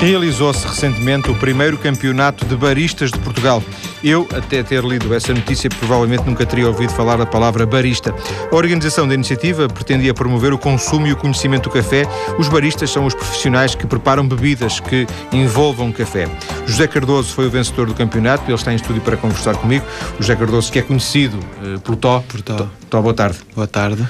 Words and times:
Realizou-se 0.00 0.66
recentemente 0.66 1.30
o 1.30 1.34
primeiro 1.34 1.78
campeonato 1.78 2.44
de 2.44 2.54
baristas 2.54 3.10
de 3.10 3.18
Portugal. 3.18 3.62
Eu, 4.04 4.28
até 4.36 4.62
ter 4.62 4.84
lido 4.84 5.12
essa 5.14 5.32
notícia, 5.32 5.70
provavelmente 5.70 6.22
nunca 6.26 6.44
teria 6.44 6.68
ouvido 6.68 6.92
falar 6.92 7.16
da 7.16 7.24
palavra 7.24 7.64
barista. 7.64 8.14
A 8.52 8.54
organização 8.54 9.08
da 9.08 9.14
iniciativa 9.14 9.66
pretendia 9.68 10.12
promover 10.12 10.52
o 10.52 10.58
consumo 10.58 11.06
e 11.06 11.12
o 11.12 11.16
conhecimento 11.16 11.64
do 11.64 11.70
café. 11.70 12.06
Os 12.38 12.46
baristas 12.46 12.90
são 12.90 13.06
os 13.06 13.14
profissionais 13.14 13.74
que 13.74 13.86
preparam 13.86 14.28
bebidas 14.28 14.80
que 14.80 15.06
envolvam 15.32 15.90
café. 15.90 16.28
José 16.66 16.86
Cardoso 16.86 17.32
foi 17.32 17.46
o 17.46 17.50
vencedor 17.50 17.86
do 17.86 17.94
campeonato, 17.94 18.44
ele 18.44 18.54
está 18.54 18.72
em 18.72 18.76
estúdio 18.76 19.00
para 19.00 19.16
conversar 19.16 19.56
comigo. 19.56 19.84
O 20.20 20.22
José 20.22 20.36
Cardoso, 20.36 20.70
que 20.70 20.78
é 20.78 20.82
conhecido 20.82 21.38
uh, 21.38 21.80
pelo 21.80 21.96
Tó. 21.96 22.22
Por 22.28 22.42
Tó. 22.42 22.68
Tó, 22.90 23.00
boa 23.00 23.14
tarde. 23.14 23.38
Boa 23.54 23.66
tarde. 23.66 24.06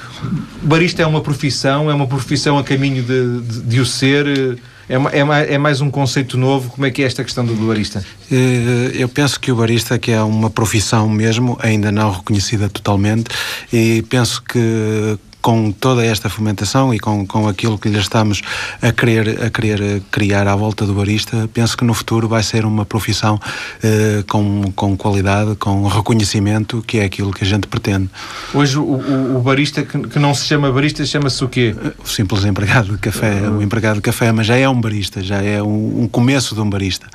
Barista 0.61 1.01
é 1.01 1.07
uma 1.07 1.21
profissão, 1.21 1.89
é 1.89 1.93
uma 1.93 2.07
profissão 2.07 2.57
a 2.57 2.63
caminho 2.63 3.01
de, 3.01 3.39
de, 3.39 3.61
de 3.61 3.79
o 3.79 3.85
ser. 3.85 4.27
Uh, 4.27 4.76
é, 4.89 4.95
é, 4.95 5.53
é, 5.53 5.57
mais 5.57 5.81
um 5.81 5.89
conceito 5.89 6.37
novo. 6.37 6.69
Como 6.69 6.85
é 6.85 6.91
que 6.91 7.01
é 7.01 7.05
esta 7.05 7.23
questão 7.23 7.45
do 7.45 7.53
barista? 7.55 8.03
Eh, 8.31 8.91
eu 8.93 9.09
penso 9.09 9.39
que 9.39 9.51
o 9.51 9.55
barista 9.55 9.99
que 9.99 10.11
é 10.11 10.21
uma 10.21 10.49
profissão 10.49 11.09
mesmo, 11.09 11.57
ainda 11.61 11.91
não 11.91 12.11
reconhecida 12.11 12.69
totalmente, 12.69 13.29
e 13.71 14.01
penso 14.09 14.41
que 14.41 15.17
com 15.47 15.71
toda 15.71 16.05
esta 16.05 16.27
fomentação 16.27 16.93
e 16.93 16.99
com, 16.99 17.25
com 17.25 17.47
aquilo 17.47 17.77
que 17.77 17.87
lhe 17.87 17.97
estamos 17.97 18.41
a 18.81 18.91
querer, 18.91 19.45
a 19.45 19.49
querer 19.49 20.01
criar 20.11 20.45
à 20.45 20.53
volta 20.53 20.85
do 20.85 20.93
barista, 20.93 21.49
penso 21.53 21.77
que 21.77 21.85
no 21.85 21.93
futuro 21.93 22.27
vai 22.27 22.43
ser 22.43 22.65
uma 22.65 22.85
profissão 22.85 23.39
eh, 23.81 24.25
com, 24.27 24.69
com 24.75 24.97
qualidade, 24.97 25.55
com 25.55 25.87
reconhecimento, 25.87 26.83
que 26.85 26.97
é 26.97 27.05
aquilo 27.05 27.31
que 27.31 27.45
a 27.45 27.47
gente 27.47 27.65
pretende. 27.65 28.09
Hoje 28.53 28.77
o, 28.77 28.83
o, 28.83 29.37
o 29.37 29.39
barista 29.39 29.83
que, 29.83 29.97
que, 29.97 30.19
não 30.19 30.33
se 30.33 30.45
chama 30.45 30.69
barista 30.69 31.05
chama-se 31.05 31.41
o 31.41 31.47
quê? 31.47 31.73
O 32.03 32.09
simples 32.09 32.43
empregado 32.43 32.91
de 32.91 32.97
café, 32.97 33.47
uh... 33.47 33.59
o 33.59 33.61
empregado 33.61 33.95
de 33.95 34.01
café, 34.01 34.33
mas 34.33 34.47
já 34.47 34.57
é 34.57 34.67
um 34.67 34.81
barista, 34.81 35.23
já 35.23 35.41
é 35.41 35.63
um, 35.63 36.01
um 36.01 36.07
começo 36.09 36.55
de 36.55 36.59
um 36.59 36.69
barista. 36.69 37.07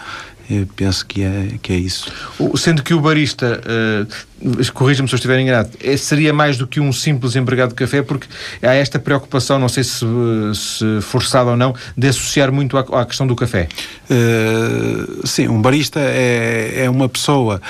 Eu 0.50 0.66
penso 0.76 1.06
que 1.06 1.22
é, 1.22 1.54
que 1.62 1.72
é 1.72 1.76
isso. 1.76 2.12
Sendo 2.56 2.82
que 2.82 2.94
o 2.94 3.00
barista 3.00 3.60
uh, 3.60 4.06
corrija-me 4.72 5.08
se 5.08 5.14
eu 5.14 5.16
estiver 5.16 5.38
enganado, 5.38 5.70
é, 5.82 5.96
seria 5.96 6.32
mais 6.32 6.56
do 6.56 6.66
que 6.66 6.80
um 6.80 6.92
simples 6.92 7.36
empregado 7.36 7.70
de 7.70 7.74
café, 7.74 8.02
porque 8.02 8.26
há 8.62 8.74
esta 8.74 8.98
preocupação, 8.98 9.58
não 9.58 9.68
sei 9.68 9.84
se, 9.84 10.04
se 10.54 11.00
forçada 11.02 11.50
ou 11.50 11.56
não, 11.56 11.74
de 11.96 12.08
associar 12.08 12.50
muito 12.52 12.76
à, 12.76 12.80
à 13.00 13.04
questão 13.04 13.26
do 13.26 13.36
café. 13.36 13.68
Uh, 14.10 15.26
sim, 15.26 15.48
um 15.48 15.60
barista 15.60 16.00
é, 16.00 16.84
é 16.84 16.90
uma 16.90 17.08
pessoa 17.08 17.60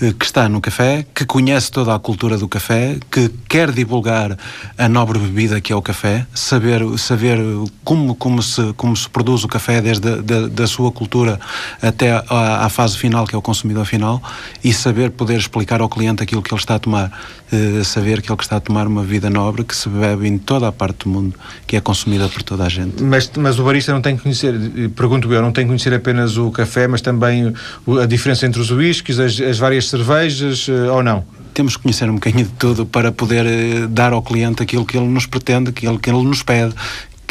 eh, 0.00 0.12
que 0.18 0.24
está 0.24 0.48
no 0.48 0.60
café, 0.60 1.04
que 1.14 1.24
conhece 1.24 1.70
toda 1.70 1.94
a 1.94 1.98
cultura 1.98 2.36
do 2.36 2.48
café, 2.48 2.96
que 3.10 3.30
quer 3.48 3.70
divulgar 3.70 4.36
a 4.78 4.88
nobre 4.88 5.18
bebida 5.18 5.60
que 5.60 5.72
é 5.72 5.76
o 5.76 5.82
café, 5.82 6.26
saber, 6.34 6.82
saber 6.98 7.38
como, 7.84 8.14
como, 8.14 8.42
se, 8.42 8.72
como 8.76 8.96
se 8.96 9.08
produz 9.08 9.44
o 9.44 9.48
café 9.48 9.80
desde 9.80 10.08
a, 10.08 10.16
da, 10.16 10.48
da 10.48 10.66
sua 10.66 10.90
cultura 10.90 11.38
até 11.80 12.21
à, 12.28 12.66
à 12.66 12.68
fase 12.68 12.96
final, 12.96 13.26
que 13.26 13.34
é 13.34 13.38
o 13.38 13.42
consumidor 13.42 13.84
final, 13.84 14.22
e 14.62 14.72
saber 14.72 15.10
poder 15.10 15.38
explicar 15.38 15.80
ao 15.80 15.88
cliente 15.88 16.22
aquilo 16.22 16.42
que 16.42 16.52
ele 16.52 16.60
está 16.60 16.76
a 16.76 16.78
tomar, 16.78 17.10
uh, 17.52 17.84
saber 17.84 18.22
que 18.22 18.30
ele 18.30 18.40
está 18.40 18.56
a 18.56 18.60
tomar 18.60 18.86
uma 18.86 19.02
vida 19.02 19.28
nobre 19.30 19.64
que 19.64 19.74
se 19.74 19.88
bebe 19.88 20.28
em 20.28 20.38
toda 20.38 20.68
a 20.68 20.72
parte 20.72 21.04
do 21.04 21.10
mundo, 21.10 21.34
que 21.66 21.76
é 21.76 21.80
consumida 21.80 22.28
por 22.28 22.42
toda 22.42 22.64
a 22.64 22.68
gente. 22.68 23.02
Mas, 23.02 23.30
mas 23.36 23.58
o 23.58 23.64
barista 23.64 23.92
não 23.92 24.00
tem 24.00 24.16
que 24.16 24.22
conhecer, 24.22 24.54
pergunto 24.96 25.32
eu, 25.32 25.42
não 25.42 25.52
tem 25.52 25.64
que 25.64 25.68
conhecer 25.68 25.94
apenas 25.94 26.36
o 26.36 26.50
café, 26.50 26.86
mas 26.86 27.00
também 27.00 27.52
a 28.00 28.06
diferença 28.06 28.46
entre 28.46 28.60
os 28.60 28.70
uísques, 28.70 29.18
as, 29.18 29.40
as 29.40 29.58
várias 29.58 29.88
cervejas, 29.88 30.68
uh, 30.68 30.92
ou 30.92 31.02
não? 31.02 31.24
temos 31.52 31.76
que 31.76 31.82
conhecer 31.82 32.08
um 32.08 32.14
bocadinho 32.14 32.46
de 32.46 32.52
tudo 32.52 32.86
para 32.86 33.12
poder 33.12 33.44
uh, 33.44 33.88
dar 33.88 34.12
ao 34.12 34.22
cliente 34.22 34.62
aquilo 34.62 34.84
que 34.84 34.96
ele 34.96 35.06
nos 35.06 35.26
pretende, 35.26 35.72
ele, 35.82 35.98
que 35.98 36.10
ele 36.10 36.22
nos 36.22 36.42
pede 36.42 36.74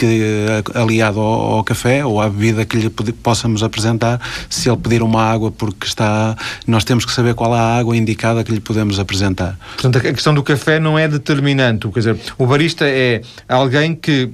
que 0.02 0.24
eh, 0.24 0.64
aliado 0.74 1.20
ao, 1.20 1.58
ao, 1.58 1.64
café 1.64 2.04
ou 2.04 2.20
à 2.20 2.28
bebida 2.28 2.66
que 2.66 2.76
lhe 2.76 2.90
possamos 2.90 3.62
apresentar, 3.62 4.20
se 4.50 4.68
ele 4.68 4.78
pedir 4.78 5.04
uma 5.04 5.22
água 5.22 5.52
porque 5.52 5.86
está, 5.86 6.36
nós 6.66 6.84
temos 6.84 7.06
que 7.06 7.12
saber 7.12 7.36
qual 7.36 7.56
é 7.56 7.60
a 7.60 7.78
água 7.78 7.96
indicada 7.96 8.44
que 8.44 8.52
lhe 8.52 8.60
podemos 8.60 9.00
apresentar. 9.00 9.60
Portanto, 9.74 9.98
a 9.98 10.12
questão 10.12 10.34
do 10.34 10.42
café 10.42 10.80
não 10.80 10.98
é 10.98 11.08
determinante, 11.08 11.88
quer 11.90 12.00
dizer, 12.00 12.18
o 12.36 12.48
barista 12.48 12.86
é 12.88 13.22
alguém 13.48 13.94
que, 13.94 14.28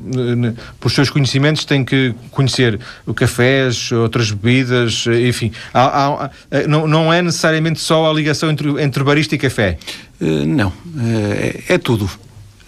por 0.80 0.90
seus 0.90 1.10
conhecimentos, 1.10 1.66
tem 1.66 1.84
que 1.84 2.16
conhecer 2.32 2.80
o 3.06 3.14
cafés, 3.14 3.92
outras 3.92 4.32
bebidas, 4.32 5.04
enfim, 5.28 5.52
há, 5.74 6.30
há, 6.30 6.30
não, 6.66 6.88
não 6.88 7.12
é 7.12 7.22
necessariamente 7.22 7.82
só 7.82 8.10
a 8.10 8.14
ligação 8.14 8.50
entre, 8.50 8.82
entre 8.82 9.04
barista 9.04 9.36
e 9.36 9.38
café. 9.38 9.78
Uh, 10.22 10.46
não, 10.46 10.72
é, 10.98 11.74
é 11.74 11.78
tudo. 11.78 12.10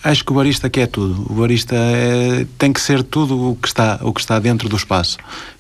Acho 0.04 0.24
que 0.24 0.32
o 0.32 0.36
barista 0.36 0.70
quer 0.70 0.88
tudo. 0.88 1.26
O 1.30 1.34
barista 1.36 1.76
é, 1.76 2.46
tem 2.58 2.72
que 2.72 2.80
ser 2.80 3.04
tudo 3.04 3.52
o 3.52 3.56
que, 3.56 3.68
está, 3.68 4.00
o 4.02 4.14
que 4.14 4.22
está 4.22 4.40
dentro 4.40 4.70
do 4.70 4.76
espaço 4.76 5.18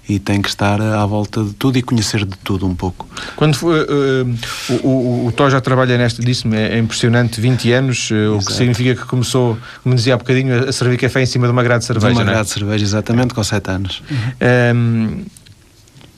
e 0.07 0.17
tem 0.17 0.41
que 0.41 0.49
estar 0.49 0.81
à 0.81 1.05
volta 1.05 1.43
de 1.43 1.53
tudo 1.53 1.77
e 1.77 1.83
conhecer 1.83 2.25
de 2.25 2.35
tudo 2.37 2.65
um 2.65 2.73
pouco. 2.73 3.07
Quando 3.35 3.55
foi, 3.55 3.81
uh, 3.81 4.35
o, 4.83 4.87
o, 4.87 5.27
o 5.27 5.31
Tó 5.31 5.49
já 5.49 5.61
trabalha 5.61 5.97
nesta, 5.97 6.23
disse-me, 6.23 6.57
é 6.57 6.79
impressionante, 6.79 7.39
20 7.39 7.71
anos, 7.71 8.09
uh, 8.09 8.35
o 8.35 8.39
que 8.39 8.51
significa 8.51 8.95
que 8.99 9.07
começou, 9.07 9.55
como 9.83 9.93
dizia 9.93 10.15
há 10.15 10.17
bocadinho, 10.17 10.67
a 10.67 10.71
servir 10.71 10.97
café 10.97 11.21
em 11.21 11.27
cima 11.27 11.45
de 11.45 11.51
uma 11.51 11.61
grade 11.61 11.81
de 11.81 11.85
cerveja. 11.85 12.07
De 12.07 12.21
uma 12.21 12.23
é? 12.23 12.33
grade 12.33 12.47
de 12.47 12.53
cerveja, 12.53 12.83
exatamente, 12.83 13.33
com 13.35 13.43
7 13.43 13.69
anos. 13.69 14.01
Uhum 14.09 15.25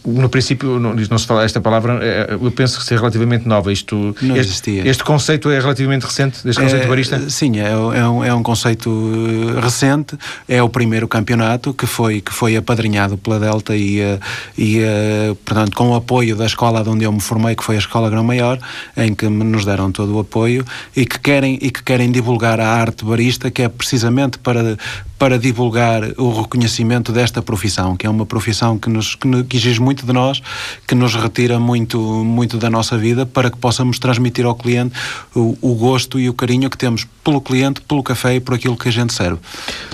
no 0.06 0.30
princípio, 0.30 0.80
não, 0.80 0.94
não 0.94 1.18
se 1.18 1.28
fala 1.28 1.44
esta 1.44 1.62
palavra, 1.62 2.00
é, 2.02 2.34
eu 2.34 2.52
penso 2.52 2.80
que 2.80 2.86
ser 2.86 2.98
relativamente 2.98 3.48
nova. 3.48 3.72
Isto, 3.72 4.16
não 4.22 4.36
este, 4.36 4.50
existia. 4.50 4.88
Este 4.88 5.04
conceito 5.04 5.50
é 5.50 5.60
relativamente 5.60 6.04
recente, 6.04 6.40
este 6.48 6.62
conceito 6.62 6.86
é, 6.86 6.88
barista? 6.88 7.30
Sim, 7.30 7.60
é, 7.60 7.72
é, 7.72 8.08
um, 8.08 8.24
é 8.24 8.34
um 8.34 8.42
conceito 8.42 8.90
eh, 8.90 9.60
recente. 9.60 10.18
É 10.48 10.62
o 10.62 10.70
primeiro 10.70 11.08
campeonato 11.08 11.74
que 11.74 11.86
foi, 11.86 12.22
que 12.22 12.34
foi 12.34 12.56
apadrinhado 12.56 13.18
pela 13.18 13.40
Delta 13.40 13.76
e, 13.76 14.00
eh, 14.00 14.20
e 14.58 14.80
eh, 14.80 15.36
portanto, 15.46 15.76
com 15.76 15.90
o 15.90 15.96
apoio 15.96 16.36
da 16.36 16.46
escola 16.46 16.84
de 16.84 16.90
onde 16.90 17.04
eu 17.04 17.12
me 17.12 17.22
formei, 17.22 17.56
que 17.56 17.64
foi 17.64 17.76
a 17.76 17.80
Escola 17.80 18.10
Grão 18.10 18.24
Maior, 18.24 18.60
em 18.98 19.14
que 19.14 19.28
nos 19.30 19.66
deram 19.66 19.92
todo 19.92 20.16
o 20.16 20.20
apoio 20.20 20.66
e 20.96 21.06
que 21.06 21.20
querem, 21.20 21.60
e 21.62 21.70
que 21.70 21.84
querem 21.84 22.12
divulgar 22.12 22.60
a 22.60 22.68
arte 22.68 23.06
barista, 23.06 23.52
que 23.52 23.62
é 23.62 23.70
precisamente 23.70 24.40
para, 24.40 24.78
para 25.22 25.38
divulgar 25.38 26.02
o 26.18 26.42
reconhecimento 26.42 27.12
desta 27.12 27.44
profissão, 27.44 27.96
que 27.96 28.08
é 28.08 28.10
uma 28.10 28.26
profissão 28.26 28.76
que, 28.76 28.90
nos, 28.90 29.14
que, 29.14 29.44
que 29.44 29.56
exige 29.56 29.80
muito 29.80 30.04
de 30.04 30.12
nós, 30.12 30.42
que 30.88 30.96
nos 30.96 31.14
retira 31.14 31.60
muito, 31.60 32.00
muito 32.00 32.58
da 32.58 32.72
nossa 32.72 32.98
vida, 32.98 33.24
para 33.24 33.52
que 33.52 33.58
possamos 33.58 34.00
transmitir 34.00 34.48
ao 34.48 34.56
cliente 34.56 34.96
o, 35.36 35.56
o 35.62 35.76
gosto 35.76 36.20
e 36.20 36.28
o 36.28 36.34
carinho 36.34 36.72
que 36.72 36.78
temos 36.78 37.06
pelo 37.24 37.40
cliente, 37.40 37.82
pelo 37.82 38.02
café 38.02 38.34
e 38.34 38.40
por 38.40 38.56
aquilo 38.56 38.76
que 38.76 38.90
a 38.90 38.92
gente 38.92 39.14
serve. 39.14 39.40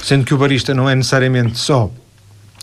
Sendo 0.01 0.23
que 0.23 0.33
o 0.33 0.37
barista 0.37 0.73
não 0.73 0.89
é 0.89 0.95
necessariamente 0.95 1.59
só 1.59 1.91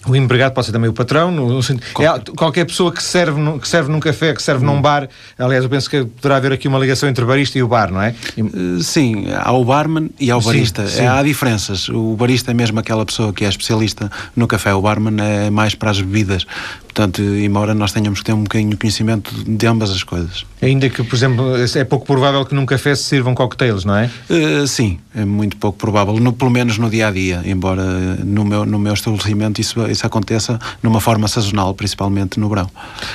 o 0.07 0.15
empregado 0.15 0.53
pode 0.53 0.67
ser 0.67 0.73
também 0.73 0.91
o 0.91 0.93
patrão. 0.93 1.31
No. 1.31 1.61
É, 1.61 2.33
qualquer 2.37 2.65
pessoa 2.65 2.93
que 2.93 3.03
serve, 3.03 3.41
no, 3.41 3.59
que 3.59 3.67
serve 3.67 3.91
num 3.91 4.01
café, 4.01 4.35
que 4.35 4.43
serve 4.43 4.65
hum. 4.65 4.75
num 4.75 4.83
bar. 4.83 5.09
Aliás, 5.39 5.65
eu 5.65 5.71
penso 5.71 5.89
que 5.89 6.05
poderá 6.05 6.37
haver 6.37 6.53
aqui 6.53 6.69
uma 6.69 6.79
ligação 6.79 7.09
entre 7.09 7.25
o 7.25 7.27
barista 7.27 7.59
e 7.59 7.63
o 7.63 7.69
bar, 7.69 7.91
não 7.91 8.01
é? 8.01 8.15
Uh, 8.37 8.83
sim, 8.83 9.27
há 9.35 9.53
o 9.53 9.65
barman 9.65 10.11
e 10.19 10.31
há 10.31 10.37
o 10.37 10.41
barista. 10.41 10.87
Sim, 10.87 10.99
sim. 10.99 11.07
Há 11.07 11.23
diferenças. 11.23 11.89
O 11.89 12.17
barista 12.17 12.51
é 12.51 12.55
mesmo 12.55 12.79
aquela 12.79 13.05
pessoa 13.05 13.33
que 13.33 13.45
é 13.45 13.49
especialista 13.49 14.11
no 14.37 14.47
café. 14.47 14.75
O 14.75 14.83
barman 14.83 15.17
é 15.23 15.51
mais 15.51 15.75
para 15.75 15.91
as 15.91 16.01
bebidas. 16.01 16.47
Portanto, 16.95 17.21
embora 17.23 17.75
nós 17.75 17.91
tenhamos 17.91 18.21
que 18.21 18.27
ter 18.27 18.33
um 18.33 18.45
bocadinho 18.45 18.71
de 18.71 18.77
conhecimento 18.77 19.35
de 19.45 19.67
ambas 19.67 19.91
as 19.91 20.05
coisas. 20.05 20.47
Ainda 20.63 20.89
que, 20.89 21.03
por 21.03 21.17
exemplo, 21.17 21.57
é 21.57 21.85
pouco 21.85 22.07
provável 22.07 22.45
que 22.45 22.55
num 22.55 22.65
café 22.65 22.95
se 22.95 23.03
sirvam 23.03 23.35
cocktails, 23.35 23.85
não 23.85 23.97
é? 23.97 24.09
Uh, 24.31 24.65
sim, 24.69 25.01
é 25.13 25.25
muito 25.25 25.57
pouco 25.57 25.77
provável, 25.77 26.15
no, 26.21 26.33
pelo 26.33 26.53
menos 26.53 26.79
no 26.79 26.89
dia 26.89 27.09
a 27.09 27.11
dia, 27.11 27.43
embora 27.45 27.83
no 28.25 28.45
meu, 28.45 28.65
no 28.65 28.79
meu 28.79 28.95
estabelecimento 28.95 29.61
isso, 29.61 29.85
isso 29.95 30.07
aconteça 30.07 30.59
numa 30.83 31.01
forma 31.01 31.27
sazonal, 31.29 31.75
principalmente 31.75 32.39
no 32.39 32.49
verão. 32.49 32.71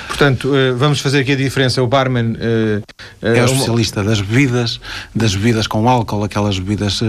Portanto, 0.08 0.50
uh, 0.50 0.76
vamos 0.78 1.00
fazer 1.00 1.20
aqui 1.20 1.34
a 1.34 1.36
diferença. 1.36 1.82
O 1.84 1.88
barman 1.88 2.34
uh, 2.34 2.84
é 3.22 3.42
o 3.42 3.46
especialista 3.46 4.04
das 4.04 4.22
bebidas, 4.22 4.80
das 5.14 5.36
bebidas 5.36 5.68
com 5.68 5.88
álcool, 5.88 6.24
aquelas 6.24 6.58
bebidas, 6.58 7.02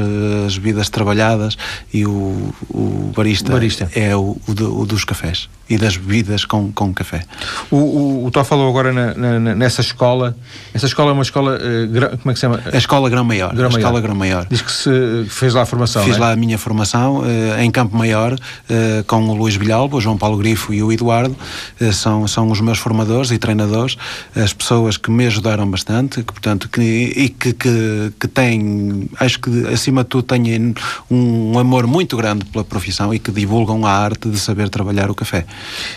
as 0.46 0.58
bebidas 0.58 0.88
trabalhadas, 0.88 1.56
e 1.92 2.04
o, 2.04 2.52
o 2.68 3.12
barista, 3.16 3.52
barista, 3.52 3.90
é 3.94 4.14
o, 4.14 4.36
o, 4.46 4.80
o 4.80 4.86
dos 4.86 5.04
cafés 5.04 5.48
e 5.70 5.78
das 5.78 5.96
bebidas 5.96 6.44
com 6.44 6.72
com, 6.72 6.92
café. 6.92 7.22
O, 7.70 7.76
o, 7.76 8.26
o 8.26 8.30
Tó 8.32 8.42
falou 8.42 8.68
agora 8.68 8.92
na, 8.92 9.14
na, 9.14 9.54
nessa 9.54 9.80
escola. 9.80 10.36
Essa 10.74 10.86
escola 10.86 11.10
é 11.10 11.12
uma 11.12 11.22
escola. 11.22 11.56
Uh, 11.56 12.18
como 12.18 12.30
é 12.30 12.32
que 12.32 12.34
se 12.34 12.40
chama? 12.40 12.60
A 12.72 12.76
Escola 12.76 13.08
Grão 13.08 13.24
Maior. 13.24 13.54
Grão 13.54 13.70
Maior. 13.70 13.78
Escola 13.78 14.00
Grão 14.00 14.14
Maior. 14.16 14.46
Diz 14.50 14.60
que 14.60 14.72
se, 14.72 14.90
fez 15.28 15.54
lá 15.54 15.62
a 15.62 15.66
formação. 15.66 16.02
Fiz 16.04 16.16
é? 16.16 16.18
lá 16.18 16.32
a 16.32 16.36
minha 16.36 16.58
formação 16.58 17.20
uh, 17.20 17.60
em 17.60 17.70
Campo 17.70 17.96
Maior 17.96 18.34
uh, 18.34 19.04
com 19.06 19.28
o 19.28 19.34
Luís 19.34 19.56
Bilhalba, 19.56 19.96
o 19.96 20.00
João 20.00 20.18
Paulo 20.18 20.36
Grifo 20.36 20.74
e 20.74 20.82
o 20.82 20.90
Eduardo. 20.90 21.36
são, 21.92 22.26
são 22.26 22.50
os 22.50 22.60
meus 22.60 22.78
formadores 22.78 23.30
e 23.30 23.38
treinadores, 23.38 23.96
as 24.34 24.52
pessoas 24.52 24.96
que 24.96 25.10
me 25.10 25.26
ajudaram 25.26 25.70
bastante, 25.70 26.22
que, 26.22 26.32
portanto, 26.32 26.68
que, 26.68 26.80
e 26.80 27.28
que, 27.28 27.52
que, 27.52 28.12
que 28.18 28.28
têm, 28.28 29.08
acho 29.20 29.38
que 29.38 29.68
acima 29.68 30.02
de 30.02 30.08
tudo, 30.08 30.24
têm 30.24 30.74
um 31.10 31.58
amor 31.58 31.86
muito 31.86 32.16
grande 32.16 32.44
pela 32.46 32.64
profissão 32.64 33.14
e 33.14 33.18
que 33.18 33.30
divulgam 33.30 33.86
a 33.86 33.92
arte 33.92 34.28
de 34.28 34.38
saber 34.38 34.68
trabalhar 34.68 35.10
o 35.10 35.14
café. 35.14 35.46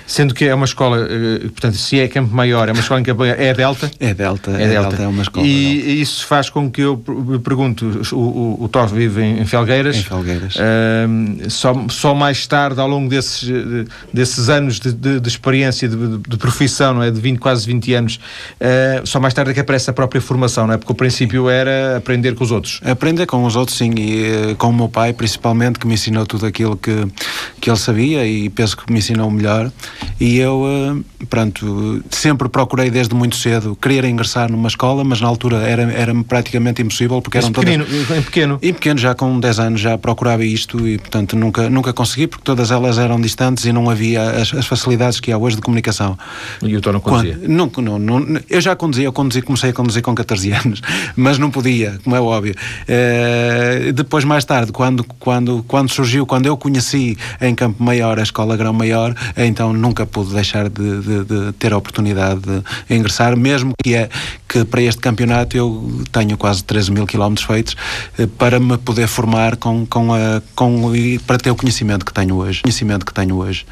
Sendo 0.06 0.34
que 0.34 0.46
é 0.46 0.54
uma 0.54 0.66
escola, 0.66 1.08
portanto, 1.42 1.78
se 1.78 2.00
é 2.00 2.08
Campo 2.08 2.34
Maior, 2.34 2.70
é 2.70 2.72
uma 2.72 2.82
escola 2.82 3.00
em 3.00 3.04
Campo 3.04 3.22
Maior, 3.22 3.40
é 3.40 3.50
a 3.50 3.54
Delta? 3.54 3.92
É 4.00 4.14
Delta, 4.14 4.52
é, 4.52 4.64
é 4.64 4.68
Delta. 4.68 4.90
Delta, 4.90 5.04
é 5.04 5.08
uma 5.08 5.22
escola. 5.22 5.46
E 5.46 6.02
isso 6.02 6.26
faz 6.26 6.50
com 6.50 6.70
que 6.70 6.82
eu 6.82 7.02
me 7.08 7.40
pergunto, 7.40 8.02
o, 8.12 8.16
o, 8.16 8.64
o 8.64 8.70
Tó 8.70 8.86
vive 8.86 9.22
em, 9.22 9.46
Felgueiras. 9.46 9.98
Em 9.98 10.04
Felgueiras. 10.04 10.56
Uh, 10.56 11.50
só, 11.50 11.74
só 11.90 12.14
mais 12.14 12.46
tarde, 12.48 12.80
ao 12.80 12.88
longo 12.88 13.10
desses, 13.10 13.50
desses 14.12 14.50
anos 14.50 14.80
de, 14.80 14.92
de, 14.92 15.20
de 15.20 15.30
experiência, 15.30 15.88
de, 15.88 16.18
de, 16.18 16.38
profissão, 16.38 16.96
não 16.96 17.04
é? 17.04 17.12
De 17.12 17.20
20, 17.20 17.38
quase 17.40 17.66
20 17.66 17.94
anos, 17.94 18.20
uh, 18.60 19.06
só 19.06 19.20
mais 19.20 19.34
tarde 19.34 19.52
é 19.52 19.54
que 19.54 19.60
aparece 19.60 19.90
a 19.90 19.94
própria 19.94 20.22
formação, 20.22 20.68
não 20.68 20.74
é? 20.74 20.78
Porque 20.78 20.92
o 20.92 20.96
princípio 20.96 21.50
era 21.50 21.98
aprender 21.98 22.36
com 22.36 22.44
os 22.44 22.52
outros. 22.52 22.80
Aprender 22.84 23.26
com 23.26 23.44
os 23.46 23.56
outros, 23.56 23.78
sim, 23.78 23.92
e 23.98 24.56
com 24.56 24.70
o 24.70 24.74
meu 24.74 24.90
pai, 24.90 25.14
principalmente, 25.14 25.80
que 25.80 25.88
me 25.88 25.94
ensinou 25.94 26.26
tudo 26.26 26.46
aquilo 26.46 26.76
que, 26.76 27.08
que 27.62 27.70
ele 27.70 27.78
sabia 27.78 28.26
e 28.26 28.50
penso 28.50 28.78
que 28.78 28.92
me 28.92 29.00
ensinou 29.00 29.30
melhor. 29.30 29.53
E 30.20 30.38
eu, 30.38 30.64
uh, 30.64 31.26
pronto, 31.26 32.04
sempre 32.10 32.48
procurei 32.48 32.90
desde 32.90 33.14
muito 33.14 33.36
cedo 33.36 33.76
querer 33.76 34.06
ingressar 34.06 34.52
numa 34.52 34.68
escola, 34.68 35.04
mas 35.04 35.20
na 35.20 35.28
altura 35.28 35.58
era, 35.58 35.84
era 35.92 36.14
praticamente 36.24 36.82
impossível 36.82 37.22
porque 37.22 37.38
mas 37.38 37.46
eram 37.46 37.54
pequenino, 37.54 37.86
todas... 37.86 38.18
em 38.18 38.22
pequeno? 38.22 38.60
Em 38.62 38.74
pequeno, 38.74 39.00
já 39.00 39.16
com 39.16 39.40
10 39.40 39.60
anos 39.60 39.82
já 39.82 39.98
procurava 39.98 40.46
isto 40.46 40.88
e, 40.88 40.98
portanto, 40.98 41.36
nunca, 41.36 41.70
nunca 41.70 41.92
consegui 41.94 42.28
porque 42.28 42.44
todas 42.44 42.72
elas 42.72 42.98
eram 42.98 43.20
distantes 43.20 43.66
e 43.66 43.74
não 43.74 43.90
havia 43.90 44.22
as, 44.22 44.54
as 44.54 44.66
facilidades 44.66 45.20
que 45.20 45.32
há 45.32 45.38
hoje 45.38 45.56
de 45.56 45.62
comunicação. 45.62 46.18
E 46.62 46.76
o 46.76 46.82
Tó 46.82 46.92
não 46.92 47.00
conduzia? 47.00 47.38
Quando, 47.38 47.82
não, 47.82 48.00
não, 48.00 48.20
não, 48.20 48.42
eu 48.50 48.62
já 48.62 48.76
conduzia, 48.76 49.06
eu 49.06 49.14
conduzi, 49.14 49.42
comecei 49.42 49.72
a 49.72 49.74
conduzir 49.74 50.02
com 50.02 50.14
14 50.16 50.52
anos, 50.52 50.82
mas 51.16 51.38
não 51.38 51.52
podia, 51.52 52.00
como 52.04 52.16
é 52.16 52.22
óbvio. 52.22 52.56
Uh, 52.84 53.92
depois, 53.94 54.24
mais 54.24 54.46
tarde, 54.46 54.72
quando, 54.72 55.04
quando, 55.20 55.64
quando 55.68 55.90
surgiu, 55.90 56.26
quando 56.26 56.46
eu 56.46 56.56
conheci 56.56 57.18
em 57.42 57.54
Campo 57.54 57.84
Maior 57.84 58.20
a 58.20 58.24
Escola 58.24 58.56
Grão 58.56 58.74
Maior, 58.74 59.16
então 59.38 59.74
nunca 59.74 60.06
pude 60.06 60.34
deixar 60.34 60.70
de, 60.70 61.02
de, 61.02 61.24
de 61.24 61.52
ter 61.54 61.74
a 61.74 61.78
oportunidade 61.78 62.42
de 62.42 62.96
ingressar, 62.96 63.36
mesmo 63.38 63.74
que, 63.84 63.96
é, 63.96 64.10
que 64.48 64.64
para 64.66 64.82
este 64.82 65.02
campeonato 65.02 65.56
eu 65.58 66.04
tenho 66.12 66.38
quase 66.38 66.64
13 66.64 66.92
mil 66.92 67.06
quilómetros 67.06 67.46
feitos 67.46 67.76
uh, 68.20 68.28
para 68.28 68.60
me 68.60 68.78
poder 68.78 69.08
formar 69.08 69.56
com, 69.58 69.86
com, 69.86 70.14
a, 70.14 70.42
com, 70.56 70.92
para 71.26 71.38
ter 71.38 71.52
o 71.52 71.56
conhecimento 71.56 72.06
que 72.06 72.14
tenho 72.14 72.36
hoje. 72.36 72.62
Conhecimento 72.62 73.06
que 73.06 73.14
tenho 73.14 73.36
hoje. 73.36 73.66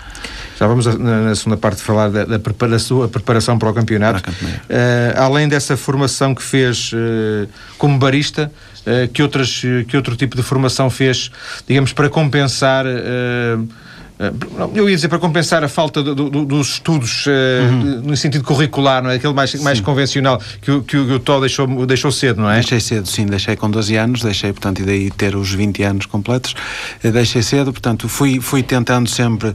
Já 0.57 0.67
vamos 0.67 0.85
na, 0.85 1.21
na 1.21 1.35
segunda 1.35 1.57
parte 1.57 1.81
falar 1.81 2.09
da, 2.09 2.23
da 2.23 2.39
preparação, 2.39 3.01
a 3.01 3.07
preparação 3.07 3.57
para 3.57 3.69
o 3.69 3.73
campeonato. 3.73 4.21
Para 4.21 4.31
uh, 4.31 5.23
além 5.23 5.47
dessa 5.47 5.75
formação 5.75 6.35
que 6.35 6.43
fez 6.43 6.91
uh, 6.93 7.49
como 7.77 7.97
barista, 7.97 8.51
uh, 8.85 9.07
que, 9.11 9.23
outras, 9.23 9.61
que 9.87 9.97
outro 9.97 10.15
tipo 10.15 10.35
de 10.35 10.43
formação 10.43 10.89
fez, 10.89 11.31
digamos, 11.67 11.93
para 11.93 12.09
compensar 12.09 12.85
eu 14.75 14.89
ia 14.89 14.95
dizer 14.95 15.07
para 15.07 15.19
compensar 15.19 15.63
a 15.63 15.67
falta 15.67 16.03
do, 16.03 16.15
do, 16.15 16.45
dos 16.45 16.73
estudos 16.73 17.25
uhum. 17.25 18.01
no 18.03 18.17
sentido 18.17 18.43
curricular, 18.43 19.01
não 19.01 19.09
é? 19.09 19.15
Aquele 19.15 19.33
mais, 19.33 19.55
mais 19.61 19.79
convencional 19.79 20.39
que, 20.61 20.71
o, 20.71 20.83
que 20.83 20.97
o 20.97 21.19
Tó 21.19 21.39
deixou, 21.39 21.85
deixou 21.85 22.11
cedo, 22.11 22.41
não 22.41 22.49
é? 22.49 22.55
Deixei 22.55 22.79
cedo, 22.79 23.07
sim, 23.07 23.25
deixei 23.25 23.55
com 23.55 23.69
12 23.69 23.95
anos, 23.95 24.21
deixei, 24.21 24.51
portanto, 24.51 24.81
e 24.81 24.85
daí 24.85 25.11
ter 25.11 25.35
os 25.35 25.51
20 25.51 25.83
anos 25.83 26.05
completos, 26.05 26.55
deixei 27.01 27.41
cedo, 27.41 27.71
portanto, 27.71 28.07
fui, 28.07 28.39
fui 28.39 28.61
tentando 28.61 29.09
sempre 29.09 29.53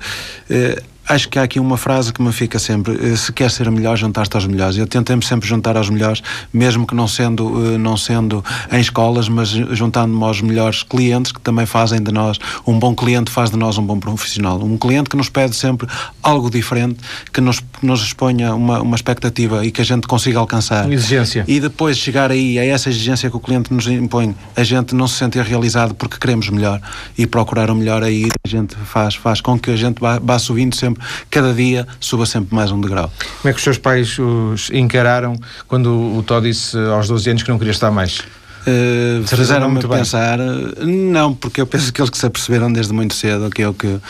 acho 1.09 1.29
que 1.29 1.39
há 1.39 1.43
aqui 1.43 1.61
uma 1.61 1.77
frase 1.77 2.13
que 2.13 2.21
me 2.21 2.33
fica 2.33 2.59
sempre: 2.59 3.13
eh, 3.13 3.17
se 3.17 3.33
quer 3.33 3.51
ser 3.51 3.71
melhor, 3.71 3.97
juntar-te 3.97 4.35
aos 4.35 4.47
melhores. 4.47 4.77
Eu 4.77 4.87
tentei-me 4.87 5.25
sempre 5.25 5.49
juntar 5.49 5.77
aos 5.77 5.89
melhores, 5.89 6.23
mesmo 6.53 6.87
que 6.87 6.95
não 6.95 7.09
sendo, 7.09 7.75
eh, 7.75 7.79
não 7.79 7.97
sendo 7.97 8.45
em 8.71 8.81
escolas, 8.81 9.29
mas 9.29 9.49
juntando-me 9.49 10.23
aos 10.25 10.41
melhores 10.41 10.83
clientes 10.83 11.33
que 11.33 11.41
também 11.41 11.67
fazem 11.67 12.03
de 12.03 12.13
nós. 12.13 12.39
Um 12.67 12.79
bom 12.79 12.95
cliente 12.95 13.31
faz 13.31 13.51
de 13.51 13.57
nós 13.57 13.79
um 13.79 13.83
bom 13.83 13.99
profissional. 13.99 14.63
Um 14.63 14.77
cliente 14.77 15.09
que 15.09 15.17
nos 15.17 15.29
pede 15.29 15.55
sempre 15.55 15.87
algo 16.23 16.51
diferente, 16.51 16.99
que 17.33 17.41
nos, 17.41 17.63
nos 17.83 18.03
exponha 18.03 18.55
uma, 18.55 18.81
uma 18.81 18.97
expectativa 18.97 19.65
e 19.65 19.71
que 19.71 19.81
a 19.81 19.85
gente 19.85 20.07
consiga 20.07 20.39
alcançar. 20.39 20.85
Uma 20.85 20.95
exigência. 20.95 21.45
E 21.47 21.61
depois 21.61 21.97
chegar 21.97 22.31
aí 22.31 22.59
a 22.59 22.65
essa 22.65 22.89
exigência 22.89 23.31
que 23.31 23.37
o 23.37 23.41
cliente 23.41 23.73
nos 23.73 23.87
impõe, 23.87 24.35
a 24.55 24.63
gente 24.63 24.95
não 24.95 25.07
se 25.07 25.15
sentir 25.15 25.43
realizado 25.43 25.95
porque 25.95 26.19
queremos 26.19 26.49
melhor 26.49 26.81
e 27.17 27.27
procurar 27.27 27.71
o 27.71 27.75
melhor 27.75 28.03
aí, 28.03 28.29
a 28.45 28.49
gente 28.49 28.75
faz, 28.85 29.15
faz 29.15 29.41
com 29.41 29.59
que 29.59 29.71
a 29.71 29.77
gente 29.77 30.01
vá, 30.01 30.19
vá 30.19 30.39
subindo 30.39 30.75
sempre 30.75 30.96
sempre, 30.97 31.27
cada 31.31 31.53
dia 31.53 31.87
suba 32.01 32.27
sempre 32.27 32.55
mais 32.55 32.71
um 32.71 32.81
degrau. 32.81 33.11
Como 33.41 33.51
é 33.51 33.53
que 33.53 33.59
os 33.59 33.63
seus 33.63 33.79
pais 33.79 34.19
os 34.19 34.71
encararam 34.71 35.39
quando 35.69 35.91
o 35.91 36.23
Tó 36.23 36.41
disse 36.41 36.77
aos 36.77 37.09
12 37.09 37.31
anos 37.31 37.43
que 37.43 37.51
não 37.51 37.59
queria 37.59 37.73
estar 37.73 37.91
mais? 37.91 38.21
Uh, 38.69 39.25
Fizeram-me 39.25 39.81
pensar, 39.81 40.39
não, 40.81 41.33
porque 41.33 41.61
eu 41.61 41.67
penso 41.69 41.93
que 41.93 42.01
eles 42.01 42.11
que 42.11 42.19
se 42.19 42.27
aperceberam 42.27 42.73
desde 42.73 42.93
muito 42.93 43.15
cedo 43.15 43.49
que 43.49 43.63
eu 43.63 43.73
que, 43.73 44.01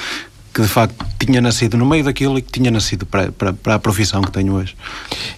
que 0.56 0.62
de 0.62 0.68
facto 0.68 1.04
tinha 1.18 1.38
nascido 1.38 1.76
no 1.76 1.84
meio 1.84 2.02
daquilo 2.02 2.38
e 2.38 2.42
que 2.42 2.50
tinha 2.50 2.70
nascido 2.70 3.04
para, 3.04 3.30
para, 3.30 3.52
para 3.52 3.74
a 3.74 3.78
profissão 3.78 4.22
que 4.22 4.32
tenho 4.32 4.54
hoje. 4.54 4.74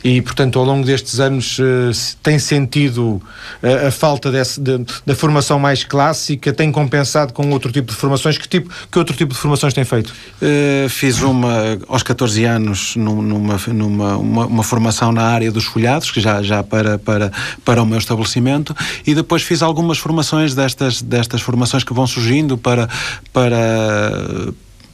E, 0.04 0.22
portanto, 0.22 0.60
ao 0.60 0.64
longo 0.64 0.86
destes 0.86 1.18
anos 1.18 1.58
uh, 1.58 1.90
tem 2.22 2.38
sentido 2.38 3.20
uh, 3.60 3.88
a 3.88 3.90
falta 3.90 4.30
desse, 4.30 4.60
de, 4.60 4.78
da 5.04 5.16
formação 5.16 5.58
mais 5.58 5.82
clássica, 5.82 6.52
tem 6.52 6.70
compensado 6.70 7.32
com 7.32 7.50
outro 7.50 7.72
tipo 7.72 7.90
de 7.90 7.96
formações? 7.96 8.38
Que, 8.38 8.48
tipo, 8.48 8.70
que 8.92 8.96
outro 8.96 9.16
tipo 9.16 9.34
de 9.34 9.40
formações 9.40 9.74
tem 9.74 9.84
feito? 9.84 10.14
Uh, 10.40 10.88
fiz 10.88 11.20
uma, 11.20 11.78
aos 11.88 12.04
14 12.04 12.44
anos, 12.44 12.94
numa, 12.94 13.58
numa 13.74 14.16
uma, 14.16 14.46
uma, 14.46 14.62
formação 14.62 15.10
na 15.10 15.24
área 15.24 15.50
dos 15.50 15.64
folhados, 15.64 16.12
que 16.12 16.20
já, 16.20 16.40
já 16.44 16.62
para, 16.62 16.96
para, 16.96 17.32
para 17.64 17.82
o 17.82 17.86
meu 17.86 17.98
estabelecimento, 17.98 18.72
e 19.04 19.16
depois 19.16 19.42
fiz 19.42 19.62
algumas 19.62 19.98
formações 19.98 20.54
destas, 20.54 21.02
destas 21.02 21.40
formações 21.40 21.82
que 21.82 21.92
vão 21.92 22.06
surgindo 22.06 22.56
para, 22.56 22.88
para 23.32 23.58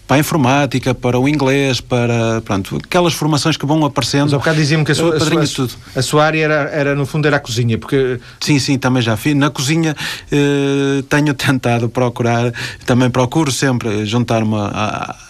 para 0.06 0.16
a 0.16 0.20
informática, 0.20 0.94
para 0.94 1.18
o 1.18 1.28
inglês, 1.28 1.80
para 1.80 2.42
pronto, 2.42 2.76
aquelas 2.76 3.14
formações 3.14 3.56
que 3.56 3.64
vão 3.64 3.84
aparecendo. 3.84 4.24
Mas 4.24 4.34
ao 4.34 4.38
bocado 4.38 4.58
dizia-me 4.58 4.84
que 4.84 4.92
a 4.92 4.94
sua, 4.94 5.16
a 5.16 5.20
sua, 5.46 5.68
a 5.96 6.02
sua, 6.02 6.24
área 6.24 6.44
era, 6.44 6.54
era, 6.70 6.94
no 6.94 7.06
fundo, 7.06 7.26
era 7.26 7.38
a 7.38 7.40
cozinha, 7.40 7.78
porque... 7.78 8.20
Sim, 8.40 8.58
sim, 8.58 8.78
também 8.78 9.02
já 9.02 9.16
fiz. 9.16 9.34
Na 9.34 9.48
cozinha 9.48 9.96
eh, 10.30 11.02
tenho 11.08 11.32
tentado 11.34 11.88
procurar, 11.88 12.52
também 12.84 13.08
procuro 13.08 13.50
sempre 13.50 14.04
juntar-me 14.04 14.54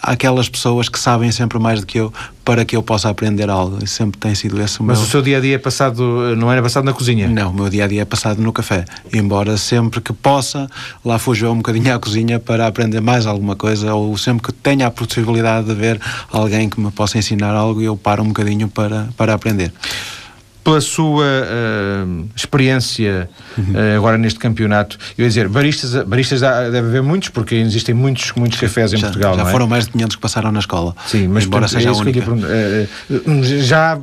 àquelas 0.01 0.49
pessoas 0.49 0.89
que 0.89 0.99
sabem 0.99 1.31
sempre 1.31 1.57
mais 1.57 1.79
do 1.79 1.85
que 1.85 1.97
eu, 1.97 2.13
para 2.45 2.63
que 2.63 2.75
eu 2.75 2.83
possa 2.83 3.09
aprender 3.09 3.49
algo. 3.49 3.85
Sempre 3.87 4.19
tem 4.19 4.35
sido 4.35 4.61
esse 4.61 4.79
o 4.79 4.83
Mas 4.83 4.99
meu... 4.99 5.07
o 5.07 5.09
seu 5.09 5.21
dia-a-dia 5.21 5.55
é 5.55 5.57
passado, 5.57 6.35
não 6.37 6.51
era 6.51 6.61
passado 6.61 6.85
na 6.85 6.93
cozinha? 6.93 7.27
Não, 7.27 7.49
o 7.49 7.53
meu 7.53 7.69
dia-a-dia 7.69 7.97
-dia 7.97 8.01
é 8.03 8.05
passado 8.05 8.41
no 8.41 8.53
café. 8.53 8.85
Embora 9.11 9.57
sempre 9.57 9.99
que 9.99 10.13
possa, 10.13 10.69
lá 11.03 11.17
fuja 11.17 11.49
um 11.49 11.57
bocadinho 11.57 11.93
à 11.93 11.99
cozinha 11.99 12.39
para 12.39 12.67
aprender 12.67 13.01
mais 13.01 13.25
alguma 13.25 13.55
coisa, 13.55 13.95
ou 13.95 14.15
sempre 14.17 14.47
que 14.47 14.53
tenha 14.53 14.85
a 14.85 14.91
possibilidade 14.91 15.67
de 15.67 15.73
ver 15.73 15.99
alguém 16.31 16.69
que 16.69 16.79
me 16.79 16.91
possa 16.91 17.17
ensinar 17.17 17.55
algo, 17.55 17.81
eu 17.81 17.97
paro 17.97 18.21
um 18.21 18.27
bocadinho 18.27 18.67
para, 18.67 19.09
para 19.17 19.33
aprender 19.33 19.73
pela 20.65 20.81
sua 20.81 21.23
uh, 21.23 22.27
experiência 22.35 23.29
uh, 23.55 23.95
agora 23.95 24.17
neste 24.17 24.39
campeonato, 24.39 24.97
eu 25.15 25.21
ia 25.21 25.29
dizer, 25.29 25.47
baristas, 25.47 26.03
baristas 26.05 26.41
deve 26.41 26.79
haver 26.79 27.03
muitos, 27.03 27.29
porque 27.29 27.53
existem 27.53 27.93
muitos, 27.93 28.31
muitos 28.35 28.59
cafés 28.59 28.91
em 28.91 28.97
já, 28.97 29.07
Portugal. 29.07 29.35
Já 29.35 29.43
é? 29.47 29.51
foram 29.51 29.67
mais 29.67 29.85
de 29.85 29.91
500 29.91 30.15
que 30.15 30.21
passaram 30.23 30.51
na 30.51 30.59
escola. 30.59 30.95
Sim, 31.05 31.27
mas 31.27 31.45
embora 31.45 31.67
portanto, 31.67 31.79
seja 31.79 31.89
é 31.89 31.93
a 31.93 31.95
única. 31.95 32.31
Uh, 32.31 33.43
já 33.61 34.01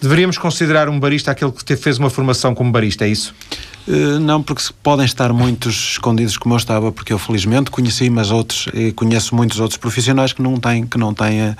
deveríamos 0.00 0.38
considerar 0.38 0.88
um 0.88 0.98
barista 0.98 1.30
aquele 1.30 1.52
que 1.52 1.76
fez 1.76 1.98
uma 1.98 2.08
formação 2.08 2.54
como 2.54 2.72
barista, 2.72 3.04
é 3.04 3.08
isso? 3.08 3.34
Uh, 3.86 4.18
não, 4.18 4.42
porque 4.42 4.62
podem 4.82 5.04
estar 5.04 5.32
muitos 5.32 5.74
escondidos 5.74 6.38
como 6.38 6.54
eu 6.54 6.58
estava, 6.58 6.90
porque 6.90 7.12
eu 7.12 7.18
felizmente 7.18 7.70
conheci, 7.70 8.08
mas 8.08 8.30
outros, 8.30 8.68
conheço 8.96 9.34
muitos 9.34 9.60
outros 9.60 9.76
profissionais 9.76 10.32
que 10.32 10.40
não 10.40 10.56
têm, 10.56 10.86
que 10.86 10.96
não 10.96 11.12
têm 11.12 11.40
eh, 11.40 11.56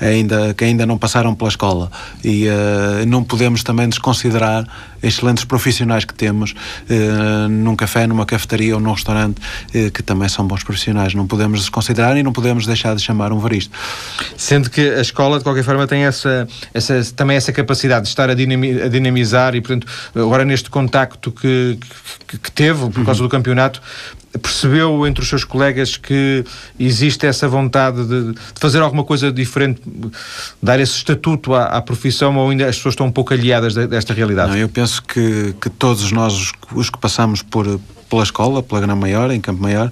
ainda, 0.00 0.52
que 0.54 0.64
ainda 0.64 0.84
não 0.84 0.98
passaram 0.98 1.34
pela 1.34 1.48
escola. 1.48 1.90
E 2.24 2.48
uh, 2.48 3.06
não 3.06 3.22
podemos 3.22 3.62
também 3.62 3.88
desconsiderar 3.88 4.66
excelentes 5.02 5.44
profissionais 5.44 6.04
que 6.04 6.14
temos 6.14 6.52
uh, 6.52 7.48
num 7.48 7.76
café, 7.76 8.06
numa 8.06 8.26
cafetaria 8.26 8.74
ou 8.74 8.80
num 8.80 8.92
restaurante, 8.92 9.40
que 9.92 10.02
também 10.02 10.28
são 10.28 10.46
bons 10.46 10.62
profissionais. 10.62 11.14
Não 11.14 11.26
podemos 11.26 11.60
desconsiderar 11.60 12.16
e 12.16 12.22
não 12.22 12.32
podemos 12.32 12.66
deixar 12.66 12.94
de 12.94 13.02
chamar 13.02 13.32
um 13.32 13.38
varista. 13.38 13.74
Sendo 14.36 14.70
que 14.70 14.80
a 14.80 15.00
escola, 15.00 15.38
de 15.38 15.44
qualquer 15.44 15.64
forma, 15.64 15.86
tem 15.86 16.04
essa, 16.04 16.48
essa 16.72 17.02
também 17.14 17.36
essa 17.36 17.52
capacidade 17.52 18.02
de 18.02 18.08
estar 18.08 18.30
a, 18.30 18.34
dinamizar 18.34 19.54
e, 19.54 19.60
portanto, 19.60 19.86
agora 20.14 20.44
neste 20.44 20.70
contacto 20.70 21.30
que 21.30 21.78
que, 22.26 22.38
que 22.38 22.52
teve 22.52 22.90
por 22.90 23.04
causa 23.04 23.22
do 23.22 23.28
campeonato, 23.28 23.80
percebeu 24.36 25.06
entre 25.06 25.22
os 25.22 25.28
seus 25.28 25.44
colegas 25.44 25.96
que 25.96 26.44
existe 26.78 27.26
essa 27.26 27.48
vontade 27.48 28.04
de, 28.04 28.32
de, 28.32 28.38
fazer 28.56 28.80
alguma 28.80 29.04
coisa 29.04 29.32
diferente, 29.32 29.80
dar 30.62 30.78
esse 30.78 30.96
estatuto 30.96 31.54
à, 31.54 31.64
à, 31.64 31.80
profissão 31.82 32.36
ou 32.36 32.50
ainda 32.50 32.66
as 32.66 32.76
pessoas 32.76 32.92
estão 32.92 33.06
um 33.06 33.12
pouco 33.12 33.32
aliadas 33.32 33.74
desta 33.74 34.12
realidade? 34.12 34.50
Não, 34.50 34.58
eu 34.58 34.68
penso 34.68 35.02
que, 35.02 35.54
que 35.60 35.70
todos 35.70 36.12
nós, 36.12 36.34
os, 36.34 36.52
os 36.74 36.90
que 36.90 36.98
passamos 36.98 37.42
por, 37.42 37.80
pela 38.08 38.22
escola, 38.22 38.62
pela 38.62 38.80
Grã 38.80 38.94
Maior, 38.94 39.30
em 39.30 39.40
Campo 39.40 39.62
Maior, 39.62 39.90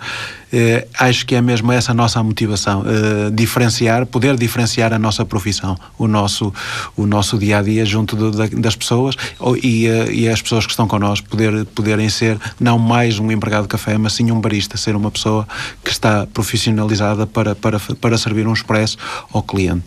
eh, 0.53 0.87
acho 0.99 1.27
que 1.27 1.35
é 1.35 1.43
mesmo 1.43 1.73
essa 1.73 1.91
a 1.91 1.95
nossa 1.95 2.23
motivação, 2.23 2.85
eh, 2.87 3.31
diferenciar, 3.31 4.07
poder 4.07 4.37
diferenciar 4.37 4.93
a 4.93 4.99
nossa 4.99 5.25
profissão, 5.25 5.77
o 5.99 6.07
nosso, 6.07 6.53
o 6.97 7.05
nosso 7.05 7.37
dia 7.37 7.59
a 7.59 7.63
dia 7.63 7.85
junto 7.85 8.17
de, 8.17 8.49
de, 8.49 8.57
das 8.57 8.77
pessoas 8.77 9.17
e, 9.63 9.87
eh, 9.87 10.13
e 10.13 10.29
as 10.29 10.41
pessoas 10.41 10.65
que 10.65 10.73
estão 10.73 10.87
connosco 10.87 11.29
poder, 11.29 11.65
poderem 11.67 12.09
ser 12.09 12.39
não 12.61 12.79
mais 12.79 13.19
um 13.19 13.31
empregado 13.33 13.63
de 13.63 13.69
café, 13.69 13.99
mas 13.99 14.13
sim 14.13 14.31
um 14.31 14.41
barista, 14.41 14.77
ser 14.77 14.95
uma 14.95 15.11
pessoa 15.11 15.47
que 15.83 15.91
está 15.91 16.27
profissionalizada 16.27 17.27
para, 17.27 17.55
para, 17.55 17.81
para 18.01 18.17
servir 18.17 18.47
um 18.47 18.53
expresso 18.53 18.97
ao 19.33 19.43
cliente. 19.43 19.85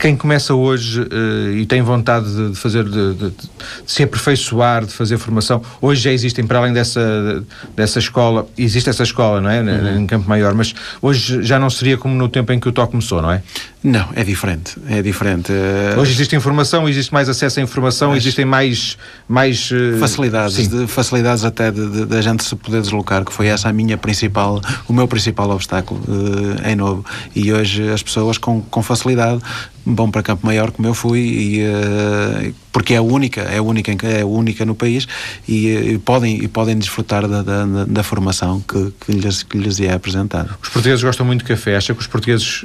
Quem 0.00 0.16
começa 0.16 0.54
hoje 0.54 1.06
e 1.54 1.66
tem 1.66 1.82
vontade 1.82 2.50
de 2.50 2.56
fazer, 2.56 2.84
de, 2.84 3.14
de, 3.14 3.30
de, 3.30 3.50
se 3.86 4.02
aperfeiçoar, 4.02 4.86
de 4.86 4.92
fazer 4.92 5.18
formação, 5.18 5.60
hoje 5.80 6.02
já 6.02 6.12
existem, 6.12 6.46
para 6.46 6.58
além 6.58 6.72
dessa, 6.72 7.35
dessa 7.74 7.98
escola, 7.98 8.46
existe 8.56 8.90
essa 8.90 9.02
escola, 9.02 9.40
não 9.40 9.50
é? 9.50 9.60
uhum. 9.60 10.00
em 10.00 10.06
Campo 10.06 10.28
Maior, 10.28 10.54
mas 10.54 10.74
hoje 11.00 11.42
já 11.42 11.58
não 11.58 11.70
seria 11.70 11.96
como 11.96 12.14
no 12.14 12.28
tempo 12.28 12.52
em 12.52 12.60
que 12.60 12.68
o 12.68 12.72
toque 12.72 12.92
começou, 12.92 13.20
não 13.20 13.30
é? 13.30 13.42
Não, 13.82 14.08
é 14.16 14.24
diferente, 14.24 14.76
é 14.88 15.00
diferente. 15.00 15.52
Eh, 15.52 15.94
hoje 15.96 16.12
existe 16.12 16.34
informação, 16.34 16.88
existe 16.88 17.12
mais 17.12 17.28
acesso 17.28 17.60
à 17.60 17.62
informação, 17.62 18.10
mas... 18.10 18.18
existem 18.18 18.44
mais... 18.44 18.98
mais 19.28 19.70
uh... 19.70 19.98
facilidades, 20.00 20.68
de, 20.68 20.86
facilidades 20.88 21.44
até 21.44 21.70
da 21.70 21.84
de, 21.84 22.04
de, 22.04 22.22
gente 22.22 22.42
se 22.42 22.56
poder 22.56 22.80
deslocar, 22.80 23.24
que 23.24 23.32
foi 23.32 23.46
essa 23.46 23.68
a 23.68 23.72
minha 23.72 23.96
principal, 23.96 24.60
o 24.88 24.92
meu 24.92 25.06
principal 25.06 25.50
obstáculo 25.50 26.00
uh, 26.08 26.68
em 26.68 26.74
novo. 26.74 27.04
E 27.34 27.52
hoje 27.52 27.88
as 27.88 28.02
pessoas 28.02 28.38
com, 28.38 28.60
com 28.60 28.82
facilidade 28.82 29.40
vão 29.86 30.10
para 30.10 30.22
Campo 30.22 30.44
Maior 30.44 30.72
como 30.72 30.88
eu 30.88 30.94
fui 30.94 31.20
e, 31.20 31.62
uh, 31.62 32.54
porque 32.72 32.94
é 32.94 32.96
a 32.96 33.02
única 33.02 33.42
é 33.42 33.58
a 33.58 33.62
única 33.62 34.06
é 34.06 34.22
a 34.22 34.26
única 34.26 34.64
no 34.64 34.74
país 34.74 35.06
e, 35.48 35.68
e 35.68 35.98
podem 35.98 36.42
e 36.42 36.48
podem 36.48 36.76
desfrutar 36.76 37.28
da, 37.28 37.42
da, 37.42 37.84
da 37.84 38.02
formação 38.02 38.60
que, 38.60 38.92
que, 39.00 39.12
lhes, 39.12 39.44
que 39.44 39.56
lhes 39.56 39.80
é 39.80 39.92
apresentada. 39.92 40.50
Os 40.60 40.68
portugueses 40.68 41.04
gostam 41.04 41.24
muito 41.24 41.42
de 41.42 41.48
café. 41.48 41.76
Acha 41.76 41.94
que 41.94 42.00
os 42.00 42.06
portugueses 42.06 42.64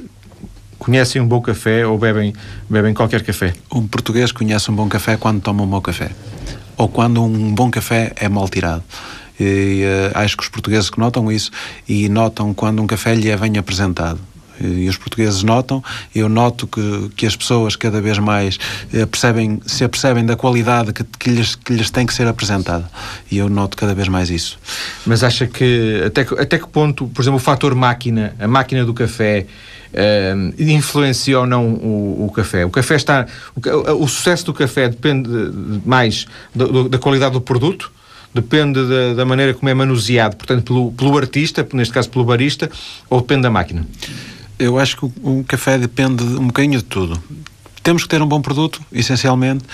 conhecem 0.80 1.22
um 1.22 1.28
bom 1.28 1.40
café 1.40 1.86
ou 1.86 1.98
bebem 1.98 2.34
bebem 2.68 2.94
qualquer 2.94 3.24
café? 3.24 3.54
Um 3.72 3.86
português 3.86 4.32
conhece 4.32 4.72
um 4.72 4.76
bom 4.76 4.90
café 4.90 5.16
quando 5.16 5.42
toma 5.42 5.64
um 5.64 5.68
mau 5.68 5.82
café. 5.82 6.12
Ou 6.76 6.90
quando 6.90 7.24
um 7.24 7.54
bom 7.54 7.70
café 7.70 8.14
é 8.16 8.28
mal 8.28 8.50
tirado. 8.50 8.84
E, 9.40 9.84
uh, 9.84 10.18
acho 10.18 10.36
que 10.36 10.44
os 10.44 10.50
portugueses 10.50 10.90
que 10.90 11.00
notam 11.00 11.32
isso 11.32 11.52
e 11.88 12.10
notam 12.10 12.54
quando 12.54 12.82
um 12.82 12.88
café 12.88 13.14
lhe 13.14 13.30
é 13.30 13.38
bem 13.38 13.58
apresentado 13.58 14.20
e 14.64 14.88
os 14.88 14.98
portugueses 14.98 15.44
notam, 15.44 15.84
eu 16.14 16.30
noto 16.30 16.68
que, 16.68 17.10
que 17.16 17.26
as 17.26 17.36
pessoas 17.36 17.76
cada 17.76 18.02
vez 18.02 18.18
mais 18.20 18.58
eh, 18.94 19.06
percebem, 19.06 19.60
se 19.66 19.84
apercebem 19.84 20.26
da 20.26 20.36
qualidade 20.36 20.94
que, 20.94 21.04
que, 21.04 21.30
lhes, 21.30 21.56
que 21.56 21.74
lhes 21.74 21.90
tem 21.90 22.06
que 22.06 22.14
ser 22.14 22.28
apresentada 22.28 22.90
e 23.30 23.38
eu 23.38 23.50
noto 23.50 23.78
cada 23.78 23.94
vez 23.94 24.08
mais 24.08 24.30
isso. 24.30 24.60
Mas 25.06 25.24
acha 25.24 25.48
que 25.48 26.04
até, 26.06 26.22
até 26.22 26.60
que 26.60 26.68
ponto, 26.68 27.08
por 27.08 27.22
exemplo, 27.22 27.38
o 27.38 27.42
fator 27.42 27.76
máquina, 27.76 28.36
a 28.40 28.48
máquina 28.48 28.86
do 28.86 28.94
café, 28.94 29.46
Uh, 29.92 30.54
influencia 30.58 31.38
ou 31.38 31.46
não 31.46 31.68
o, 31.68 32.26
o, 32.26 32.32
café. 32.32 32.64
O 32.64 32.70
café 32.70 32.96
está. 32.96 33.28
O, 33.54 34.04
o, 34.04 34.08
sucesso 34.08 34.46
do 34.46 34.54
café 34.54 34.88
depende 34.88 35.30
mais 35.86 36.26
do, 36.56 36.88
da 36.88 36.98
qualidade 36.98 37.34
do 37.34 37.42
produto, 37.42 37.92
depende 38.34 38.80
da, 38.88 39.16
da, 39.16 39.26
maneira 39.26 39.54
como 39.54 39.68
é 39.70 39.74
manuseado, 39.74 40.38
portanto, 40.38 40.64
pelo, 40.64 40.92
pelo 40.94 41.18
artista, 41.18 41.68
neste 41.74 41.94
caso 41.94 42.10
pelo 42.10 42.24
barista, 42.24 42.72
ou 43.10 43.20
depende 43.20 43.42
da 43.42 43.50
máquina? 43.50 43.86
Eu 44.62 44.78
acho 44.78 44.98
que 44.98 45.06
o, 45.06 45.44
café 45.48 45.78
depende 45.78 46.24
um 46.24 46.48
bocadinho 46.48 46.78
de 46.78 46.84
tudo. 46.84 47.22
Temos 47.82 48.04
que 48.04 48.10
ter 48.10 48.22
um 48.22 48.28
bom 48.28 48.42
produto, 48.42 48.80
essencialmente. 48.92 49.66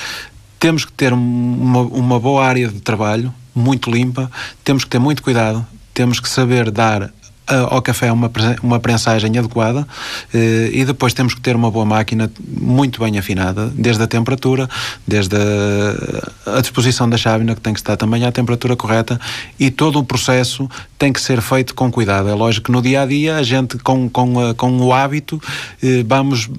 Temos 0.57 0.85
que 0.85 0.91
ter 0.91 1.11
uma, 1.11 1.81
uma 1.81 2.19
boa 2.19 2.45
área 2.45 2.69
de 2.69 2.79
trabalho, 2.79 3.33
muito 3.53 3.91
limpa. 3.91 4.31
Temos 4.63 4.83
que 4.83 4.89
ter 4.89 4.99
muito 4.99 5.21
cuidado. 5.21 5.65
Temos 5.93 6.19
que 6.19 6.29
saber 6.29 6.71
dar 6.71 7.11
ao 7.47 7.81
café 7.81 8.11
uma, 8.11 8.29
uma 8.61 8.79
prensagem 8.79 9.37
adequada 9.37 9.87
eh, 10.33 10.69
e 10.73 10.85
depois 10.85 11.13
temos 11.13 11.33
que 11.33 11.41
ter 11.41 11.55
uma 11.55 11.71
boa 11.71 11.85
máquina 11.85 12.29
muito 12.45 12.99
bem 13.01 13.17
afinada, 13.17 13.71
desde 13.73 14.03
a 14.03 14.07
temperatura, 14.07 14.69
desde 15.07 15.35
a, 15.35 16.57
a 16.57 16.61
disposição 16.61 17.09
da 17.09 17.17
chávena, 17.17 17.55
que 17.55 17.61
tem 17.61 17.73
que 17.73 17.79
estar 17.79 17.95
também 17.95 18.25
à 18.25 18.31
temperatura 18.31 18.75
correta, 18.75 19.19
e 19.59 19.71
todo 19.71 19.99
o 19.99 20.03
processo 20.03 20.69
tem 20.97 21.13
que 21.13 21.21
ser 21.21 21.41
feito 21.41 21.73
com 21.73 21.89
cuidado. 21.91 22.27
É 22.27 22.33
lógico 22.33 22.65
que 22.65 22.71
no 22.71 22.81
dia 22.81 23.01
a 23.01 23.05
dia 23.05 23.37
a 23.37 23.43
gente, 23.43 23.77
com, 23.77 24.09
com, 24.09 24.53
com 24.55 24.77
o 24.81 24.93
hábito, 24.93 25.41
eh, 25.81 26.03
vamos 26.05 26.49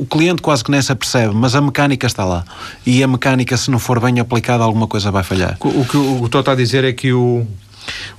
o 0.00 0.06
cliente 0.06 0.40
quase 0.40 0.64
que 0.64 0.70
nem 0.70 0.80
se 0.80 0.90
apercebe, 0.90 1.34
mas 1.34 1.54
a 1.54 1.60
mecânica 1.60 2.06
está 2.06 2.24
lá. 2.24 2.42
E 2.86 3.02
a 3.02 3.06
mecânica, 3.06 3.54
se 3.58 3.70
não 3.70 3.78
for 3.78 4.00
bem 4.00 4.18
aplicada, 4.18 4.64
alguma 4.64 4.86
coisa 4.86 5.10
vai 5.10 5.22
falhar. 5.22 5.58
O 5.60 5.84
que 5.84 5.98
o 5.98 6.26
Tó 6.30 6.40
está 6.40 6.52
a 6.52 6.54
dizer 6.54 6.84
é 6.84 6.92
que 6.94 7.12
o, 7.12 7.46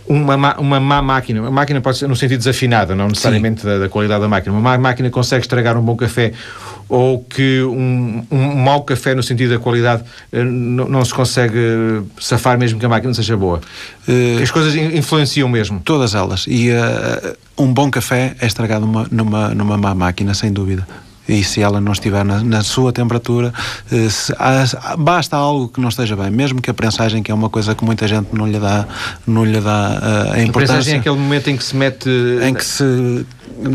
uma, 0.07 0.59
uma 0.59 0.79
má 0.79 1.01
máquina, 1.01 1.41
uma 1.41 1.51
máquina 1.51 1.81
pode 1.81 1.97
ser 1.97 2.07
no 2.07 2.15
sentido 2.15 2.39
desafinada, 2.39 2.95
não 2.95 3.07
necessariamente 3.07 3.65
da, 3.65 3.79
da, 3.79 3.89
qualidade 3.89 4.21
da 4.21 4.27
máquina, 4.27 4.53
uma 4.53 4.61
má 4.61 4.77
máquina 4.77 5.09
consegue 5.09 5.41
estragar 5.41 5.77
um 5.77 5.81
bom 5.81 5.95
café 5.95 6.33
ou 6.89 7.23
que 7.23 7.61
um, 7.61 8.25
um 8.29 8.55
mau 8.55 8.83
café 8.83 9.15
no 9.15 9.23
sentido 9.23 9.51
da 9.51 9.59
qualidade 9.59 10.03
eh, 10.31 10.43
não, 10.43 10.89
não, 10.89 11.05
se 11.05 11.13
consegue 11.13 12.01
safar 12.19 12.57
mesmo 12.57 12.79
que 12.79 12.85
a 12.85 12.89
máquina 12.89 13.13
seja 13.13 13.37
boa. 13.37 13.61
Uh, 14.05 14.43
As 14.43 14.51
coisas 14.51 14.75
influenciam 14.75 15.47
mesmo. 15.47 15.79
Todas 15.79 16.13
elas. 16.13 16.45
E 16.47 16.69
uh, 16.69 17.37
um 17.57 17.73
bom 17.73 17.89
café 17.89 18.35
é 18.41 18.45
estragado 18.45 18.85
numa, 18.85 19.07
numa, 19.09 19.49
numa 19.55 19.77
má 19.77 19.95
máquina, 19.95 20.33
sem 20.33 20.51
dúvida 20.51 20.85
e 21.31 21.43
se 21.43 21.61
ela 21.61 21.79
não 21.79 21.93
estiver 21.93 22.25
na, 22.25 22.43
na 22.43 22.61
sua 22.61 22.91
temperatura, 22.91 23.53
eh, 23.91 24.09
se, 24.09 24.33
há, 24.37 24.95
basta 24.97 25.37
algo 25.37 25.69
que 25.69 25.79
não 25.79 25.89
esteja 25.89 26.15
bem, 26.15 26.29
mesmo 26.29 26.61
que 26.61 26.69
a 26.69 26.73
prensagem, 26.73 27.23
que 27.23 27.31
é 27.31 27.33
uma 27.33 27.49
coisa 27.49 27.73
que 27.73 27.85
muita 27.85 28.07
gente 28.07 28.27
não 28.33 28.45
lhe 28.45 28.59
dá, 28.59 28.85
não 29.25 29.45
lhe 29.45 29.59
dá 29.59 30.29
uh, 30.29 30.33
a 30.33 30.41
importância. 30.41 30.47
A 30.47 30.51
prensagem 30.51 30.93
é 30.95 30.97
aquele 30.97 31.15
momento 31.15 31.49
em 31.49 31.57
que 31.57 31.63
se 31.63 31.75
mete. 31.75 32.09
Em 32.43 32.53
que 32.53 32.65
se 32.65 33.25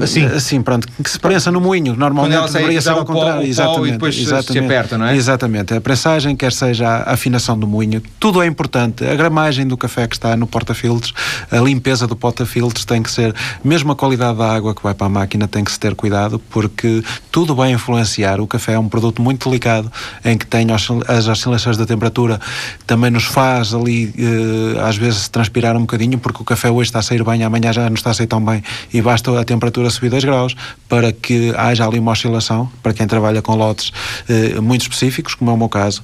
Assim, 0.03 0.25
assim 0.25 0.63
pronto, 0.63 0.89
que 1.03 1.11
se 1.11 1.19
prensa 1.19 1.51
no 1.53 1.61
moinho, 1.61 1.95
normalmente 1.97 2.53
deveria 2.53 2.81
ser 2.81 2.91
ao 2.91 3.05
contrário. 3.05 3.43
Pó, 3.43 3.47
exatamente, 3.47 3.89
e 3.89 3.93
depois 3.93 4.19
exatamente, 4.19 4.53
se 4.53 4.59
aperta, 4.59 4.99
não 4.99 5.07
é? 5.07 5.17
Exatamente, 5.17 5.75
a 5.75 5.81
prensagem, 5.81 6.35
quer 6.35 6.53
seja 6.53 6.89
a 6.89 7.13
afinação 7.13 7.59
do 7.59 7.67
moinho, 7.67 8.03
tudo 8.19 8.43
é 8.43 8.47
importante. 8.47 9.05
A 9.07 9.15
gramagem 9.15 9.67
do 9.67 9.77
café 9.77 10.07
que 10.07 10.17
está 10.17 10.37
no 10.37 10.47
porta-filtros, 10.47 11.13
a 11.51 11.59
limpeza 11.59 12.07
do 12.07 12.17
porta-filtros 12.17 12.85
tem 12.85 13.03
que 13.03 13.11
ser, 13.11 13.35
mesmo 13.63 13.93
a 13.93 13.97
qualidade 13.97 14.39
da 14.39 14.53
água 14.53 14.75
que 14.75 14.83
vai 14.83 14.95
para 14.95 15.07
a 15.07 15.11
máquina 15.11 15.47
tem 15.47 15.63
que 15.63 15.71
se 15.71 15.79
ter 15.79 15.95
cuidado, 15.95 16.41
porque 16.51 17.03
tudo 17.31 17.55
vai 17.55 17.71
influenciar. 17.71 18.41
O 18.41 18.47
café 18.47 18.73
é 18.73 18.79
um 18.79 18.89
produto 18.89 19.23
muito 19.23 19.49
delicado, 19.49 19.91
em 20.25 20.37
que 20.37 20.47
tem 20.47 20.67
as 20.73 21.29
oscilações 21.29 21.77
da 21.77 21.87
temperatura, 21.87 22.41
também 22.87 23.11
nos 23.11 23.25
faz 23.25 23.75
ali, 23.75 24.13
eh, 24.19 24.81
às 24.81 24.97
vezes, 24.97 25.29
transpirar 25.29 25.77
um 25.77 25.81
bocadinho, 25.81 26.19
porque 26.19 26.43
o 26.43 26.45
café 26.45 26.71
hoje 26.71 26.89
está 26.89 27.01
a 27.01 27.03
sair 27.03 27.23
bem, 27.23 27.45
amanhã 27.45 27.73
já 27.73 27.89
não 27.89 27.95
está 27.95 28.11
a 28.11 28.15
sair 28.15 28.27
tão 28.27 28.45
bem, 28.45 28.63
e 28.93 29.01
basta 29.01 29.39
a 29.39 29.45
temperatura 29.45 29.66
temperatura 29.67 29.91
subir 29.91 30.11
2 30.11 30.25
graus 30.25 30.57
para 30.89 31.13
que 31.13 31.53
haja 31.57 31.87
ali 31.87 31.99
uma 31.99 32.13
oscilação, 32.13 32.71
para 32.83 32.93
quem 32.93 33.07
trabalha 33.07 33.43
com 33.43 33.55
lotes 33.55 33.93
eh, 34.29 34.61
muito 34.61 34.83
específicos, 34.83 35.35
como 35.35 35.51
é 35.51 35.55
o 35.55 35.57
meu 35.57 35.69
caso, 35.69 36.03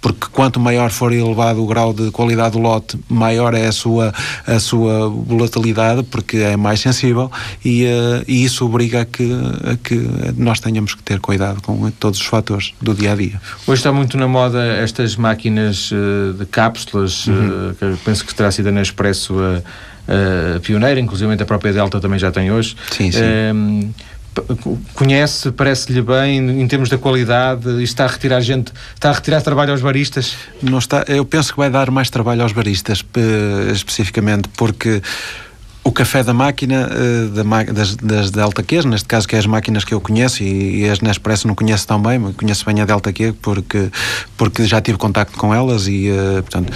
porque 0.00 0.26
quanto 0.30 0.60
maior 0.60 0.90
for 0.90 1.12
elevado 1.12 1.62
o 1.62 1.66
grau 1.66 1.94
de 1.94 2.10
qualidade 2.10 2.52
do 2.52 2.58
lote, 2.58 2.98
maior 3.08 3.54
é 3.54 3.66
a 3.66 3.72
sua, 3.72 4.12
a 4.46 4.58
sua 4.58 5.08
volatilidade, 5.08 6.02
porque 6.02 6.38
é 6.38 6.56
mais 6.56 6.80
sensível 6.80 7.30
e, 7.64 7.84
uh, 7.84 8.24
e 8.28 8.44
isso 8.44 8.66
obriga 8.66 9.02
a 9.02 9.04
que, 9.06 9.32
a 9.72 9.76
que 9.76 9.94
nós 10.36 10.60
tenhamos 10.60 10.94
que 10.94 11.02
ter 11.02 11.20
cuidado 11.20 11.62
com 11.62 11.90
todos 11.92 12.20
os 12.20 12.26
fatores 12.26 12.74
do 12.82 12.92
dia 12.92 13.12
a 13.12 13.16
dia. 13.16 13.40
Hoje 13.66 13.80
está 13.80 13.92
muito 13.92 14.18
na 14.18 14.28
moda 14.28 14.62
estas 14.62 15.16
máquinas 15.16 15.90
uh, 15.90 16.34
de 16.34 16.44
cápsulas, 16.46 17.26
uhum. 17.26 17.70
uh, 17.70 17.74
que 17.74 18.04
penso 18.04 18.26
que 18.26 18.34
terá 18.34 18.50
sido 18.50 18.68
a 18.68 18.72
Nespresso 18.72 19.34
a 19.38 19.62
uh, 20.08 20.60
pioneira, 20.60 21.00
inclusive 21.00 21.32
a 21.32 21.44
própria 21.44 21.72
Delta 21.72 22.00
também 22.00 22.18
já 22.18 22.30
tem 22.30 22.50
hoje. 22.50 22.76
Sim, 22.90 23.10
sim. 23.10 23.20
Uh, 23.20 23.94
conhece, 24.94 25.52
parece-lhe 25.52 26.02
bem 26.02 26.60
em 26.60 26.66
termos 26.66 26.88
da 26.88 26.98
qualidade, 26.98 27.68
e 27.68 27.84
está 27.84 28.04
a 28.04 28.08
retirar 28.08 28.40
gente, 28.40 28.72
está 28.94 29.10
a 29.10 29.12
retirar 29.12 29.40
trabalho 29.42 29.70
aos 29.70 29.80
baristas? 29.80 30.36
Não 30.60 30.78
está, 30.78 31.04
eu 31.06 31.24
penso 31.24 31.52
que 31.52 31.58
vai 31.58 31.70
dar 31.70 31.90
mais 31.90 32.10
trabalho 32.10 32.42
aos 32.42 32.52
baristas, 32.52 33.04
especificamente, 33.72 34.48
porque 34.56 35.00
o 35.84 35.92
café 35.92 36.24
da 36.24 36.32
máquina, 36.32 36.88
eh, 36.90 37.72
das, 37.72 37.94
das 37.96 38.30
Delta 38.30 38.62
Qs, 38.62 38.86
neste 38.86 39.06
caso 39.06 39.28
que 39.28 39.36
é 39.36 39.38
as 39.38 39.46
máquinas 39.46 39.84
que 39.84 39.92
eu 39.92 40.00
conheço 40.00 40.42
e, 40.42 40.80
e 40.80 40.88
as 40.88 41.00
Nespresso 41.00 41.46
não 41.46 41.54
conheço 41.54 41.86
tão 41.86 42.00
bem, 42.00 42.18
mas 42.18 42.34
conheço 42.34 42.64
bem 42.64 42.80
a 42.80 42.86
Delta 42.86 43.12
Q 43.12 43.34
porque, 43.42 43.90
porque 44.36 44.64
já 44.64 44.80
tive 44.80 44.96
contacto 44.96 45.36
com 45.36 45.54
elas 45.54 45.86
e, 45.86 46.08
eh, 46.08 46.40
portanto, 46.40 46.72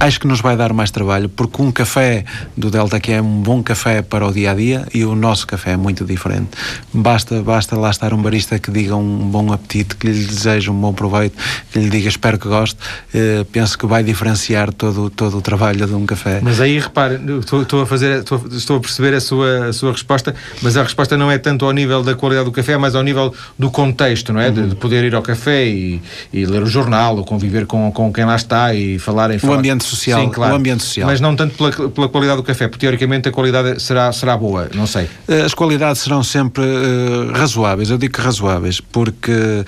acho 0.00 0.20
que 0.20 0.26
nos 0.26 0.40
vai 0.40 0.56
dar 0.56 0.72
mais 0.72 0.90
trabalho, 0.90 1.28
porque 1.28 1.62
um 1.62 1.70
café 1.70 2.24
do 2.56 2.70
Delta 2.70 2.98
que 3.00 3.12
é 3.12 3.20
um 3.20 3.40
bom 3.40 3.62
café 3.62 4.02
para 4.02 4.26
o 4.26 4.32
dia 4.32 4.50
a 4.50 4.54
dia 4.54 4.86
e 4.92 5.04
o 5.04 5.14
nosso 5.14 5.46
café 5.46 5.72
é 5.72 5.76
muito 5.76 6.04
diferente. 6.04 6.50
Basta, 6.92 7.42
basta 7.42 7.76
lá 7.76 7.90
estar 7.90 8.12
um 8.12 8.20
barista 8.20 8.58
que 8.58 8.70
diga 8.70 8.96
um 8.96 9.18
bom 9.30 9.52
apetite, 9.52 9.96
que 9.96 10.06
lhe 10.06 10.24
deseje 10.24 10.70
um 10.70 10.74
bom 10.74 10.92
proveito, 10.92 11.36
que 11.72 11.78
lhe 11.78 11.88
diga 11.88 12.08
espero 12.08 12.38
que 12.38 12.48
goste. 12.48 12.78
Uh, 13.14 13.44
penso 13.46 13.78
que 13.78 13.86
vai 13.86 14.02
diferenciar 14.02 14.72
todo, 14.72 15.10
todo 15.10 15.38
o 15.38 15.42
trabalho 15.42 15.86
de 15.86 15.94
um 15.94 16.06
café. 16.06 16.40
Mas 16.42 16.60
aí 16.60 16.78
repare, 16.78 17.20
estou, 17.40 17.62
estou 17.62 17.82
a 17.82 17.86
fazer, 17.86 18.20
estou, 18.20 18.44
estou, 18.50 18.76
a 18.76 18.80
perceber 18.80 19.14
a 19.14 19.20
sua, 19.20 19.66
a 19.68 19.72
sua 19.72 19.92
resposta, 19.92 20.34
mas 20.62 20.76
a 20.76 20.82
resposta 20.82 21.16
não 21.16 21.30
é 21.30 21.38
tanto 21.38 21.64
ao 21.64 21.72
nível 21.72 22.02
da 22.02 22.14
qualidade 22.14 22.46
do 22.46 22.52
café, 22.52 22.76
mas 22.76 22.94
ao 22.94 23.02
nível 23.02 23.34
do 23.58 23.70
contexto, 23.70 24.32
não 24.32 24.40
é? 24.40 24.48
Uhum. 24.48 24.54
De, 24.54 24.68
de, 24.70 24.76
poder 24.76 25.04
ir 25.04 25.14
ao 25.14 25.22
café 25.22 25.66
e, 25.66 26.00
e, 26.32 26.44
ler 26.44 26.62
o 26.62 26.66
jornal, 26.66 27.16
ou 27.16 27.24
conviver 27.24 27.66
com, 27.66 27.90
com 27.92 28.12
quem 28.12 28.24
lá 28.24 28.36
está 28.36 28.74
e 28.74 28.98
falar 28.98 29.30
em 29.30 29.38
O 29.42 29.52
ambiente 29.52 29.83
ambiente 29.84 29.96
social. 29.96 30.20
Sim, 30.20 30.30
claro. 30.30 30.52
O 30.52 30.56
ambiente 30.56 30.82
social. 30.82 31.06
Mas 31.06 31.20
não 31.20 31.36
tanto 31.36 31.56
pela, 31.56 31.90
pela 31.90 32.08
qualidade 32.08 32.36
do 32.38 32.42
café, 32.42 32.68
porque 32.68 32.80
teoricamente 32.80 33.28
a 33.28 33.32
qualidade 33.32 33.80
será, 33.80 34.12
será 34.12 34.36
boa, 34.36 34.68
não 34.74 34.86
sei. 34.86 35.08
As 35.44 35.54
qualidades 35.54 36.02
serão 36.02 36.22
sempre 36.22 36.64
uh, 36.64 37.32
razoáveis, 37.32 37.90
eu 37.90 37.98
digo 37.98 38.14
que 38.14 38.20
razoáveis, 38.20 38.80
porque 38.80 39.64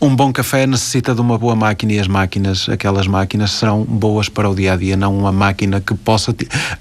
um 0.00 0.14
bom 0.14 0.32
café 0.32 0.66
necessita 0.66 1.14
de 1.14 1.20
uma 1.20 1.36
boa 1.36 1.56
máquina 1.56 1.92
e 1.92 1.98
as 1.98 2.06
máquinas, 2.06 2.68
aquelas 2.68 3.06
máquinas 3.06 3.50
serão 3.52 3.82
boas 3.82 4.28
para 4.28 4.48
o 4.48 4.54
dia 4.54 4.74
a 4.74 4.76
dia, 4.76 4.96
não 4.96 5.16
uma 5.16 5.32
máquina 5.32 5.80
que 5.80 5.92
possa 5.94 6.34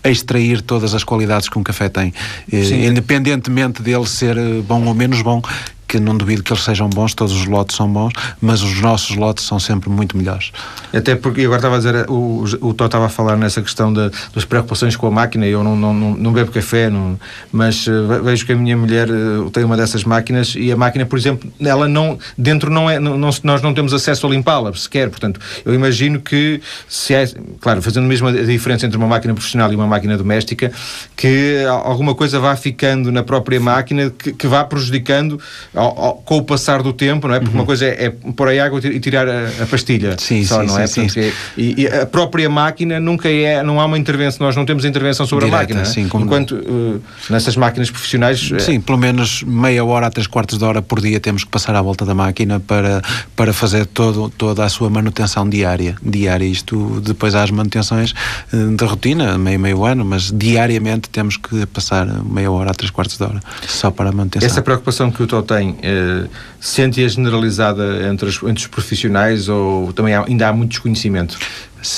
extrair 0.03 0.61
todas 0.61 0.93
as 0.93 1.03
qualidades 1.03 1.49
que 1.49 1.57
um 1.57 1.63
café 1.63 1.89
tem. 1.89 2.13
Eh, 2.51 2.63
Sim. 2.63 2.85
Independentemente 2.85 3.81
dele 3.81 4.05
ser 4.05 4.37
eh, 4.37 4.61
bom 4.61 4.85
ou 4.85 4.93
menos 4.93 5.21
bom, 5.21 5.41
que 5.87 5.99
não 5.99 6.15
duvido 6.17 6.43
que 6.43 6.51
eles 6.51 6.63
sejam 6.63 6.89
bons, 6.89 7.13
todos 7.13 7.33
os 7.33 7.45
lotes 7.45 7.75
são 7.75 7.91
bons, 7.91 8.11
mas 8.41 8.61
os 8.61 8.81
nossos 8.81 9.15
lotes 9.15 9.45
são 9.45 9.59
sempre 9.59 9.89
muito 9.89 10.17
melhores. 10.17 10.51
Até 10.93 11.15
porque, 11.15 11.41
agora 11.41 11.57
estava 11.57 11.75
a 11.75 11.77
dizer, 11.77 12.09
o, 12.09 12.43
o 12.61 12.73
Tó 12.73 12.85
estava 12.85 13.05
a 13.05 13.09
falar 13.09 13.37
nessa 13.37 13.61
questão 13.61 13.93
de, 13.93 14.09
das 14.33 14.45
preocupações 14.45 14.95
com 14.95 15.07
a 15.07 15.11
máquina, 15.11 15.45
eu 15.45 15.63
não, 15.63 15.75
não, 15.75 15.93
não, 15.93 16.15
não 16.15 16.33
bebo 16.33 16.51
café, 16.51 16.89
não, 16.89 17.19
mas 17.51 17.87
uh, 17.87 18.23
vejo 18.23 18.45
que 18.45 18.51
a 18.51 18.55
minha 18.55 18.75
mulher 18.75 19.09
uh, 19.09 19.49
tem 19.51 19.63
uma 19.63 19.77
dessas 19.77 20.03
máquinas 20.03 20.53
e 20.57 20.71
a 20.71 20.75
máquina, 20.75 21.05
por 21.05 21.17
exemplo, 21.17 21.49
ela 21.59 21.87
não, 21.87 22.19
dentro 22.37 22.69
não 22.69 22.89
é, 22.89 22.99
não, 22.99 23.17
nós 23.17 23.61
não 23.61 23.73
temos 23.73 23.93
acesso 23.93 24.27
a 24.27 24.29
limpá-la 24.29 24.73
sequer, 24.73 25.09
portanto, 25.09 25.39
eu 25.65 25.73
imagino 25.73 26.19
que 26.19 26.61
se 26.87 27.13
é, 27.13 27.25
claro, 27.59 27.81
fazendo 27.81 28.05
mesmo 28.05 28.27
a 28.27 28.31
diferença 28.31 28.85
entre 28.85 28.97
uma 28.97 29.07
máquina 29.07 29.33
profissional 29.33 29.71
e 29.71 29.75
uma 29.75 29.87
máquina 29.87 30.17
doméstica, 30.17 30.71
que 31.15 31.63
alguma 31.83 32.13
coisa 32.13 32.39
vá 32.39 32.55
ficando 32.55 33.11
na 33.11 33.23
própria 33.23 33.59
máquina 33.59 34.09
que, 34.09 34.33
que 34.33 34.47
vá 34.47 34.63
prejudicando 34.63 35.39
ao, 35.77 35.99
ao, 35.99 36.13
com 36.15 36.37
o 36.37 36.43
passar 36.43 36.81
do 36.81 36.91
tempo, 36.91 37.27
não 37.27 37.35
é? 37.35 37.39
Porque 37.39 37.53
uhum. 37.53 37.61
uma 37.61 37.65
coisa 37.65 37.85
é, 37.85 38.05
é 38.05 38.09
pôr 38.09 38.49
a 38.49 38.65
água 38.65 38.79
e 38.83 38.99
tirar 38.99 39.27
a, 39.27 39.47
a 39.61 39.65
pastilha. 39.65 40.15
Sim, 40.17 40.43
só, 40.43 40.61
sim, 40.61 40.67
não 40.67 40.79
é? 40.79 40.87
Sim, 40.87 41.07
Portanto, 41.07 41.23
sim. 41.23 41.31
E, 41.57 41.81
e, 41.83 41.87
a 41.87 42.05
própria 42.05 42.49
máquina 42.49 42.99
nunca 42.99 43.29
é, 43.29 43.61
não 43.63 43.79
há 43.79 43.85
uma 43.85 43.97
intervenção, 43.97 44.45
nós 44.45 44.55
não 44.55 44.65
temos 44.65 44.85
intervenção 44.85 45.25
sobre 45.25 45.45
Direta, 45.45 45.57
a 45.57 45.61
máquina. 45.61 45.85
Sim, 45.85 46.07
como... 46.07 46.25
Enquanto 46.25 46.55
uh, 46.55 47.01
nessas 47.29 47.55
máquinas 47.55 47.89
profissionais. 47.89 48.51
Eh, 48.51 48.59
sim, 48.59 48.81
pelo 48.81 48.97
menos 48.97 49.43
meia 49.43 49.83
hora 49.85 50.07
a 50.07 50.09
três 50.09 50.27
quartos 50.27 50.57
de 50.57 50.65
hora 50.65 50.81
por 50.81 50.99
dia 50.99 51.19
temos 51.19 51.43
que 51.43 51.49
passar 51.49 51.75
à 51.75 51.81
volta 51.81 52.05
da 52.05 52.15
máquina 52.15 52.59
para, 52.59 53.01
para 53.35 53.53
fazer 53.53 53.85
todo, 53.85 54.29
toda 54.29 54.63
a 54.63 54.69
sua 54.69 54.89
manutenção 54.89 55.47
diária. 55.47 55.95
Diária, 56.01 56.45
isto 56.45 57.01
depois 57.01 57.35
há 57.35 57.43
as 57.43 57.51
manutenções 57.51 58.13
eh, 58.53 58.57
de 58.75 58.85
rotina, 58.85 59.37
meio, 59.37 59.59
meio 59.59 59.85
ano, 59.85 60.03
mas 60.03 60.31
diariamente 60.33 61.09
temos 61.09 61.37
que 61.37 61.65
passar 61.67 62.07
meia 62.23 62.51
hora 62.51 62.71
a 62.71 62.73
três 62.73 62.91
quartos 62.91 63.17
de 63.17 63.23
hora 63.23 63.39
só 63.67 63.91
para 63.91 64.09
a 64.09 64.11
manutenção. 64.11 64.47
Essa 64.47 64.61
preocupação 64.61 65.11
que 65.11 65.21
o 65.21 65.27
Tó 65.27 65.41
tem 65.41 65.66
eh, 65.81 66.27
sente-a 66.59 67.07
generalizada 67.07 68.07
entre, 68.07 68.29
entre 68.29 68.63
os 68.63 68.67
profissionais 68.67 69.49
ou 69.49 69.91
também 69.93 70.13
há, 70.13 70.23
ainda 70.25 70.47
há 70.47 70.53
muito 70.53 70.71
desconhecimento? 70.71 71.37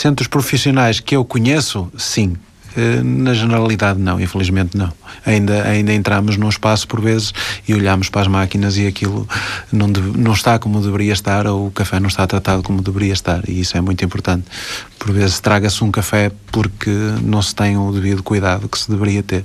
Entre 0.05 0.23
os 0.23 0.27
profissionais 0.27 0.99
que 0.99 1.15
eu 1.15 1.25
conheço, 1.25 1.91
sim. 1.97 2.35
Eh, 2.77 3.01
na 3.03 3.33
generalidade, 3.33 3.99
não, 3.99 4.19
infelizmente 4.19 4.77
não. 4.77 4.91
Ainda, 5.25 5.63
ainda 5.63 5.91
entramos 5.91 6.37
num 6.37 6.49
espaço 6.49 6.87
por 6.87 7.01
vezes 7.01 7.33
e 7.67 7.73
olhamos 7.73 8.09
para 8.09 8.21
as 8.21 8.27
máquinas 8.27 8.77
e 8.77 8.85
aquilo 8.85 9.27
não, 9.71 9.91
de, 9.91 9.99
não 9.99 10.33
está 10.33 10.59
como 10.59 10.81
deveria 10.81 11.13
estar 11.13 11.47
ou 11.47 11.67
o 11.67 11.71
café 11.71 11.99
não 11.99 12.07
está 12.07 12.25
tratado 12.27 12.61
como 12.61 12.81
deveria 12.81 13.13
estar 13.13 13.41
e 13.49 13.59
isso 13.59 13.75
é 13.75 13.81
muito 13.81 14.05
importante. 14.05 14.45
Por 14.97 15.11
vezes 15.11 15.39
traga-se 15.39 15.83
um 15.83 15.91
café 15.91 16.31
porque 16.51 16.91
não 17.21 17.41
se 17.41 17.55
tem 17.55 17.75
o 17.75 17.91
devido 17.91 18.21
cuidado 18.21 18.69
que 18.69 18.77
se 18.77 18.89
deveria 18.89 19.23
ter. 19.23 19.43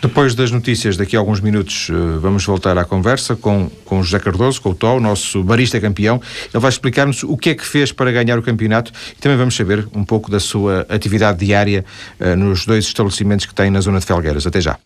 Depois 0.00 0.34
das 0.34 0.50
notícias, 0.50 0.96
daqui 0.96 1.14
a 1.14 1.18
alguns 1.18 1.40
minutos, 1.40 1.88
eh, 1.90 2.18
vamos 2.20 2.44
voltar 2.46 2.78
à 2.78 2.84
conversa 2.84 3.36
com, 3.36 3.70
com 3.84 4.02
José 4.02 4.18
Cardoso, 4.18 4.60
com 4.62 4.70
o 4.70 4.74
Tó, 4.74 4.98
nosso 4.98 5.42
barista 5.44 5.78
campeão. 5.78 6.20
Ele 6.52 6.60
vai 6.60 6.70
explicar-nos 6.70 7.22
o 7.22 7.36
que 7.36 7.50
é 7.50 7.54
que 7.54 7.66
fez 7.66 7.92
para 7.92 8.10
ganhar 8.10 8.38
o 8.38 8.42
campeonato 8.42 8.92
e 9.16 9.20
também 9.20 9.36
vamos 9.36 9.54
saber 9.54 9.86
um 9.94 10.04
pouco 10.04 10.30
da 10.30 10.40
sua 10.40 10.86
atividade 10.88 11.44
diária 11.44 11.84
uh, 12.18 12.34
nos 12.34 12.64
dois 12.64 12.86
estabelecimentos 12.86 13.44
que 13.44 13.54
tem 13.54 13.70
na 13.70 13.80
zona 13.80 14.00
de 14.00 14.06
Felgueiras. 14.06 14.46
Até 14.46 14.60
já. 14.60 14.78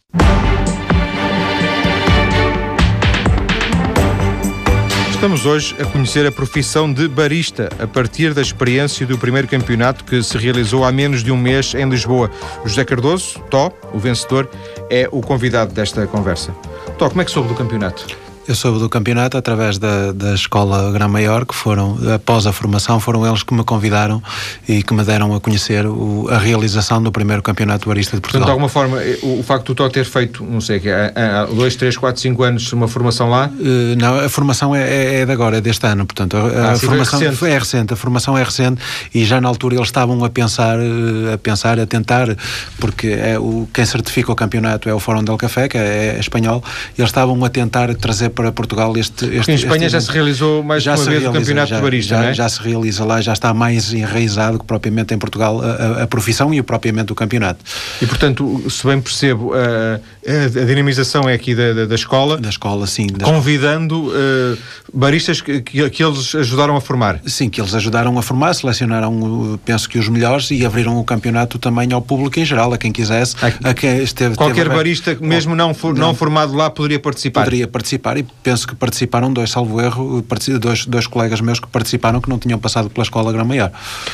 Estamos 5.25 5.47
hoje 5.47 5.75
a 5.81 5.87
conhecer 5.87 6.27
a 6.27 6.31
profissão 6.31 6.93
de 6.93 7.09
barista 7.09 7.71
a 7.79 7.87
partir 7.87 8.35
da 8.35 8.43
experiência 8.43 9.07
do 9.07 9.17
primeiro 9.17 9.49
campeonato 9.49 10.05
que 10.05 10.23
se 10.23 10.37
realizou 10.37 10.85
há 10.85 10.93
menos 10.93 11.25
de 11.25 11.33
um 11.33 11.37
mês 11.39 11.73
em 11.75 11.89
Lisboa. 11.89 12.31
José 12.63 12.85
Cardoso, 12.85 13.41
Tó, 13.49 13.73
o 13.95 13.99
vencedor, 13.99 14.47
é 14.91 15.09
o 15.11 15.23
convidado 15.23 15.73
desta 15.73 16.07
conversa. 16.07 16.55
Tó, 16.99 17.09
como 17.09 17.23
é 17.23 17.25
que 17.25 17.31
soube 17.31 17.49
do 17.49 17.55
campeonato? 17.55 18.07
Eu 18.47 18.55
soube 18.55 18.79
do 18.79 18.91
campeonato 18.91 19.39
através 19.39 19.79
da, 19.79 20.13
da 20.13 20.35
Escola 20.35 20.93
Gran 20.93 21.09
Maior, 21.09 21.47
que 21.47 21.55
foram, 21.55 21.97
após 22.15 22.47
a 22.47 22.53
formação, 22.53 23.01
foram 23.01 23.27
eles 23.27 23.43
que 23.43 23.55
me 23.55 23.65
convidaram 23.65 24.23
e 24.69 24.83
que 24.83 24.93
me 24.93 25.03
deram 25.03 25.35
a 25.35 25.41
conhecer 25.41 25.87
o, 25.87 26.29
a 26.31 26.37
realização 26.37 27.03
do 27.03 27.11
primeiro 27.11 27.43
campeonato 27.43 27.89
barista 27.89 28.17
de 28.17 28.21
Portugal. 28.21 28.47
Portanto, 28.47 28.47
de 28.47 28.51
alguma 28.51 28.69
forma, 28.69 29.03
eh, 29.03 29.19
o, 29.23 29.41
o 29.41 29.43
facto 29.43 29.69
de 29.69 29.75
tu 29.75 29.89
ter 29.89 30.05
feito, 30.05 30.45
não 30.45 30.61
sei, 30.61 30.83
há, 30.91 31.43
há 31.43 31.47
dois, 31.47 31.75
três, 31.77 31.97
quatro, 31.97 32.21
cinco 32.21 32.43
anos 32.43 32.71
uma 32.75 32.87
formação 32.87 33.31
lá? 33.31 33.47
Uh, 33.47 33.97
não, 33.99 34.21
a 34.21 34.29
formação 34.29 34.77
é, 34.77 34.83
é, 34.83 35.21
é, 35.21 35.27
de 35.27 35.33
agora, 35.33 35.57
é 35.57 35.61
deste 35.63 35.87
ano, 35.87 36.05
portanto, 36.05 36.37
a, 36.37 36.41
ah, 36.41 36.73
a 36.73 36.77
formação 36.77 37.23
é 37.23 37.29
recente. 37.29 37.47
é 37.47 37.59
recente, 37.59 37.95
a 37.95 37.97
formação 37.97 38.37
é 38.37 38.43
recente 38.43 38.83
e 39.15 39.25
já 39.25 39.41
na 39.41 39.49
altura 39.49 39.77
eles 39.77 39.89
estavam 39.89 40.23
a 40.23 40.29
pensar, 40.29 40.79
eh, 40.79 41.33
a 41.33 41.39
pensar, 41.39 41.81
a 41.81 41.87
tentar, 41.87 42.37
porque 42.79 43.09
é 43.09 43.39
o, 43.39 43.67
quem 43.73 43.87
certifica 43.87 44.31
o 44.31 44.37
campeonato 44.37 44.87
é 44.87 44.93
o 44.93 45.01
Fórum 45.01 45.25
del 45.25 45.39
Café, 45.39 45.67
que 45.67 45.79
é, 45.79 46.17
é 46.17 46.21
espanhol, 46.21 46.63
e 46.99 47.01
eles 47.01 47.09
estavam 47.09 47.43
a 47.43 47.49
tentar 47.49 47.95
trazer 47.95 48.34
para 48.35 48.53
Portugal 48.53 48.97
este. 48.97 49.25
este 49.27 49.53
em 49.53 49.55
Espanha 49.55 49.87
este, 49.87 49.93
já 49.93 50.01
se 50.01 50.11
realizou 50.11 50.63
mais 50.63 50.83
já 50.83 50.93
uma 50.93 51.05
vez 51.05 51.09
realiza, 51.09 51.31
o 51.31 51.33
campeonato 51.33 51.69
já, 51.69 51.77
de 51.77 51.83
barista, 51.83 52.15
já, 52.17 52.25
é? 52.25 52.35
Já 52.35 52.49
se 52.49 52.63
realiza 52.63 53.05
lá, 53.05 53.21
já 53.21 53.33
está 53.33 53.55
mais 53.55 53.93
enraizado 53.93 54.59
que 54.59 54.65
propriamente 54.65 55.15
em 55.15 55.19
Portugal 55.19 55.61
a, 55.63 56.03
a 56.03 56.07
profissão 56.07 56.53
e 56.53 56.61
o 56.61 56.65
propriamente 56.65 57.13
o 57.13 57.15
campeonato. 57.15 57.65
E 58.03 58.07
portanto, 58.07 58.63
se 58.69 58.87
bem 58.87 59.01
percebo, 59.01 59.53
a, 59.55 60.01
a 60.27 60.65
dinamização 60.65 61.29
é 61.29 61.35
aqui 61.35 61.55
da, 61.55 61.73
da, 61.73 61.85
da, 61.87 61.95
escola. 61.95 62.39
Da 62.39 62.49
escola, 62.49 62.87
sim. 62.87 63.07
Da 63.07 63.25
convidando 63.25 64.09
uh, 64.09 64.59
baristas 64.93 65.41
que, 65.41 65.61
que, 65.61 65.91
que, 65.91 66.05
eles 66.05 66.35
ajudaram 66.35 66.77
a 66.77 66.81
formar. 66.81 67.21
Sim, 67.27 67.49
que 67.49 67.61
eles 67.61 67.75
ajudaram 67.75 68.19
a 68.19 68.23
formar, 68.23 68.55
selecionaram, 68.55 69.59
penso 69.65 69.89
que 69.89 69.99
os 69.99 70.09
melhores 70.09 70.51
e 70.51 70.65
abriram 70.65 70.99
o 70.99 71.05
campeonato 71.05 71.59
também 71.59 71.93
ao 71.93 72.03
público 72.03 72.41
em 72.41 72.45
geral, 72.45 72.73
a 72.73 72.79
quem 72.79 72.93
quisesse. 72.93 73.37
A, 73.43 73.71
a 73.71 73.75
quem 73.75 74.03
esteve, 74.03 74.35
Qualquer 74.37 74.69
barista, 74.69 75.17
mesmo 75.21 75.55
não, 75.55 75.75
for, 75.75 75.95
não, 75.95 76.09
não 76.09 76.15
formado 76.15 76.55
lá, 76.55 76.71
poderia 76.71 76.99
participar. 76.99 77.45
Poderia 77.45 77.69
participar 77.69 78.17
e 78.17 78.24
penso 78.43 78.55
penso 78.55 78.69
que 78.69 78.77
participaram 78.77 79.33
dois, 79.33 79.51
salvo 79.51 79.81
erro, 79.81 80.25
dois, 80.61 80.87
dois 80.87 81.07
colegas 81.07 81.41
meus 81.41 81.59
que 81.59 81.67
participaram 81.67 82.21
que 82.21 82.29
não 82.29 82.39
tinham 82.39 82.59
passado 82.59 82.89
pela 82.89 83.03
escola 83.03 83.33
Grã 83.33 83.45
Maior. 83.45 83.71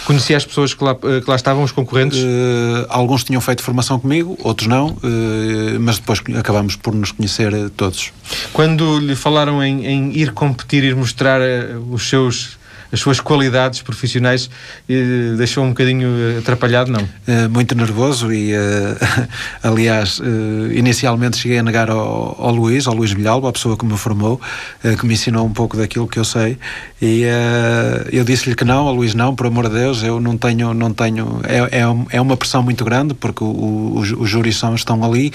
Conhecia 0.07 0.37
as 0.37 0.45
pessoas 0.45 0.73
que 0.73 0.83
lá, 0.83 0.95
que 0.95 1.25
lá 1.29 1.37
estavam, 1.37 1.63
os 1.63 1.73
concorrentes? 1.73 2.19
Uh, 2.19 2.87
alguns 2.89 3.23
tinham 3.23 3.41
feito 3.41 3.63
formação 3.63 3.99
comigo, 3.99 4.37
outros 4.43 4.67
não, 4.67 4.89
uh, 4.89 4.99
mas 5.81 5.99
depois 5.99 6.23
acabamos 6.39 6.77
por 6.77 6.95
nos 6.95 7.13
conhecer 7.13 7.53
todos. 7.77 8.13
Quando 8.53 8.99
lhe 8.99 9.15
falaram 9.15 9.63
em, 9.63 9.87
em 9.87 10.17
ir 10.17 10.33
competir, 10.33 10.85
ir 10.85 10.97
mostrar 10.97 11.41
os 11.91 12.09
seus 12.09 12.60
as 12.93 13.01
suas 13.01 13.21
qualidades 13.21 13.83
profissionais 13.83 14.51
eh, 14.89 15.35
deixou 15.37 15.65
um 15.65 15.69
bocadinho 15.69 16.39
atrapalhado, 16.39 16.91
não? 16.91 17.03
Uh, 17.03 17.49
muito 17.51 17.75
nervoso 17.75 18.33
e, 18.33 18.53
aliás, 19.63 20.21
inicialmente 20.73 21.37
cheguei 21.37 21.59
a 21.59 21.63
negar 21.63 21.91
ao, 21.91 22.37
ao, 22.39 22.53
Luís, 22.53 22.87
ao 22.87 22.95
Luís 22.95 23.13
Villalba, 23.13 23.49
a 23.49 23.53
pessoa 23.53 23.77
que 23.77 23.85
me 23.85 23.97
formou, 23.97 24.41
que 24.99 25.07
me 25.07 25.15
ensinou 25.15 25.47
um 25.47 25.53
pouco 25.53 25.77
daquilo 25.77 26.07
que 26.09 26.19
eu 26.19 26.25
sei 26.25 26.59
e 27.01 27.25
eu 28.13 28.25
disse-lhe 28.25 28.55
que 28.55 28.65
não, 28.65 28.89
ao 28.89 28.95
Luís 28.95 29.15
não, 29.15 29.35
por 29.35 29.47
amor 29.47 29.69
de 29.69 29.75
Deus, 29.75 30.03
eu 30.03 30.21
não 30.21 30.37
tenho, 30.37 30.75
não 30.75 30.93
tenho, 30.93 31.41
é, 31.45 31.81
é, 31.81 32.17
é 32.17 32.21
uma 32.21 32.37
pressão 32.37 32.63
muito 32.63 32.85
grande 32.85 33.15
porque 33.15 33.43
o, 33.43 33.47
o, 33.47 33.99
os 33.99 34.29
júris 34.29 34.63
estão 34.75 35.05
ali 35.05 35.33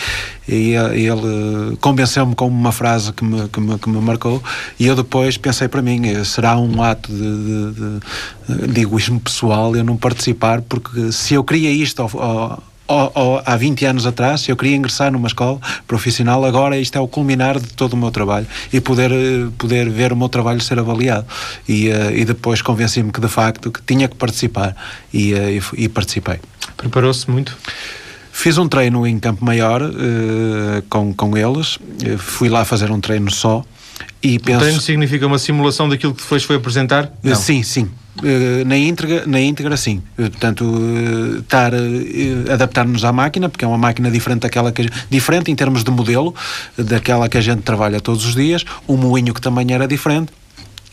e 0.47 0.73
ele 0.73 1.75
convenceu-me 1.79 2.35
com 2.35 2.47
uma 2.47 2.71
frase 2.71 3.11
que 3.13 3.23
me, 3.23 3.47
que 3.49 3.59
me, 3.59 3.79
que 3.79 3.89
me 3.89 3.99
marcou 3.99 4.41
e 4.79 4.87
eu 4.87 4.95
depois 4.95 5.37
pensei 5.37 5.67
para 5.67 5.81
mim, 5.81 6.23
será 6.23 6.57
um 6.57 6.81
ato 6.83 7.11
de 7.11 7.44
de, 7.45 8.61
de, 8.61 8.67
de 8.73 8.81
egoísmo 8.81 9.19
pessoal 9.19 9.75
eu 9.75 9.83
não 9.83 9.95
participar, 9.95 10.61
porque 10.61 11.11
se 11.11 11.33
eu 11.33 11.43
queria 11.43 11.71
isto 11.71 12.01
ao, 12.01 12.63
ao, 12.87 13.41
há 13.45 13.55
20 13.55 13.85
anos 13.85 14.05
atrás, 14.05 14.41
se 14.41 14.51
eu 14.51 14.55
queria 14.55 14.75
ingressar 14.75 15.11
numa 15.11 15.27
escola 15.27 15.59
profissional, 15.87 16.43
agora 16.45 16.77
isto 16.77 16.97
é 16.97 17.01
o 17.01 17.07
culminar 17.07 17.59
de 17.59 17.67
todo 17.73 17.93
o 17.93 17.97
meu 17.97 18.11
trabalho 18.11 18.47
e 18.71 18.79
poder, 18.79 19.11
poder 19.57 19.89
ver 19.89 20.13
o 20.13 20.15
meu 20.15 20.29
trabalho 20.29 20.61
ser 20.61 20.79
avaliado. 20.79 21.25
E, 21.67 21.89
uh, 21.89 22.11
e 22.15 22.25
depois 22.25 22.61
convenci-me 22.61 23.11
que 23.11 23.21
de 23.21 23.27
facto 23.27 23.71
que 23.71 23.81
tinha 23.81 24.07
que 24.07 24.15
participar 24.15 24.75
e, 25.13 25.33
uh, 25.33 25.49
e, 25.77 25.83
e 25.85 25.89
participei. 25.89 26.39
Preparou-se 26.77 27.29
muito? 27.29 27.57
Fiz 28.31 28.57
um 28.57 28.67
treino 28.67 29.07
em 29.07 29.17
Campo 29.17 29.43
Maior 29.45 29.81
uh, 29.81 30.83
com, 30.89 31.13
com 31.13 31.37
eles, 31.37 31.79
fui 32.17 32.49
lá 32.49 32.65
fazer 32.65 32.91
um 32.91 32.99
treino 32.99 33.31
só 33.31 33.63
e 34.21 34.39
penso... 34.39 34.57
O 34.57 34.61
treino 34.61 34.81
significa 34.81 35.27
uma 35.27 35.39
simulação 35.39 35.87
daquilo 35.87 36.13
que 36.13 36.21
depois 36.21 36.43
foi 36.43 36.55
apresentar? 36.55 37.11
Não. 37.21 37.35
Sim, 37.35 37.63
sim. 37.63 37.89
Uh, 38.17 38.65
na 38.65 38.77
íntegra, 38.77 39.23
na 39.27 39.41
íntegra 39.41 39.75
sim. 39.75 40.01
Uh, 40.17 40.29
portanto, 40.29 40.65
estar, 41.39 41.73
adaptar-nos 42.51 43.03
à 43.03 43.11
máquina, 43.11 43.49
porque 43.49 43.65
é 43.65 43.67
uma 43.67 43.77
máquina 43.77 44.09
diferente 44.09 44.41
daquela 44.41 44.71
que 44.71 44.89
diferente 45.09 45.51
em 45.51 45.55
termos 45.55 45.83
de 45.83 45.91
modelo, 45.91 46.33
daquela 46.77 47.27
que 47.27 47.37
a 47.37 47.41
gente 47.41 47.61
trabalha 47.61 47.99
todos 47.99 48.25
os 48.25 48.35
dias, 48.35 48.63
o 48.87 48.95
moinho 48.95 49.33
que 49.33 49.41
também 49.41 49.71
era 49.73 49.87
diferente 49.87 50.31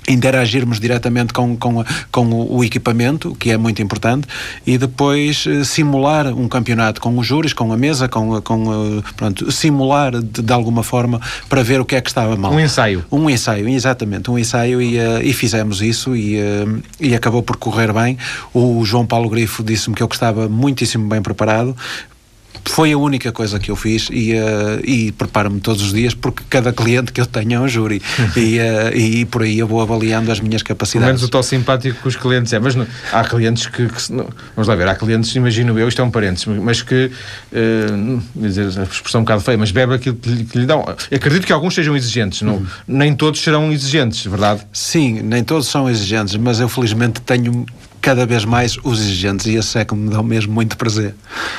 interagirmos 0.08 0.80
diretamente 0.80 1.32
com, 1.32 1.56
com, 1.56 1.84
com 2.10 2.30
o 2.50 2.64
equipamento, 2.64 3.34
que 3.36 3.50
é 3.50 3.56
muito 3.56 3.82
importante, 3.82 4.26
e 4.66 4.76
depois 4.76 5.46
uh, 5.46 5.64
simular 5.64 6.26
um 6.28 6.48
campeonato 6.48 7.00
com 7.00 7.16
os 7.18 7.26
júris, 7.26 7.52
com 7.52 7.72
a 7.72 7.76
mesa, 7.76 8.08
com, 8.08 8.40
com 8.42 8.98
uh, 8.98 9.02
pronto, 9.16 9.50
simular 9.52 10.12
de, 10.12 10.42
de, 10.42 10.52
alguma 10.52 10.82
forma 10.82 11.20
para 11.48 11.62
ver 11.62 11.80
o 11.80 11.84
que 11.84 11.96
é 11.96 12.00
que 12.00 12.10
estava 12.10 12.36
mal. 12.36 12.52
Um 12.52 12.60
ensaio. 12.60 13.04
Um 13.10 13.30
ensaio, 13.30 13.68
exatamente, 13.68 14.30
um 14.30 14.38
ensaio 14.38 14.80
e, 14.82 14.96
e 15.22 15.32
fizemos 15.32 15.80
isso 15.80 16.14
e, 16.16 16.36
e 17.00 17.14
acabou 17.14 17.42
por 17.42 17.56
correr 17.56 17.92
bem. 17.92 18.18
O 18.52 18.84
João 18.84 19.06
Paulo 19.06 19.28
Grifo 19.28 19.62
disse-me 19.62 19.94
que 19.94 20.02
eu 20.02 20.08
estava 20.10 20.48
muitíssimo 20.48 21.08
bem 21.08 21.22
preparado, 21.22 21.76
foi 22.64 22.92
a 22.92 22.98
única 22.98 23.32
coisa 23.32 23.58
que 23.58 23.70
eu 23.70 23.76
fiz 23.76 24.08
e, 24.10 24.34
uh, 24.34 24.80
e 24.84 25.12
preparo-me 25.12 25.60
todos 25.60 25.82
os 25.82 25.92
dias 25.92 26.14
porque 26.14 26.42
cada 26.48 26.72
cliente 26.72 27.12
que 27.12 27.20
eu 27.20 27.26
tenho 27.26 27.54
é 27.54 27.60
um 27.60 27.68
júri 27.68 28.00
e, 28.36 28.58
uh, 28.58 28.96
e 28.96 29.24
por 29.24 29.42
aí 29.42 29.58
eu 29.58 29.66
vou 29.66 29.80
avaliando 29.80 30.30
as 30.30 30.40
minhas 30.40 30.62
capacidades. 30.62 31.04
Pelo 31.04 31.06
menos 31.06 31.22
o 31.22 31.28
tal 31.28 31.42
simpático 31.42 32.00
com 32.00 32.08
os 32.08 32.16
clientes 32.16 32.52
é, 32.52 32.58
mas 32.58 32.74
não, 32.74 32.86
há 33.12 33.24
clientes 33.24 33.66
que, 33.66 33.86
que 33.86 34.12
não, 34.12 34.28
vamos 34.54 34.68
lá 34.68 34.74
ver, 34.74 34.88
há 34.88 34.94
clientes, 34.94 35.34
imagino 35.34 35.78
eu, 35.78 35.88
isto 35.88 36.00
é 36.00 36.04
um 36.04 36.10
parênteses, 36.10 36.46
mas 36.46 36.82
que, 36.82 37.10
uh, 37.52 38.22
dizer 38.36 38.66
a 38.78 38.82
expressão 38.84 39.20
um 39.20 39.24
bocado 39.24 39.42
feia, 39.42 39.58
mas 39.58 39.70
bebe 39.70 39.94
aquilo 39.94 40.16
que 40.16 40.28
lhe, 40.28 40.44
que 40.44 40.58
lhe 40.58 40.66
dão. 40.66 40.84
Acredito 41.14 41.46
que 41.46 41.52
alguns 41.52 41.74
sejam 41.74 41.96
exigentes, 41.96 42.42
não, 42.42 42.54
uhum. 42.54 42.66
nem 42.86 43.14
todos 43.14 43.40
serão 43.40 43.72
exigentes, 43.72 44.24
verdade? 44.24 44.62
Sim, 44.72 45.20
nem 45.22 45.42
todos 45.42 45.68
são 45.68 45.88
exigentes, 45.88 46.36
mas 46.36 46.60
eu 46.60 46.68
felizmente 46.68 47.20
tenho 47.20 47.66
cada 48.02 48.26
vez 48.26 48.44
mais 48.44 48.76
os 48.82 49.00
exigentes 49.00 49.46
e 49.46 49.54
esse 49.54 49.78
é 49.78 49.84
que 49.84 49.94
me 49.94 50.10
dá 50.10 50.20
mesmo 50.22 50.52
muito 50.52 50.76
prazer. 50.76 51.14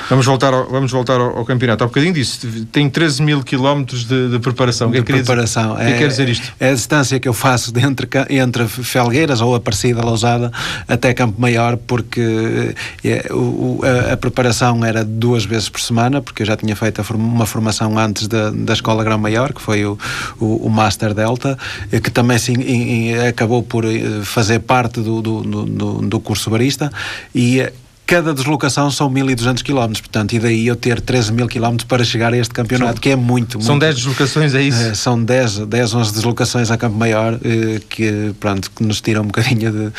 Vamos 0.10 0.26
voltar 0.26 0.54
ao, 0.54 0.70
vamos 0.70 0.92
voltar 0.92 1.20
ao, 1.20 1.38
ao 1.38 1.46
campeonato. 1.46 1.86
Há 1.86 1.88
bocadinho 1.88 2.14
disse, 2.14 2.66
tem 2.66 2.90
13 2.90 3.24
mil 3.24 3.42
quilómetros 3.42 4.04
de, 4.04 4.30
de, 4.30 4.40
preparação. 4.40 4.92
De 4.92 5.02
que 5.02 5.12
é 5.12 5.16
preparação. 5.16 5.74
O 5.74 5.78
que 5.78 5.84
é, 5.84 5.98
quer 5.98 6.08
dizer 6.10 6.28
isto? 6.28 6.54
É 6.60 6.72
a 6.72 6.74
distância 6.74 7.18
que 7.18 7.30
eu 7.30 7.34
faço 7.34 7.72
de 7.72 7.80
entre, 7.80 8.10
entre 8.30 8.68
Felgueiras 8.68 9.40
ou 9.40 9.56
Aparecida, 9.56 10.02
Lousada, 10.02 10.52
até 10.86 11.14
Campo 11.14 11.40
Maior, 11.40 11.78
porque 11.78 12.76
é, 13.06 13.32
o, 13.32 13.80
a, 13.82 14.14
a, 14.14 14.18
preparação 14.18 14.84
era 14.84 15.06
duas 15.06 15.46
vezes 15.46 15.70
por 15.70 15.80
semana, 15.80 16.22
porque 16.22 16.44
eu 16.44 16.46
já 16.46 16.58
tinha 16.58 16.76
feito 16.76 17.02
uma 17.16 17.46
formação 17.46 17.98
antes 17.98 18.28
da, 18.28 18.50
da 18.50 18.74
Escola 18.74 19.02
Grão 19.02 19.18
Maior, 19.18 19.54
que 19.54 19.62
foi 19.62 19.86
o, 19.86 19.98
o, 20.42 20.68
o 20.68 20.70
Master 20.70 21.14
Delta, 21.14 21.58
que 21.90 22.12
também 22.12 22.38
sim, 22.38 23.14
acabou 23.30 23.64
por 23.64 23.86
eh, 23.86 24.22
fazer 24.24 24.60
parte 24.60 25.00
do, 25.00 25.22
do, 25.22 25.42
do, 25.42 25.94
do 26.02 26.20
curso 26.20 26.33
curso 26.34 26.50
barista 26.50 26.91
e 27.34 27.72
cada 28.06 28.34
deslocação 28.34 28.91
são 28.91 29.10
1200 29.10 29.62
km, 29.63 29.86
portanto, 29.86 30.34
e 30.34 30.39
daí 30.39 30.67
eu 30.67 30.76
ter 30.76 31.00
13 31.00 31.32
mil 31.32 31.48
km 31.48 31.78
para 31.88 32.04
chegar 32.04 32.34
a 32.34 32.38
este 32.38 32.54
campeonato, 32.54 32.93
são, 32.93 33.02
que 33.02 33.10
é 33.10 33.15
muito, 33.15 33.62
São 33.62 33.76
muito, 33.76 33.82
10 33.82 33.96
deslocações, 33.96 34.54
é 34.56 34.62
isso? 34.62 34.82
É, 34.82 34.93
são 34.93 35.24
10, 35.24 35.60
10, 35.60 35.93
11 35.93 36.13
deslocações 36.13 36.69
a 36.69 36.78
Campo 36.78 36.98
Maior, 36.98 37.39
eh, 37.43 37.80
que, 37.88 38.34
pronto, 38.39 38.69
que 38.72 38.84
nos 38.84 39.00
tiram 39.00 39.22
um 39.22 39.28
bocadinho 39.28 39.72
de... 39.72 39.91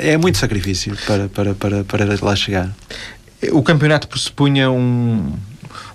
é 0.00 0.16
muito 0.16 0.38
sacrifício 0.38 0.96
para, 1.06 1.28
para, 1.28 1.54
para, 1.54 1.84
para 1.84 2.18
lá 2.20 2.34
chegar. 2.34 2.70
O 3.52 3.62
campeonato 3.62 4.08
pressupunha 4.08 4.70
um, 4.70 5.32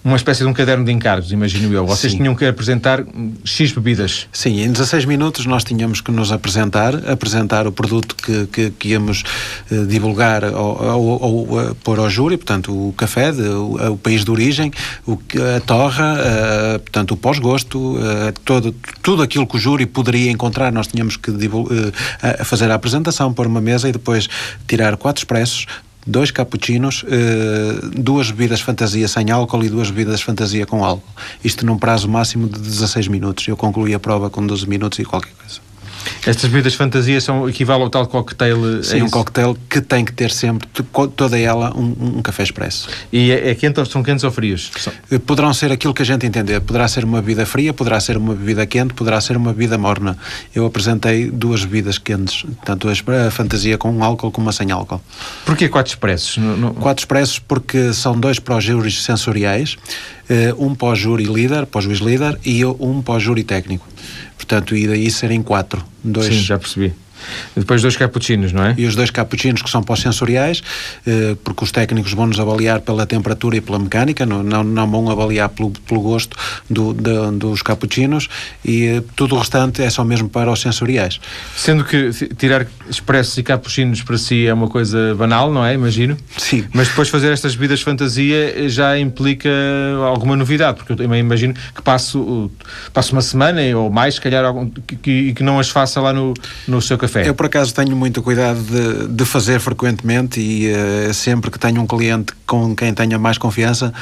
uma 0.07 0.15
espécie 0.15 0.41
de 0.41 0.49
um 0.49 0.53
caderno 0.53 0.85
de 0.85 0.91
encargos, 0.91 1.31
imagino 1.33 1.73
eu. 1.73 1.85
Vocês 1.85 2.13
Sim. 2.13 2.19
tinham 2.19 2.33
que 2.33 2.45
apresentar 2.45 3.03
X 3.43 3.73
bebidas. 3.73 4.27
Sim, 4.31 4.61
em 4.61 4.71
16 4.71 5.03
minutos 5.03 5.45
nós 5.45 5.65
tínhamos 5.65 5.99
que 5.99 6.11
nos 6.11 6.31
apresentar, 6.31 6.95
apresentar 7.09 7.67
o 7.67 7.73
produto 7.73 8.15
que, 8.15 8.47
que, 8.47 8.69
que 8.71 8.89
íamos 8.89 9.23
uh, 9.69 9.85
divulgar 9.85 10.45
ou, 10.45 10.81
ou, 10.81 11.51
ou 11.51 11.75
pôr 11.83 11.99
ao 11.99 12.09
júri, 12.09 12.37
portanto, 12.37 12.71
o 12.71 12.93
café, 12.93 13.33
de, 13.33 13.41
o, 13.41 13.93
o, 13.93 13.97
país 13.97 14.23
de 14.23 14.31
origem, 14.31 14.71
o, 15.05 15.19
a 15.57 15.59
torra, 15.59 16.15
uh, 16.15 16.79
portanto, 16.79 17.11
o 17.11 17.17
pós-gosto, 17.17 17.97
todo, 18.45 18.73
tudo 19.01 19.21
aquilo 19.21 19.45
que 19.45 19.57
o 19.57 19.59
júri 19.59 19.85
poderia 19.85 20.31
encontrar, 20.31 20.71
nós 20.71 20.87
tínhamos 20.87 21.17
que 21.17 21.31
fazer 22.45 22.71
a 22.71 22.75
apresentação, 22.75 23.33
pôr 23.33 23.47
uma 23.47 23.59
mesa 23.59 23.89
e 23.89 23.91
depois 23.91 24.29
tirar 24.67 24.95
quatro 24.95 25.19
expressos, 25.19 25.65
dois 26.07 26.31
cappuccinos, 26.31 27.03
uh, 27.03 27.89
duas 28.01 28.31
bebidas 28.31 28.61
fantasia 28.61 29.07
sem 29.07 29.29
álcool 29.29 29.63
e 29.63 29.69
duas 29.69 29.91
bebidas 29.91 30.21
fantasia 30.21 30.65
com 30.65 30.83
álcool. 30.83 31.03
Isto 31.43 31.65
num 31.65 31.77
prazo 31.77 32.07
máximo 32.07 32.47
de 32.47 32.59
16 32.59 33.07
minutos. 33.09 33.47
Eu 33.47 33.57
concluí 33.57 33.93
a 33.93 33.99
prova 33.99 34.29
com 34.29 34.45
12 34.45 34.67
minutos 34.67 34.97
e 34.99 35.05
qualquer 35.05 35.33
coisa. 35.33 35.66
Estas 36.25 36.49
bebidas 36.49 36.73
fantasia 36.73 37.19
são 37.21 37.47
equivalem 37.49 37.83
ao 37.83 37.89
tal 37.89 38.07
cocktail? 38.07 38.79
É 38.79 38.83
Sim, 38.83 38.99
é 38.99 39.03
um 39.03 39.09
cocktail 39.09 39.57
que 39.69 39.81
tem 39.81 40.03
que 40.03 40.13
ter 40.13 40.31
sempre, 40.31 40.67
toda 41.15 41.37
ela, 41.37 41.75
um, 41.75 42.17
um 42.17 42.21
café 42.21 42.43
expresso. 42.43 42.89
E 43.11 43.31
é, 43.31 43.49
é 43.49 43.55
quente, 43.55 43.83
são 43.89 44.03
quentes 44.03 44.23
ou 44.23 44.31
frios? 44.31 44.71
Eh, 45.11 45.19
poderão 45.19 45.53
ser 45.53 45.71
aquilo 45.71 45.93
que 45.93 46.01
a 46.01 46.05
gente 46.05 46.25
entender. 46.25 46.59
Poderá 46.61 46.87
ser 46.87 47.03
uma 47.03 47.21
bebida 47.21 47.45
fria, 47.45 47.73
poderá 47.73 47.99
ser 47.99 48.17
uma 48.17 48.33
bebida 48.33 48.65
quente, 48.65 48.93
poderá 48.93 49.19
ser 49.21 49.37
uma 49.37 49.53
bebida 49.53 49.77
morna. 49.77 50.17
Eu 50.53 50.65
apresentei 50.65 51.29
duas 51.31 51.63
bebidas 51.63 51.97
quentes, 51.97 52.45
tanto 52.65 52.87
a 52.89 53.31
fantasia 53.31 53.77
com 53.77 54.03
álcool 54.03 54.31
como 54.31 54.49
a 54.49 54.53
sem 54.53 54.71
álcool. 54.71 55.01
Porquê 55.45 55.69
quatro 55.69 55.91
expressos? 55.91 56.37
No, 56.37 56.57
no... 56.57 56.73
Quatro 56.73 57.01
expressos 57.01 57.39
porque 57.39 57.93
são 57.93 58.19
dois 58.19 58.39
para 58.39 58.57
os 58.57 58.63
júris 58.63 59.03
sensoriais, 59.03 59.77
eh, 60.29 60.53
um 60.57 60.75
para 60.75 60.89
o 60.89 60.95
júri 60.95 61.25
líder, 61.25 61.65
para 61.65 61.79
o 61.79 61.81
juiz 61.81 61.99
líder, 61.99 62.39
e 62.45 62.63
um 62.65 63.01
para 63.01 63.15
o 63.15 63.19
júri 63.19 63.43
técnico. 63.43 63.87
Portanto, 64.47 64.77
e 64.77 64.87
daí 64.87 65.11
serem 65.11 65.43
quatro. 65.43 65.85
Dois, 66.01 66.33
Sim, 66.33 66.41
já 66.41 66.57
percebi. 66.57 66.93
Depois 67.55 67.81
dois 67.81 67.97
cappuccinos, 67.97 68.51
não 68.51 68.63
é? 68.63 68.75
E 68.77 68.85
os 68.85 68.95
dois 68.95 69.09
cappuccinos 69.09 69.61
que 69.61 69.69
são 69.69 69.81
pós-sensoriais, 69.81 70.61
eh, 71.05 71.35
porque 71.43 71.63
os 71.63 71.71
técnicos 71.71 72.13
vão 72.13 72.27
nos 72.27 72.39
avaliar 72.39 72.81
pela 72.81 73.05
temperatura 73.05 73.57
e 73.57 73.61
pela 73.61 73.79
mecânica, 73.79 74.25
não, 74.25 74.43
não, 74.43 74.63
não 74.63 74.89
vão 74.89 75.09
avaliar 75.09 75.49
pelo, 75.49 75.71
pelo 75.71 76.01
gosto 76.01 76.37
do, 76.69 76.93
de, 76.93 77.37
dos 77.37 77.61
cappuccinos 77.61 78.27
e 78.63 78.85
eh, 78.85 79.03
tudo 79.15 79.35
o 79.35 79.39
restante 79.39 79.81
é 79.81 79.89
só 79.89 80.03
mesmo 80.03 80.29
para 80.29 80.51
os 80.51 80.61
sensoriais. 80.61 81.19
Sendo 81.55 81.83
que 81.83 82.11
tirar 82.37 82.67
expressos 82.89 83.37
e 83.37 83.43
cappuccinos 83.43 84.01
para 84.03 84.17
si 84.17 84.47
é 84.47 84.53
uma 84.53 84.67
coisa 84.67 85.15
banal, 85.15 85.51
não 85.51 85.65
é? 85.65 85.73
Imagino. 85.73 86.17
Sim. 86.37 86.65
Mas 86.73 86.87
depois 86.87 87.09
fazer 87.09 87.31
estas 87.31 87.55
bebidas 87.55 87.81
fantasia 87.81 88.69
já 88.69 88.97
implica 88.97 89.49
alguma 90.05 90.35
novidade, 90.35 90.77
porque 90.77 90.91
eu 90.93 90.95
também 90.95 91.19
imagino 91.19 91.53
que 91.75 91.81
passo, 91.81 92.51
passo 92.93 93.11
uma 93.13 93.21
semana 93.21 93.61
ou 93.75 93.89
mais, 93.89 94.15
se 94.15 94.21
calhar, 94.21 94.43
e 94.91 94.95
que, 94.95 95.33
que, 95.33 95.43
não 95.43 95.59
as 95.59 95.69
faça 95.69 95.99
lá 95.99 96.13
no, 96.13 96.33
no 96.67 96.81
seu 96.81 96.97
café 96.97 97.06
café? 97.07 97.27
Eu, 97.27 97.33
por 97.33 97.45
acaso, 97.45 97.73
tenho 97.73 97.95
muito 97.95 98.21
cuidado 98.21 98.61
de, 98.61 99.07
de 99.07 99.25
fazer 99.25 99.59
frequentemente 99.59 100.39
e 100.39 100.71
uh, 100.71 101.13
sempre 101.13 101.49
que 101.49 101.59
tenho 101.59 101.81
um 101.81 101.87
cliente 101.87 102.33
com 102.45 102.75
quem 102.75 102.93
tenha 102.93 103.17
mais 103.17 103.37
confiança, 103.37 103.93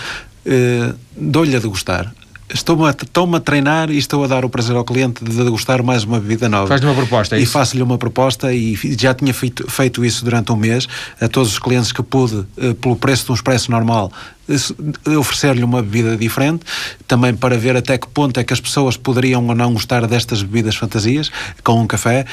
uh, 0.46 0.96
dou-lhe 1.16 1.56
a 1.56 1.60
degustar. 1.60 2.14
Estou-me 2.48 2.86
a, 2.86 2.92
estou 2.92 3.36
a 3.36 3.40
treinar 3.40 3.90
e 3.90 3.98
estou 3.98 4.24
a 4.24 4.28
dar 4.28 4.46
o 4.46 4.50
prazer 4.50 4.76
ao 4.76 4.84
cliente 4.84 5.24
de 5.26 5.44
degustar 5.44 5.82
mais 5.82 6.04
uma 6.04 6.20
bebida 6.20 6.48
nova. 6.48 6.68
Faz-lhe 6.68 6.86
uma 6.86 6.94
proposta, 6.94 7.36
é 7.36 7.40
E 7.40 7.46
faço-lhe 7.46 7.82
uma 7.82 7.98
proposta 7.98 8.54
e 8.54 8.78
já 9.00 9.16
tinha 9.16 9.34
feito, 9.34 9.70
feito 9.70 10.06
isso 10.06 10.24
durante 10.24 10.52
um 10.52 10.56
mês 10.56 10.88
a 11.20 11.28
todos 11.28 11.54
os 11.54 11.60
clientes 11.60 11.92
que 11.92 12.04
pude, 12.04 12.36
uh, 12.36 12.76
pelo 12.76 12.96
preço 12.96 13.26
de 13.26 13.32
um 13.32 13.36
expresso 13.36 13.72
normal, 13.72 14.12
oferecer-lhe 15.20 15.64
uma 15.64 15.82
bebida 15.82 16.16
diferente, 16.16 16.64
também 17.08 17.34
para 17.34 17.58
ver 17.58 17.76
até 17.76 17.98
que 17.98 18.08
ponto 18.08 18.40
é 18.40 18.44
que 18.44 18.54
as 18.54 18.60
pessoas 18.60 18.96
poderiam 18.96 19.48
ou 19.48 19.56
não 19.56 19.74
gostar 19.74 20.06
destas 20.06 20.44
bebidas 20.44 20.76
fantasias 20.76 21.32
com 21.64 21.82
um 21.82 21.88
café 21.88 22.26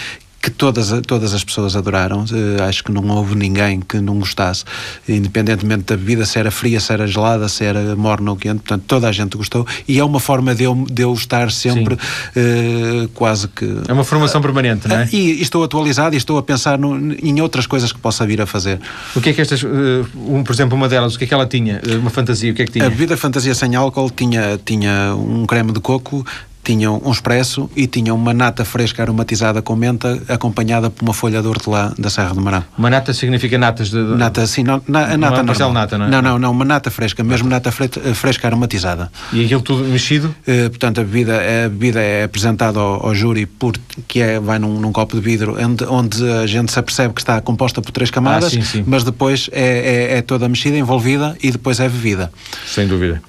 que 0.42 0.50
todas, 0.50 0.90
todas 1.06 1.32
as 1.32 1.44
pessoas 1.44 1.76
adoraram. 1.76 2.24
Uh, 2.24 2.62
acho 2.68 2.82
que 2.82 2.90
não 2.90 3.08
houve 3.08 3.36
ninguém 3.36 3.80
que 3.80 4.00
não 4.00 4.18
gostasse, 4.18 4.64
independentemente 5.08 5.84
da 5.84 5.96
bebida, 5.96 6.26
se 6.26 6.36
era 6.36 6.50
fria, 6.50 6.80
se 6.80 6.92
era 6.92 7.06
gelada, 7.06 7.48
se 7.48 7.64
era 7.64 7.94
morna 7.94 8.32
ou 8.32 8.36
quente. 8.36 8.58
Portanto, 8.58 8.82
toda 8.88 9.08
a 9.08 9.12
gente 9.12 9.36
gostou 9.36 9.64
e 9.86 10.00
é 10.00 10.04
uma 10.04 10.18
forma 10.18 10.52
de 10.52 10.64
eu, 10.64 10.84
de 10.90 11.02
eu 11.02 11.14
estar 11.14 11.52
sempre 11.52 11.94
uh, 11.94 13.08
quase 13.14 13.46
que. 13.46 13.64
É 13.86 13.92
uma 13.92 14.02
formação 14.02 14.42
permanente, 14.42 14.88
não 14.88 14.96
é? 14.96 15.08
E, 15.12 15.16
e, 15.16 15.42
estou 15.42 15.62
atualizado 15.62 16.16
e 16.16 16.18
estou 16.18 16.36
a 16.36 16.42
pensar 16.42 16.76
no, 16.76 17.14
em 17.14 17.40
outras 17.40 17.66
coisas 17.66 17.92
que 17.92 18.00
possa 18.00 18.26
vir 18.26 18.40
a 18.40 18.46
fazer. 18.46 18.80
O 19.14 19.20
que 19.20 19.30
é 19.30 19.32
que 19.32 19.40
estas, 19.40 19.62
um, 19.62 20.42
por 20.42 20.52
exemplo, 20.52 20.76
uma 20.76 20.88
delas, 20.88 21.14
o 21.14 21.18
que 21.18 21.24
é 21.24 21.26
que 21.28 21.34
ela 21.34 21.46
tinha? 21.46 21.80
Uma 22.00 22.10
fantasia, 22.10 22.50
o 22.50 22.54
que 22.54 22.62
é 22.62 22.64
que 22.64 22.72
tinha? 22.72 22.86
A 22.86 22.90
bebida 22.90 23.16
fantasia 23.16 23.54
sem 23.54 23.76
álcool 23.76 24.10
tinha, 24.10 24.58
tinha 24.64 25.14
um 25.14 25.46
creme 25.46 25.70
de 25.70 25.78
coco, 25.78 26.26
tinham 26.64 27.00
um 27.04 27.10
expresso 27.10 27.68
e 27.74 27.86
tinham 27.86 28.16
uma 28.16 28.32
nata 28.32 28.64
fresca 28.64 29.02
aromatizada 29.02 29.60
com 29.60 29.74
menta 29.74 30.22
acompanhada 30.28 30.90
por 30.90 31.02
uma 31.02 31.14
folha 31.14 31.42
de 31.42 31.48
hortelã 31.48 31.92
da 31.98 32.08
Serra 32.08 32.34
do 32.34 32.40
Marão. 32.40 32.64
Uma 32.78 32.88
nata 32.88 33.12
significa 33.12 33.58
natas 33.58 33.90
de... 33.90 33.98
Nata, 33.98 34.46
sim, 34.46 34.62
não, 34.62 34.80
na, 34.86 35.16
nata 35.16 35.42
não 35.42 35.52
é 35.52 35.72
nata, 35.72 35.98
não 35.98 36.06
é? 36.06 36.08
Não, 36.08 36.22
não, 36.22 36.38
não, 36.38 36.50
uma 36.52 36.64
nata 36.64 36.90
fresca, 36.90 37.24
mesmo 37.24 37.48
nata 37.48 37.70
fresca 37.72 38.46
aromatizada. 38.46 39.10
E 39.32 39.44
aquilo 39.44 39.60
tudo 39.60 39.84
mexido? 39.84 40.34
Uh, 40.46 40.70
portanto, 40.70 41.00
a 41.00 41.04
bebida, 41.04 41.36
a 41.36 41.68
bebida 41.68 42.00
é 42.00 42.24
apresentada 42.24 42.78
ao, 42.78 43.06
ao 43.06 43.14
júri 43.14 43.46
por, 43.46 43.74
que 44.06 44.20
é, 44.20 44.38
vai 44.38 44.58
num, 44.58 44.78
num 44.78 44.92
copo 44.92 45.16
de 45.16 45.22
vidro 45.22 45.56
onde, 45.60 45.84
onde, 45.84 46.30
a 46.30 46.46
gente 46.46 46.70
se 46.70 46.78
apercebe 46.78 47.12
que 47.14 47.20
está 47.20 47.40
composta 47.40 47.82
por 47.82 47.90
três 47.90 48.10
camadas, 48.10 48.46
ah, 48.46 48.50
sim, 48.50 48.62
sim. 48.62 48.84
mas 48.86 49.02
depois 49.02 49.50
é, 49.52 50.12
é, 50.14 50.18
é 50.18 50.22
toda 50.22 50.48
mexida, 50.48 50.76
envolvida 50.76 51.36
e 51.42 51.50
depois 51.50 51.80
é 51.80 51.88
bebida. 51.88 52.32
Sem 52.66 52.86
dúvida. 52.86 53.20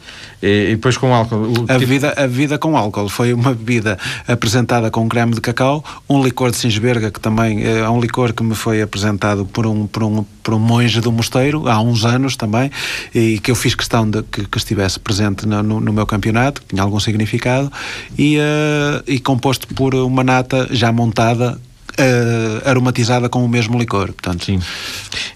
E, 0.44 0.72
e 0.72 0.76
depois 0.76 0.98
com 0.98 1.16
álcool? 1.16 1.46
A, 1.70 1.74
tipo... 1.74 1.80
bebida, 1.80 2.14
a 2.18 2.28
bebida 2.28 2.58
com 2.58 2.76
álcool 2.76 3.08
foi 3.08 3.34
uma 3.34 3.54
bebida 3.54 3.98
apresentada 4.28 4.92
com 4.92 5.08
creme 5.08 5.34
de 5.34 5.40
cacau, 5.40 5.82
um 6.10 6.22
licor 6.22 6.52
de 6.52 6.58
Sinsberga, 6.58 7.10
que 7.10 7.20
também 7.20 7.64
é 7.64 7.90
um 7.90 8.02
licor 8.02 8.34
que 8.34 8.44
me 8.44 8.54
foi 8.54 8.82
apresentado 8.82 9.46
por 9.46 9.66
um, 9.66 9.88
por 9.88 10.04
um, 10.04 10.26
por 10.44 10.54
um 10.54 10.60
monge 10.60 11.00
do 11.00 11.14
mosteiro, 11.14 11.70
há 11.70 11.80
uns 11.80 12.04
anos 12.04 12.36
também, 12.36 12.70
e 13.16 13.40
que 13.40 13.50
eu 13.50 13.56
fiz 13.56 13.74
questão 13.74 14.10
de 14.10 14.22
que, 14.24 14.46
que 14.46 14.58
estivesse 14.58 15.00
presente 15.00 15.48
no, 15.48 15.64
no, 15.64 15.80
no, 15.80 15.94
meu 15.94 16.06
campeonato, 16.06 16.62
que 16.62 16.68
tinha 16.68 16.84
algum 16.84 17.00
significado, 17.00 17.72
e, 18.18 18.38
uh, 18.38 19.04
e 19.08 19.20
composto 19.20 19.68
por 19.74 19.96
uma 19.96 20.26
nata 20.26 20.68
já 20.72 20.92
montada 20.92 21.58
uh, 22.00 22.70
aromatizada 22.70 23.30
com 23.30 23.44
o 23.44 23.50
mesmo 23.50 23.78
licor. 23.78 24.08
Portanto. 24.14 24.46
Sim. 24.46 24.58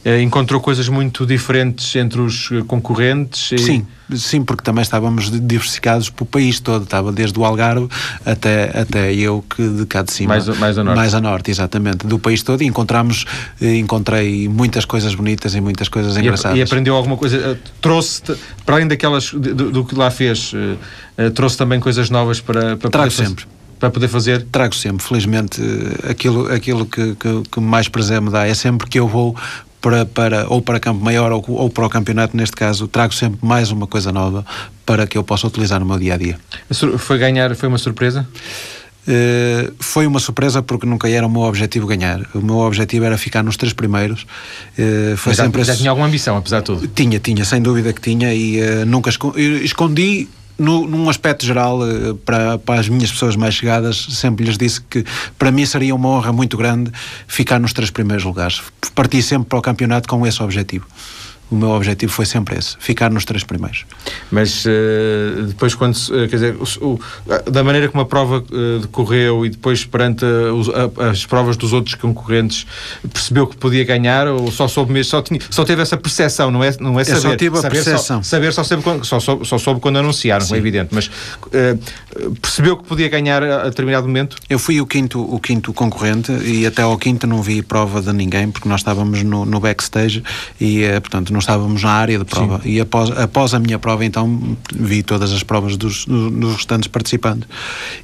Uh, 0.06 0.20
encontrou 0.22 0.60
coisas 0.62 0.88
muito 0.89 1.26
diferentes 1.26 1.96
entre 1.96 2.22
os 2.22 2.50
concorrentes? 2.67 3.52
E... 3.52 3.58
Sim, 3.58 3.88
sim, 4.15 4.43
porque 4.43 4.63
também 4.63 4.82
estávamos 4.82 5.30
diversificados 5.30 6.10
pelo 6.10 6.26
país 6.28 6.60
todo. 6.60 6.84
Estava 6.84 7.12
desde 7.12 7.38
o 7.39 7.46
Algarve 7.46 7.88
até, 8.26 8.80
até 8.80 9.13
eu 9.13 9.43
que 9.48 9.67
de 9.67 9.86
cá 9.86 10.02
de 10.02 10.12
cima. 10.12 10.30
Mais, 10.30 10.48
mais 10.58 10.78
a 10.78 10.84
norte. 10.84 10.98
Mais 10.98 11.13
a 11.13 11.22
norte, 11.22 11.52
exatamente. 11.52 12.08
Do 12.08 12.20
país 12.20 12.41
todo. 12.43 12.62
E 12.62 12.65
encontramos, 12.65 13.26
eh, 13.62 13.78
encontrei 13.78 14.48
muitas 14.48 14.86
coisas 14.86 15.13
bonitas 15.13 15.56
e 15.56 15.62
muitas 15.62 15.89
coisas 15.89 16.15
e, 16.15 16.20
engraçadas. 16.20 16.58
E 16.58 16.62
aprendeu 16.62 16.96
alguma 16.96 17.17
coisa? 17.17 17.60
Trouxe, 17.82 18.22
para 18.65 18.76
além 18.76 18.88
daquelas, 18.88 19.32
do, 19.32 19.72
do 19.72 19.86
que 19.86 19.96
lá 19.96 20.10
fez, 20.10 20.52
trouxe 21.36 21.58
também 21.58 21.80
coisas 21.80 22.10
novas 22.10 22.39
para, 22.39 22.78
para 22.78 22.89
Trago 22.89 23.12
sempre 23.12 23.46
para 23.80 23.90
poder 23.90 24.08
fazer? 24.08 24.44
Trago 24.52 24.76
sempre, 24.76 25.06
felizmente, 25.06 25.62
aquilo, 26.10 26.52
aquilo 26.52 26.86
que, 26.86 27.16
que, 27.16 27.44
que 27.52 27.60
mais 27.60 27.88
prazer 27.88 28.22
me 28.22 28.30
dá 28.30 28.48
é 28.48 28.54
sempre 28.54 28.88
que 28.88 29.00
eu 29.00 29.08
vou 29.08 29.36
para, 29.82 30.06
para, 30.06 30.48
ou 30.50 30.62
para 30.62 30.80
Campo 30.80 31.04
Maior 31.04 31.32
ou, 31.32 31.44
ou 31.48 31.70
para 31.70 31.86
o 31.86 31.90
campeonato, 31.90 32.36
neste 32.36 32.56
caso, 32.56 32.88
trago 32.88 33.13
sempre 33.13 33.40
mais 33.42 33.72
uma 33.72 33.88
coisa 33.88 34.12
nova 34.12 34.46
para 34.86 35.06
que 35.06 35.18
eu 35.18 35.24
possa 35.24 35.48
utilizar 35.48 35.80
no 35.80 35.86
meu 35.86 36.00
dia 36.00 36.16
a 36.16 36.18
dia. 36.18 36.40
Foi 36.98 37.18
ganhar, 37.18 37.56
foi 37.56 37.70
uma 37.70 37.78
surpresa? 37.78 38.28
Uh, 39.08 39.74
foi 39.80 40.06
uma 40.06 40.20
surpresa 40.20 40.62
porque 40.62 40.86
nunca 40.86 41.10
era 41.10 41.26
o 41.26 41.30
meu 41.30 41.44
objetivo 41.44 41.88
ganhar. 41.88 42.20
O 42.34 42.42
meu 42.42 42.58
objetivo 42.58 43.06
era 43.06 43.18
ficar 43.18 43.42
nos 43.42 43.56
três 43.56 43.72
primeiros. 43.72 44.24
Uh, 44.78 45.16
foi 45.16 45.34
já, 45.34 45.44
sempre 45.46 45.63
já 45.63 45.72
esse... 45.72 45.82
tinha 45.82 45.92
alguma 45.92 46.08
ambição, 46.08 46.36
apesar 46.36 46.60
de 46.60 46.66
tudo? 46.66 46.88
Tinha, 46.90 47.18
tinha, 47.18 47.46
sem 47.46 47.62
dúvida 47.62 47.94
que 47.94 48.02
tinha 48.02 48.34
e 48.34 48.60
uh, 48.60 48.86
nunca 48.86 49.10
escondi 49.10 50.28
no, 50.58 50.88
num 50.88 51.10
aspecto 51.10 51.46
geral, 51.46 51.80
eh, 51.86 52.15
para, 52.26 52.58
para 52.58 52.80
as 52.80 52.89
minhas 52.89 53.12
pessoas 53.12 53.36
mais 53.36 53.54
chegadas, 53.54 54.08
sempre 54.10 54.46
lhes 54.46 54.58
disse 54.58 54.82
que 54.82 55.06
para 55.38 55.52
mim 55.52 55.65
seria 55.65 55.93
uma 55.93 56.10
honra 56.10 56.34
muito 56.34 56.58
grande 56.58 56.91
ficar 57.28 57.60
nos 57.60 57.74
três 57.74 57.91
primeiros 57.91 58.26
lugares. 58.26 58.62
Parti 58.96 59.22
sempre 59.22 59.50
para 59.50 59.60
o 59.60 59.62
campeonato 59.62 60.08
com 60.10 60.26
esse 60.26 60.41
objetivo 60.41 60.88
o 61.50 61.56
meu 61.56 61.70
objetivo 61.70 62.12
foi 62.12 62.26
sempre 62.26 62.58
esse, 62.58 62.76
ficar 62.78 63.10
nos 63.10 63.24
três 63.24 63.44
primeiros. 63.44 63.86
Mas 64.30 64.66
uh, 64.66 65.44
depois, 65.48 65.74
quando 65.76 65.96
uh, 65.96 66.28
quer 66.28 66.36
dizer, 66.36 66.56
o, 66.56 66.86
o, 66.86 67.00
da 67.50 67.64
maneira 67.64 67.88
como 67.88 68.02
a 68.02 68.06
prova 68.06 68.44
uh, 68.52 68.80
decorreu 68.80 69.46
e 69.46 69.50
depois 69.50 69.86
perante 69.86 70.26
a, 70.26 71.10
as 71.10 71.26
provas 71.26 71.56
dos 71.56 71.72
outros 71.72 71.96
concorrentes, 71.96 72.68
percebeu 73.12 73.48
que 73.48 73.56
podia 73.56 73.86
ganhar 73.86 74.28
ou 74.28 74.52
só 74.52 74.68
soube 74.68 74.92
mesmo, 74.92 75.10
só, 75.10 75.22
tinha, 75.22 75.40
só 75.50 75.64
teve 75.64 75.82
essa 75.82 75.96
percepção, 75.96 76.52
não 76.52 76.64
é, 76.64 76.76
não 76.80 77.00
é 77.00 77.04
saber? 77.06 77.18
Eu 77.18 77.22
só 77.22 77.36
tive 77.36 77.58
a 77.58 77.62
saber 77.62 77.76
percepção. 77.76 78.24
Só, 78.24 78.30
saber 78.30 78.54
só, 78.54 78.64
soube 78.64 78.84
quando, 78.84 79.06
só, 79.06 79.20
só, 79.20 79.44
só 79.44 79.58
soube 79.58 79.80
quando 79.80 80.00
anunciaram, 80.00 80.46
Sim. 80.46 80.56
é 80.56 80.58
evidente, 80.58 80.90
mas 80.92 81.10
percebeu 82.42 82.76
que 82.76 82.84
podia 82.84 83.08
ganhar 83.08 83.42
a, 83.42 83.62
a, 83.62 83.70
determinado 83.70 84.06
momento? 84.06 84.38
Eu 84.50 84.60
fui 84.60 84.82
o 84.82 84.86
quinto, 84.86 85.22
o 85.22 85.40
quinto 85.40 85.72
concorrente 85.72 86.32
e 86.44 86.66
até 86.66 86.82
ao 86.82 86.98
quinto 86.98 87.26
não 87.26 87.42
vi 87.42 87.62
prova 87.62 88.02
de 88.02 88.12
ninguém 88.12 88.52
porque 88.52 88.68
nós 88.68 88.82
estávamos 88.82 89.24
no, 89.24 89.46
no 89.46 89.60
backstage 89.60 90.24
e, 90.60 90.82
portanto, 91.00 91.37
não 91.38 91.39
estávamos 91.39 91.84
na 91.84 91.91
área 91.91 92.17
de 92.17 92.26
prova. 92.26 92.60
Sim. 92.63 92.69
E 92.69 92.82
após, 92.82 93.12
após 93.12 93.54
a 93.54 93.60
minha 93.60 93.78
prova, 93.78 94.04
então, 94.04 94.58
vi 94.73 95.04
todas 95.04 95.32
as 95.32 95.43
provas 95.43 95.78
dos, 95.78 96.06
dos 96.06 96.56
restantes 96.56 96.88
participantes. 96.88 97.47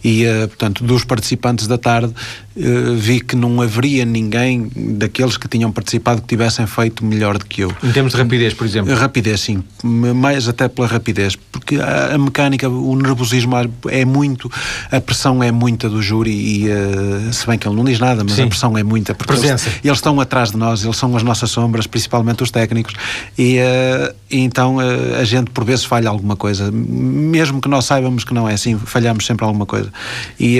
E, 0.03 0.25
uh, 0.25 0.47
portanto, 0.47 0.83
dos 0.83 1.03
participantes 1.03 1.65
da 1.65 1.77
tarde, 1.77 2.13
uh, 2.55 2.95
vi 2.95 3.19
que 3.19 3.35
não 3.35 3.61
haveria 3.61 4.05
ninguém 4.05 4.69
daqueles 4.75 5.37
que 5.37 5.47
tinham 5.47 5.71
participado 5.71 6.21
que 6.21 6.27
tivessem 6.27 6.65
feito 6.67 7.05
melhor 7.05 7.37
do 7.37 7.45
que 7.45 7.61
eu. 7.61 7.71
Em 7.83 7.91
termos 7.91 8.13
de 8.13 8.17
rapidez, 8.17 8.53
por 8.53 8.65
exemplo? 8.65 8.93
Rapidez, 8.93 9.41
sim. 9.41 9.63
Mais 9.83 10.47
até 10.47 10.67
pela 10.67 10.87
rapidez. 10.87 11.35
Porque 11.35 11.77
a, 11.77 12.15
a 12.15 12.17
mecânica, 12.17 12.69
o 12.69 12.95
nervosismo 12.95 13.55
é 13.89 14.05
muito, 14.05 14.51
a 14.91 14.99
pressão 14.99 15.43
é 15.43 15.51
muita 15.51 15.89
do 15.89 16.01
júri 16.01 16.31
e, 16.31 16.67
uh, 16.69 17.33
se 17.33 17.45
bem 17.47 17.57
que 17.57 17.67
ele 17.67 17.75
não 17.75 17.83
diz 17.83 17.99
nada, 17.99 18.23
mas 18.23 18.33
sim. 18.33 18.43
a 18.43 18.47
pressão 18.47 18.77
é 18.77 18.83
muita. 18.83 19.13
Porque 19.13 19.33
Presença. 19.33 19.69
Eles, 19.69 19.79
eles 19.83 19.97
estão 19.97 20.19
atrás 20.19 20.51
de 20.51 20.57
nós, 20.57 20.83
eles 20.83 20.97
são 20.97 21.15
as 21.15 21.23
nossas 21.23 21.49
sombras, 21.51 21.87
principalmente 21.87 22.43
os 22.43 22.51
técnicos, 22.51 22.93
e, 23.37 23.57
uh, 23.59 24.13
então 24.29 24.77
uh, 24.77 25.19
a 25.19 25.23
gente 25.23 25.51
por 25.51 25.63
vezes 25.63 25.85
falha 25.85 26.09
alguma 26.09 26.35
coisa, 26.35 26.71
mesmo 26.71 27.61
que 27.61 27.67
nós 27.67 27.85
saibamos 27.85 28.23
que 28.23 28.33
não 28.33 28.47
é 28.47 28.53
assim, 28.53 28.77
falhamos 28.77 29.25
sempre 29.25 29.45
alguma 29.45 29.65
coisa. 29.65 29.91
E, 30.39 30.59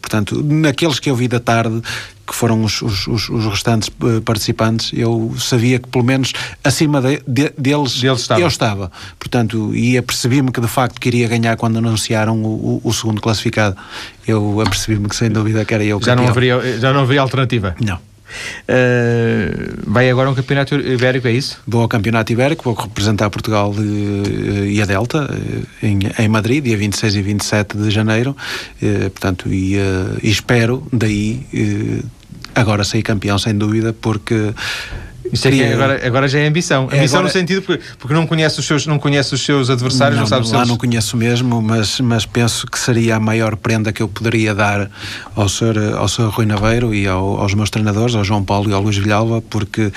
portanto, 0.00 0.42
naqueles 0.42 0.98
que 0.98 1.10
eu 1.10 1.16
vi 1.16 1.21
da 1.28 1.40
tarde, 1.40 1.80
que 2.26 2.34
foram 2.34 2.62
os, 2.64 2.80
os, 2.82 3.06
os, 3.06 3.46
restantes 3.46 3.90
participantes, 4.24 4.90
eu 4.94 5.34
sabia 5.38 5.78
que 5.78 5.88
pelo 5.88 6.04
menos 6.04 6.32
acima 6.62 7.00
de, 7.00 7.22
de, 7.26 7.52
deles, 7.58 8.00
deles 8.00 8.20
estava. 8.20 8.40
eu 8.40 8.46
estava. 8.46 8.92
Portanto, 9.18 9.74
e 9.74 9.98
apercebi-me 9.98 10.50
que 10.50 10.60
de 10.60 10.68
facto 10.68 11.00
queria 11.00 11.28
ganhar 11.28 11.56
quando 11.56 11.78
anunciaram 11.78 12.42
o, 12.42 12.80
o, 12.84 12.88
o 12.88 12.92
segundo 12.92 13.20
classificado. 13.20 13.76
Eu 14.26 14.60
apercebi-me 14.60 15.08
que 15.08 15.16
sem 15.16 15.30
dúvida 15.30 15.64
que 15.64 15.74
era 15.74 15.84
eu. 15.84 16.00
Já 16.02 16.14
não, 16.14 16.28
haveria, 16.28 16.78
já 16.78 16.92
não 16.92 17.00
haveria 17.00 17.20
alternativa? 17.20 17.74
Não. 17.80 18.11
Uh, 18.68 19.82
vai 19.86 20.10
agora 20.10 20.30
um 20.30 20.34
campeonato 20.34 20.74
ibérico, 20.74 21.28
é 21.28 21.32
isso? 21.32 21.60
Vou 21.66 21.82
ao 21.82 21.88
campeonato 21.88 22.32
ibérico, 22.32 22.64
vou 22.64 22.74
representar 22.74 23.30
Portugal 23.30 23.70
uh, 23.70 24.64
e 24.66 24.80
a 24.80 24.86
Delta 24.86 25.24
uh, 25.24 25.86
em, 25.86 25.98
em, 26.18 26.28
Madrid, 26.28 26.64
dia 26.64 26.76
26 26.76 27.16
e 27.16 27.22
27 27.22 27.76
de 27.76 27.90
janeiro. 27.90 28.36
portanto, 29.12 29.48
e, 29.48 29.76
e, 30.22 30.30
espero 30.30 30.86
daí 30.92 31.46
agora 32.54 32.84
sair 32.84 33.02
campeão, 33.02 33.38
sem 33.38 33.56
dúvida, 33.56 33.92
porque 33.92 34.52
isso 35.32 35.48
é 35.48 35.50
que 35.50 35.64
agora, 35.64 36.06
agora 36.06 36.28
já 36.28 36.38
é 36.38 36.46
ambição. 36.46 36.88
É 36.90 36.98
ambição 36.98 37.20
agora... 37.20 37.32
no 37.32 37.40
sentido 37.40 37.62
porque, 37.62 37.82
porque 37.98 38.14
não 38.14 38.26
conhece 38.26 38.60
os 38.60 38.66
seus, 38.66 38.86
não 38.86 38.98
conhece 38.98 39.34
os 39.34 39.42
seus 39.42 39.70
adversários, 39.70 40.16
não, 40.16 40.22
não 40.22 40.28
sabe 40.28 40.46
Lá 40.48 40.58
eles... 40.58 40.68
não 40.68 40.76
conheço 40.76 41.16
mesmo, 41.16 41.62
mas, 41.62 42.00
mas 42.00 42.26
penso 42.26 42.66
que 42.66 42.78
seria 42.78 43.16
a 43.16 43.20
maior 43.20 43.56
prenda 43.56 43.92
que 43.92 44.02
eu 44.02 44.08
poderia 44.08 44.54
dar 44.54 44.90
ao 45.34 45.48
Sr. 45.48 45.94
Ao 45.96 46.06
Sr. 46.06 46.28
Rui 46.28 46.44
Naveiro 46.44 46.94
e 46.94 47.08
ao, 47.08 47.40
aos 47.40 47.54
meus 47.54 47.70
treinadores, 47.70 48.14
ao 48.14 48.22
João 48.22 48.44
Paulo 48.44 48.68
e 48.68 48.74
ao 48.74 48.82
Luís 48.82 48.98
Vilhalva, 48.98 49.40
porque 49.40 49.90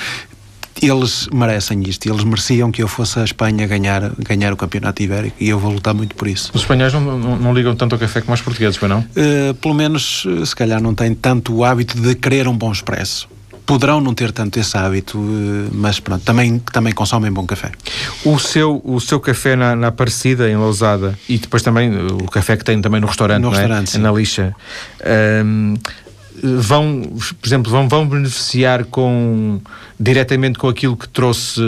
eles 0.81 1.27
merecem 1.33 1.81
isto, 1.87 2.07
eles 2.07 2.23
mereciam 2.23 2.71
que 2.71 2.81
eu 2.81 2.87
fosse 2.87 3.19
a 3.19 3.23
Espanha 3.23 3.65
ganhar, 3.67 4.11
ganhar 4.19 4.53
o 4.53 4.57
campeonato 4.57 5.01
ibérico 5.01 5.35
e 5.39 5.49
eu 5.49 5.59
vou 5.59 5.71
lutar 5.71 5.93
muito 5.93 6.15
por 6.15 6.27
isso. 6.27 6.51
Os 6.53 6.61
espanhóis 6.61 6.93
não, 6.93 7.01
não, 7.01 7.35
não 7.37 7.53
ligam 7.53 7.75
tanto 7.75 7.93
ao 7.93 7.99
café 7.99 8.21
como 8.21 8.33
os 8.33 8.41
portugueses, 8.41 8.77
foi 8.77 8.87
não? 8.87 8.99
Uh, 8.99 9.53
pelo 9.55 9.73
menos, 9.73 10.25
se 10.45 10.55
calhar, 10.55 10.81
não 10.81 10.93
têm 10.93 11.13
tanto 11.13 11.53
o 11.53 11.63
hábito 11.63 11.99
de 11.99 12.15
querer 12.15 12.47
um 12.47 12.55
bom 12.55 12.71
expresso 12.71 13.27
poderão 13.65 13.99
não 13.99 14.13
ter 14.13 14.31
tanto 14.31 14.59
esse 14.59 14.77
hábito, 14.77 15.17
eh, 15.17 15.69
mas 15.73 15.99
pronto, 15.99 16.23
também, 16.23 16.59
também 16.59 16.93
consomem 16.93 17.31
bom 17.31 17.45
café. 17.45 17.71
O 18.23 18.37
seu, 18.39 18.81
o 18.83 18.99
seu 18.99 19.19
café 19.19 19.55
na, 19.55 19.75
na 19.75 19.87
Aparecida, 19.87 20.49
em 20.49 20.55
Lousada, 20.55 21.17
e 21.27 21.37
depois 21.37 21.63
também 21.63 21.91
o 22.07 22.29
café 22.29 22.55
que 22.57 22.63
tem 22.63 22.81
também 22.81 23.01
no 23.01 23.07
restaurante, 23.07 23.41
no 23.41 23.47
é? 23.49 23.51
restaurante 23.51 23.95
é? 23.95 23.99
na 23.99 24.11
lixa, 24.11 24.55
um, 25.45 25.73
vão, 26.43 27.01
por 27.39 27.47
exemplo, 27.47 27.71
vão, 27.71 27.87
vão 27.87 28.07
beneficiar 28.07 28.85
com 28.85 29.59
diretamente 29.99 30.59
com 30.59 30.67
aquilo 30.67 30.97
que 30.97 31.07
trouxe, 31.07 31.61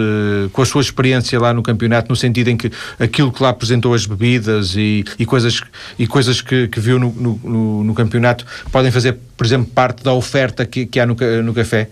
com 0.52 0.62
a 0.62 0.66
sua 0.66 0.82
experiência 0.82 1.40
lá 1.40 1.54
no 1.54 1.64
campeonato, 1.64 2.10
no 2.10 2.16
sentido 2.16 2.50
em 2.50 2.58
que 2.58 2.72
aquilo 3.00 3.32
que 3.32 3.42
lá 3.42 3.50
apresentou 3.50 3.94
as 3.94 4.06
bebidas 4.06 4.76
e, 4.76 5.06
e 5.18 5.26
coisas, 5.26 5.62
e 5.98 6.06
coisas 6.06 6.42
que, 6.42 6.68
que 6.68 6.80
viu 6.80 7.00
no, 7.00 7.12
no, 7.12 7.84
no, 7.84 7.94
campeonato 7.94 8.46
podem 8.72 8.92
fazer, 8.92 9.18
por 9.36 9.46
exemplo, 9.46 9.72
parte 9.74 10.04
da 10.04 10.14
oferta 10.14 10.66
que, 10.66 10.86
que 10.86 11.00
há 11.00 11.06
no, 11.06 11.16
no 11.44 11.54
café? 11.54 11.90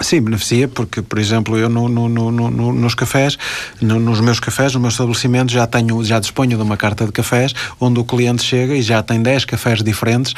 Sim, 0.00 0.22
beneficia, 0.22 0.66
porque, 0.66 1.02
por 1.02 1.18
exemplo, 1.18 1.58
eu 1.58 1.68
no, 1.68 1.86
no, 1.86 2.08
no, 2.08 2.72
nos 2.72 2.94
cafés, 2.94 3.36
nos 3.82 4.20
meus 4.20 4.40
cafés, 4.40 4.72
no 4.72 4.80
meu 4.80 4.88
estabelecimento, 4.88 5.52
já 5.52 5.66
tenho, 5.66 6.02
já 6.02 6.18
disponho 6.18 6.56
de 6.56 6.62
uma 6.62 6.76
carta 6.76 7.04
de 7.04 7.12
cafés, 7.12 7.54
onde 7.78 8.00
o 8.00 8.04
cliente 8.04 8.42
chega 8.42 8.74
e 8.74 8.80
já 8.80 9.02
tem 9.02 9.22
10 9.22 9.44
cafés 9.44 9.82
diferentes 9.82 10.34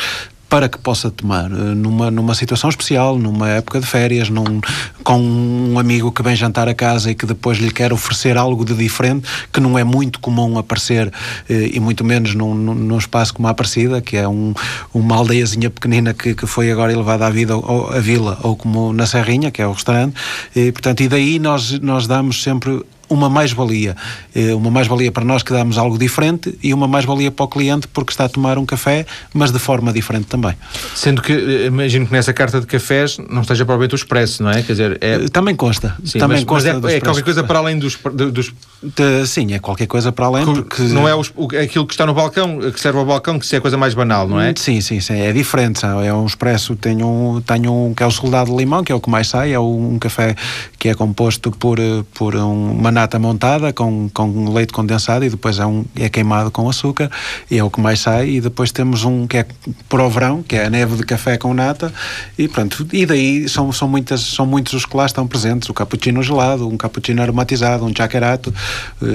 para 0.52 0.68
que 0.68 0.76
possa 0.76 1.10
tomar 1.10 1.50
eh, 1.50 1.54
numa, 1.54 2.10
numa 2.10 2.34
situação 2.34 2.68
especial, 2.68 3.16
numa 3.16 3.48
época 3.48 3.80
de 3.80 3.86
férias, 3.86 4.28
num, 4.28 4.60
com 5.02 5.18
um 5.18 5.78
amigo 5.78 6.12
que 6.12 6.22
vem 6.22 6.36
jantar 6.36 6.68
a 6.68 6.74
casa 6.74 7.10
e 7.10 7.14
que 7.14 7.24
depois 7.24 7.56
lhe 7.56 7.70
quer 7.70 7.90
oferecer 7.90 8.36
algo 8.36 8.62
de 8.62 8.74
diferente, 8.74 9.26
que 9.50 9.60
não 9.60 9.78
é 9.78 9.82
muito 9.82 10.20
comum 10.20 10.58
aparecer, 10.58 11.10
eh, 11.48 11.70
e 11.72 11.80
muito 11.80 12.04
menos 12.04 12.34
num, 12.34 12.54
num 12.54 12.98
espaço 12.98 13.32
como 13.32 13.48
a 13.48 13.52
Aparecida, 13.52 14.02
que 14.02 14.14
é 14.14 14.28
um, 14.28 14.52
uma 14.92 15.16
aldeiazinha 15.16 15.70
pequenina 15.70 16.12
que, 16.12 16.34
que 16.34 16.46
foi 16.46 16.70
agora 16.70 16.92
elevada 16.92 17.26
à 17.26 17.30
vida, 17.30 17.56
ou, 17.56 17.90
à 17.90 17.98
vila, 17.98 18.38
ou 18.42 18.54
como 18.54 18.92
na 18.92 19.06
Serrinha, 19.06 19.50
que 19.50 19.62
é 19.62 19.66
o 19.66 19.72
restaurante, 19.72 20.14
e, 20.54 20.70
portanto, 20.70 21.00
e 21.00 21.08
daí 21.08 21.38
nós, 21.38 21.80
nós 21.80 22.06
damos 22.06 22.42
sempre 22.42 22.84
uma 23.08 23.28
mais-valia. 23.28 23.96
Eh, 24.34 24.54
uma 24.54 24.70
mais-valia 24.70 25.12
para 25.12 25.24
nós 25.24 25.42
que 25.42 25.52
damos 25.52 25.78
algo 25.78 25.98
diferente 25.98 26.58
e 26.62 26.72
uma 26.72 26.88
mais-valia 26.88 27.30
para 27.30 27.44
o 27.44 27.48
cliente 27.48 27.86
porque 27.88 28.12
está 28.12 28.24
a 28.24 28.28
tomar 28.28 28.58
um 28.58 28.66
café, 28.66 29.06
mas 29.32 29.50
de 29.50 29.58
forma 29.58 29.92
diferente 29.92 30.26
também. 30.26 30.54
Sendo 30.94 31.22
que, 31.22 31.32
eh, 31.32 31.66
imagino 31.66 32.06
que 32.06 32.12
nessa 32.12 32.32
carta 32.32 32.60
de 32.60 32.66
cafés 32.66 33.18
não 33.30 33.42
esteja 33.42 33.64
provavelmente 33.64 33.94
o 33.94 33.96
expresso, 33.96 34.42
não 34.42 34.50
é? 34.50 34.62
Quer 34.62 34.72
dizer, 34.72 34.98
é... 35.00 35.18
Também 35.28 35.54
consta. 35.54 35.96
Sim, 36.04 36.18
também 36.18 36.38
mas, 36.38 36.44
consta 36.44 36.80
mas 36.80 36.92
é, 36.92 36.96
é 36.96 37.00
qualquer 37.00 37.22
coisa 37.22 37.44
para 37.44 37.58
além 37.58 37.78
dos, 37.78 37.98
dos 38.32 38.52
De, 38.82 39.24
sim, 39.28 39.54
é 39.54 39.60
qualquer 39.60 39.86
coisa 39.86 40.10
para 40.10 40.26
além. 40.26 40.44
Porque... 40.44 40.82
Não 40.82 41.08
é 41.08 41.14
os, 41.14 41.32
aquilo 41.62 41.86
que 41.86 41.94
está 41.94 42.04
no 42.04 42.12
balcão, 42.12 42.58
que 42.58 42.80
serve 42.80 42.98
ao 42.98 43.06
balcão, 43.06 43.38
que 43.38 43.54
é 43.54 43.58
a 43.58 43.60
coisa 43.60 43.76
mais 43.76 43.94
banal, 43.94 44.26
não 44.26 44.40
é? 44.40 44.52
Sim, 44.56 44.80
sim, 44.80 44.98
sim. 44.98 45.20
É 45.20 45.32
diferente. 45.32 45.84
É 45.84 46.12
um 46.12 46.26
expresso, 46.26 46.74
tenho 46.74 47.06
um, 47.06 47.40
tenho 47.40 47.72
um 47.72 47.94
que 47.94 48.02
é 48.02 48.06
o 48.06 48.10
soldado 48.10 48.50
de 48.50 48.56
limão, 48.56 48.82
que 48.82 48.90
é 48.90 48.94
o 48.94 49.00
que 49.00 49.08
mais 49.08 49.28
sai. 49.28 49.52
É 49.52 49.60
um 49.60 49.98
café 50.00 50.34
que 50.78 50.88
é 50.88 50.94
composto 50.94 51.52
por, 51.52 51.78
por 52.12 52.34
uma 52.34 52.90
nata 52.90 53.20
montada 53.20 53.72
com, 53.72 54.10
com 54.12 54.52
leite 54.52 54.72
condensado 54.72 55.24
e 55.24 55.30
depois 55.30 55.60
é, 55.60 55.66
um, 55.66 55.84
é 55.94 56.08
queimado 56.08 56.50
com 56.50 56.68
açúcar 56.68 57.08
e 57.48 57.58
é 57.58 57.62
o 57.62 57.70
que 57.70 57.80
mais 57.80 58.00
sai. 58.00 58.30
E 58.30 58.40
depois 58.40 58.72
temos 58.72 59.04
um 59.04 59.28
que 59.28 59.36
é 59.36 59.46
para 59.88 60.02
o 60.02 60.10
verão, 60.10 60.42
que 60.42 60.56
é 60.56 60.64
a 60.66 60.70
neve 60.70 60.96
de 60.96 61.04
café 61.04 61.38
com 61.38 61.54
nata. 61.54 61.92
E 62.36 62.48
pronto. 62.48 62.84
E 62.92 63.06
daí 63.06 63.48
são, 63.48 63.70
são, 63.70 63.86
muitas, 63.86 64.22
são 64.22 64.44
muitos 64.44 64.72
os 64.72 64.84
que 64.84 64.96
lá 64.96 65.06
estão 65.06 65.24
presentes. 65.24 65.68
O 65.68 65.74
cappuccino 65.74 66.20
gelado, 66.20 66.68
um 66.68 66.76
cappuccino 66.76 67.22
aromatizado, 67.22 67.84
um 67.84 67.92
chacerato 67.94 68.52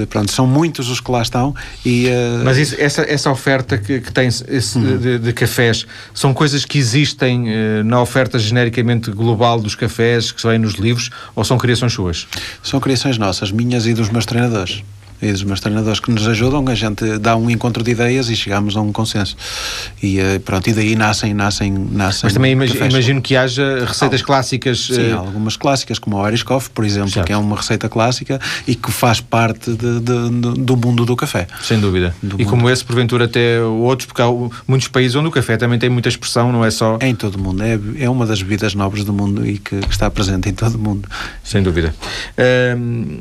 pronto, 0.08 0.30
são 0.32 0.46
muitos 0.46 0.88
os 0.88 1.00
que 1.00 1.10
lá 1.10 1.22
estão. 1.22 1.54
E, 1.84 2.06
uh... 2.06 2.44
Mas 2.44 2.58
isso, 2.58 2.76
essa, 2.78 3.02
essa 3.02 3.30
oferta 3.30 3.78
que, 3.78 4.00
que 4.00 4.12
tem 4.12 4.28
esse, 4.28 4.78
uhum. 4.78 4.98
de, 4.98 5.18
de, 5.18 5.32
cafés 5.32 5.86
são 6.12 6.34
coisas 6.34 6.64
que 6.64 6.78
existem 6.78 7.48
uh, 7.48 7.84
na 7.84 8.00
oferta 8.00 8.38
genericamente 8.38 9.10
global 9.10 9.60
dos 9.60 9.74
cafés 9.74 10.32
que 10.32 10.46
vêm 10.46 10.58
nos 10.58 10.74
livros 10.74 11.10
ou 11.34 11.44
são 11.44 11.58
criações 11.58 11.92
suas? 11.92 12.26
São 12.62 12.80
criações 12.80 13.18
nossas, 13.18 13.50
minhas 13.50 13.86
e 13.86 13.94
dos 13.94 14.08
meus 14.08 14.26
treinadores 14.26 14.82
e 15.20 15.32
dos 15.32 15.42
meus 15.42 15.60
treinadores 15.60 16.00
que 16.00 16.10
nos 16.10 16.26
ajudam, 16.28 16.64
a 16.68 16.74
gente 16.74 17.18
dá 17.18 17.36
um 17.36 17.50
encontro 17.50 17.82
de 17.82 17.90
ideias 17.90 18.28
e 18.30 18.36
chegamos 18.36 18.76
a 18.76 18.80
um 18.80 18.92
consenso. 18.92 19.36
E 20.02 20.20
eh, 20.20 20.38
pronto, 20.38 20.68
e 20.68 20.72
daí 20.72 20.94
nascem, 20.94 21.34
nascem, 21.34 21.72
nascem. 21.72 22.20
Mas 22.24 22.32
também 22.32 22.52
imag 22.52 22.76
imagino 22.76 23.20
que 23.20 23.36
haja 23.36 23.84
receitas 23.84 24.22
clássicas. 24.22 24.86
Sim, 24.86 25.12
uh... 25.12 25.18
algumas 25.18 25.56
clássicas, 25.56 25.98
como 25.98 26.16
o 26.16 26.44
Coffee, 26.44 26.70
por 26.72 26.84
exemplo, 26.84 27.10
certo. 27.10 27.26
que 27.26 27.32
é 27.32 27.36
uma 27.36 27.56
receita 27.56 27.88
clássica 27.88 28.40
e 28.66 28.74
que 28.74 28.92
faz 28.92 29.20
parte 29.20 29.72
de, 29.72 30.00
de, 30.00 30.30
do 30.60 30.76
mundo 30.76 31.04
do 31.04 31.16
café. 31.16 31.46
Sem 31.62 31.80
dúvida. 31.80 32.14
Do 32.22 32.36
e 32.36 32.44
mundo. 32.44 32.50
como 32.50 32.70
esse, 32.70 32.84
porventura, 32.84 33.24
até 33.24 33.60
outros, 33.60 34.06
porque 34.06 34.22
há 34.22 34.26
muitos 34.66 34.88
países 34.88 35.16
onde 35.16 35.28
o 35.28 35.30
café 35.30 35.56
também 35.56 35.78
tem 35.78 35.90
muita 35.90 36.08
expressão, 36.08 36.52
não 36.52 36.64
é 36.64 36.70
só. 36.70 36.98
Em 37.00 37.14
todo 37.14 37.34
o 37.34 37.40
mundo. 37.40 37.62
É, 37.62 37.78
é 37.98 38.08
uma 38.08 38.24
das 38.24 38.40
bebidas 38.40 38.74
nobres 38.74 39.04
do 39.04 39.12
mundo 39.12 39.46
e 39.46 39.58
que, 39.58 39.80
que 39.80 39.90
está 39.90 40.10
presente 40.10 40.48
em 40.48 40.54
todo 40.54 40.76
o 40.76 40.78
mundo. 40.78 41.08
Sem 41.42 41.62
dúvida. 41.62 41.94
Um... 42.76 43.18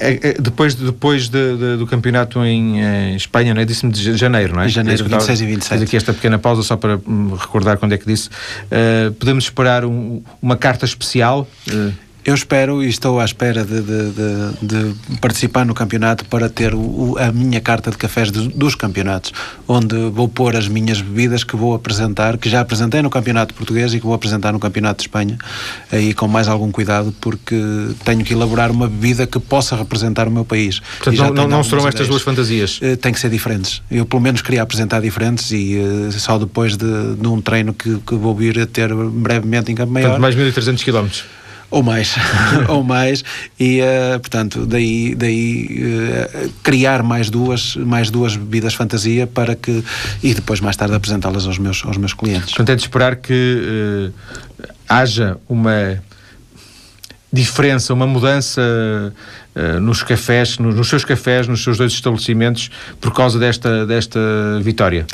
É, 0.00 0.30
é, 0.30 0.32
depois, 0.40 0.74
depois 0.74 1.28
de, 1.28 1.56
de, 1.58 1.76
do 1.76 1.86
campeonato 1.86 2.42
em, 2.42 2.80
em 2.80 3.16
Espanha, 3.16 3.52
não 3.52 3.60
é? 3.60 3.66
Disse-me 3.66 3.92
de 3.92 4.16
janeiro, 4.16 4.54
não 4.54 4.62
é? 4.62 4.68
Janeiro, 4.68 5.04
26 5.04 5.40
e 5.42 5.46
27. 5.46 5.78
Fiz 5.78 5.88
aqui 5.88 5.96
esta 5.96 6.12
pequena 6.14 6.38
pausa 6.38 6.62
só 6.62 6.74
para 6.74 6.98
recordar 7.38 7.76
quando 7.76 7.92
é 7.92 7.98
que 7.98 8.06
disse. 8.06 8.30
Uh, 8.30 9.12
podemos 9.12 9.44
esperar 9.44 9.84
um, 9.84 10.22
uma 10.40 10.56
carta 10.56 10.86
especial? 10.86 11.46
Uh, 11.68 11.92
eu 12.24 12.34
espero 12.34 12.82
e 12.82 12.88
estou 12.88 13.18
à 13.18 13.24
espera 13.24 13.64
de, 13.64 13.80
de, 13.80 14.10
de, 14.10 14.92
de 14.92 15.18
participar 15.18 15.64
no 15.64 15.74
campeonato 15.74 16.24
para 16.26 16.48
ter 16.48 16.74
o, 16.74 17.16
a 17.18 17.32
minha 17.32 17.60
carta 17.60 17.90
de 17.90 17.96
cafés 17.96 18.30
dos 18.30 18.74
campeonatos, 18.74 19.32
onde 19.66 19.96
vou 20.10 20.28
pôr 20.28 20.56
as 20.56 20.68
minhas 20.68 21.00
bebidas 21.00 21.44
que 21.44 21.56
vou 21.56 21.74
apresentar, 21.74 22.36
que 22.36 22.48
já 22.48 22.60
apresentei 22.60 23.02
no 23.02 23.10
campeonato 23.10 23.54
português 23.54 23.94
e 23.94 24.00
que 24.00 24.04
vou 24.04 24.14
apresentar 24.14 24.52
no 24.52 24.60
campeonato 24.60 24.98
de 24.98 25.08
Espanha, 25.08 25.38
aí 25.90 26.12
com 26.12 26.28
mais 26.28 26.48
algum 26.48 26.70
cuidado, 26.70 27.14
porque 27.20 27.56
tenho 28.04 28.24
que 28.24 28.34
elaborar 28.34 28.70
uma 28.70 28.86
bebida 28.86 29.26
que 29.26 29.40
possa 29.40 29.76
representar 29.76 30.28
o 30.28 30.30
meu 30.30 30.44
país. 30.44 30.80
Portanto, 30.98 31.16
não, 31.16 31.32
não, 31.32 31.48
não 31.48 31.64
serão 31.64 31.88
estas 31.88 32.08
duas 32.08 32.22
fantasias? 32.22 32.78
Uh, 32.78 32.96
tem 32.96 33.12
que 33.12 33.20
ser 33.20 33.30
diferentes. 33.30 33.82
Eu, 33.90 34.04
pelo 34.04 34.20
menos, 34.20 34.42
queria 34.42 34.62
apresentar 34.62 35.00
diferentes 35.00 35.50
e 35.52 35.78
uh, 35.78 36.12
só 36.12 36.38
depois 36.38 36.76
de, 36.76 37.14
de, 37.16 37.26
um 37.26 37.40
treino 37.40 37.72
que, 37.72 37.98
que 37.98 38.14
vou 38.14 38.34
vir 38.34 38.60
a 38.60 38.66
ter 38.66 38.94
brevemente 38.94 39.72
em 39.72 39.74
Campo 39.74 39.92
Maior. 39.92 40.08
Portanto, 40.08 40.22
mais 40.22 40.34
1300 40.34 40.84
quilómetros 40.84 41.24
ou 41.70 41.82
mais, 41.82 42.16
ou 42.68 42.82
mais, 42.82 43.22
e 43.58 43.80
uh, 43.80 44.18
portanto 44.18 44.66
daí, 44.66 45.14
daí 45.14 45.68
uh, 45.68 46.50
criar 46.62 47.02
mais 47.02 47.30
duas, 47.30 47.76
mais 47.76 48.10
duas 48.10 48.36
bebidas 48.36 48.74
fantasia 48.74 49.26
para 49.26 49.54
que 49.54 49.84
e 50.22 50.34
depois 50.34 50.60
mais 50.60 50.76
tarde 50.76 50.94
apresentá-las 50.94 51.46
aos 51.46 51.58
meus, 51.58 51.84
aos 51.84 51.96
meus 51.96 52.12
clientes. 52.12 52.50
Portanto 52.50 52.70
é 52.70 52.76
de 52.76 52.82
esperar 52.82 53.16
que 53.16 54.12
uh, 54.12 54.68
haja 54.88 55.36
uma 55.48 56.02
diferença, 57.32 57.94
uma 57.94 58.08
mudança 58.08 58.60
nos 59.80 60.02
cafés, 60.02 60.58
nos, 60.58 60.74
nos 60.74 60.88
seus 60.88 61.04
cafés, 61.04 61.46
nos 61.46 61.62
seus 61.62 61.78
dois 61.78 61.92
estabelecimentos 61.92 62.70
por 63.00 63.12
causa 63.14 63.38
desta, 63.38 63.86
desta 63.86 64.18
vitória? 64.60 65.06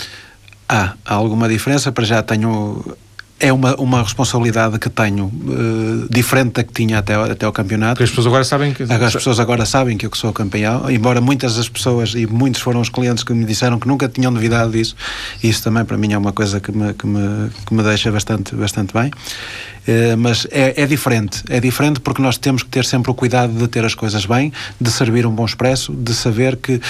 Há, 0.67 0.95
há 1.05 1.15
alguma 1.15 1.47
diferença, 1.47 1.93
para 1.93 2.05
já 2.05 2.23
tenho 2.23 2.97
é 3.39 3.53
uma, 3.53 3.75
uma 3.77 4.03
responsabilidade 4.03 4.79
que 4.79 4.89
tenho 4.89 5.27
uh, 5.27 6.09
diferente 6.11 6.55
da 6.55 6.65
que 6.65 6.73
tinha 6.73 6.99
até, 6.99 7.15
até 7.15 7.45
ao 7.45 7.53
campeonato. 7.53 7.95
Porque 7.95 8.05
as 8.05 8.11
pessoas 8.11 8.27
agora 8.27 8.45
sabem 8.45 8.73
que. 8.73 8.83
As 8.83 9.13
pessoas 9.13 9.41
agora 9.41 9.67
sabem 9.67 9.97
que 9.97 10.07
eu 10.07 10.11
sou 10.15 10.33
campeão, 10.33 10.91
embora 10.91 11.21
muitas 11.21 11.57
das 11.57 11.69
pessoas 11.69 12.15
e 12.15 12.27
muitos 12.27 12.63
foram 12.63 12.81
os 12.81 12.89
clientes 12.89 13.23
que 13.23 13.35
me 13.35 13.45
disseram 13.45 13.79
que 13.79 13.87
nunca 13.87 14.09
tinham 14.09 14.31
novidade 14.31 14.73
disso. 14.73 14.97
Isso 15.43 15.63
também 15.63 15.85
para 15.85 15.99
mim 15.99 16.13
é 16.13 16.19
uma 16.19 16.33
coisa 16.33 16.61
que 16.61 16.73
me, 16.73 16.95
que 16.95 17.07
me, 17.07 17.51
que 17.67 17.75
me 17.75 17.83
deixa 17.83 18.11
bastante, 18.11 18.55
bastante 18.55 18.95
bem. 18.95 19.09
Uh, 19.09 20.17
mas 20.17 20.47
é, 20.51 20.83
é 20.83 20.87
diferente. 20.87 21.43
É 21.51 21.61
diferente 21.61 22.01
porque 22.01 22.23
nós 22.23 22.39
temos 22.39 22.63
que 22.63 22.71
ter 22.71 22.87
sempre 22.87 23.11
o 23.11 23.15
cuidado 23.15 23.53
de 23.53 23.69
ter 23.69 23.85
as 23.85 23.95
coisas 23.95 24.25
bem, 24.25 24.51
de 24.81 24.91
servir 24.91 25.27
um 25.27 25.31
bom 25.31 25.45
expresso, 25.45 25.93
de 25.93 26.15
saber 26.15 26.57
que 26.57 26.81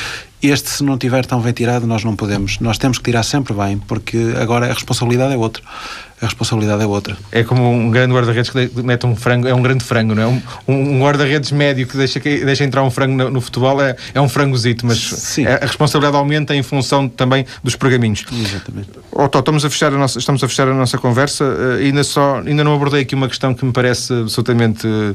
este, 0.40 0.70
se 0.70 0.84
não 0.84 0.96
tiver 0.96 1.26
tão 1.26 1.40
bem 1.40 1.52
tirado, 1.52 1.86
nós 1.86 2.04
não 2.04 2.14
podemos. 2.14 2.60
Nós 2.60 2.78
temos 2.78 2.98
que 2.98 3.04
tirar 3.04 3.24
sempre 3.24 3.52
bem, 3.52 3.78
porque 3.78 4.16
agora 4.40 4.66
a 4.66 4.72
responsabilidade 4.72 5.34
é 5.34 5.36
outra 5.36 5.62
a 6.20 6.24
responsabilidade 6.24 6.82
é 6.82 6.86
outra. 6.86 7.16
É 7.30 7.44
como 7.44 7.70
um 7.70 7.90
grande 7.90 8.14
guarda-redes 8.14 8.50
que 8.50 8.70
mete 8.82 9.04
um 9.04 9.14
frango, 9.14 9.46
é 9.46 9.54
um 9.54 9.60
grande 9.60 9.84
frango, 9.84 10.14
não 10.14 10.22
é? 10.22 10.26
Um, 10.26 10.96
um 10.96 11.02
guarda-redes 11.02 11.52
médio 11.52 11.86
que 11.86 11.94
deixa, 11.96 12.18
que 12.18 12.42
deixa 12.42 12.64
entrar 12.64 12.82
um 12.82 12.90
frango 12.90 13.14
no, 13.14 13.30
no 13.30 13.40
futebol 13.40 13.82
é, 13.82 13.94
é 14.14 14.20
um 14.20 14.28
frangozito, 14.28 14.86
mas. 14.86 15.38
É, 15.38 15.56
a 15.62 15.66
responsabilidade 15.66 16.16
aumenta 16.16 16.54
em 16.54 16.62
função 16.62 17.06
também 17.06 17.44
dos 17.62 17.76
pergaminhos. 17.76 18.24
Exatamente. 18.32 18.88
Oh, 19.12 19.28
Tó, 19.28 19.40
estamos 19.40 19.64
a 19.66 19.70
fechar 19.70 19.92
a 19.92 19.98
nossa, 19.98 20.18
estamos 20.18 20.42
a 20.42 20.48
fechar 20.48 20.66
a 20.68 20.74
nossa 20.74 20.96
conversa, 20.96 21.44
uh, 21.44 21.82
ainda, 21.82 22.02
só, 22.02 22.38
ainda 22.38 22.64
não 22.64 22.74
abordei 22.74 23.02
aqui 23.02 23.14
uma 23.14 23.28
questão 23.28 23.52
que 23.52 23.64
me 23.64 23.72
parece 23.72 24.12
absolutamente, 24.14 24.86
uh, 24.86 25.14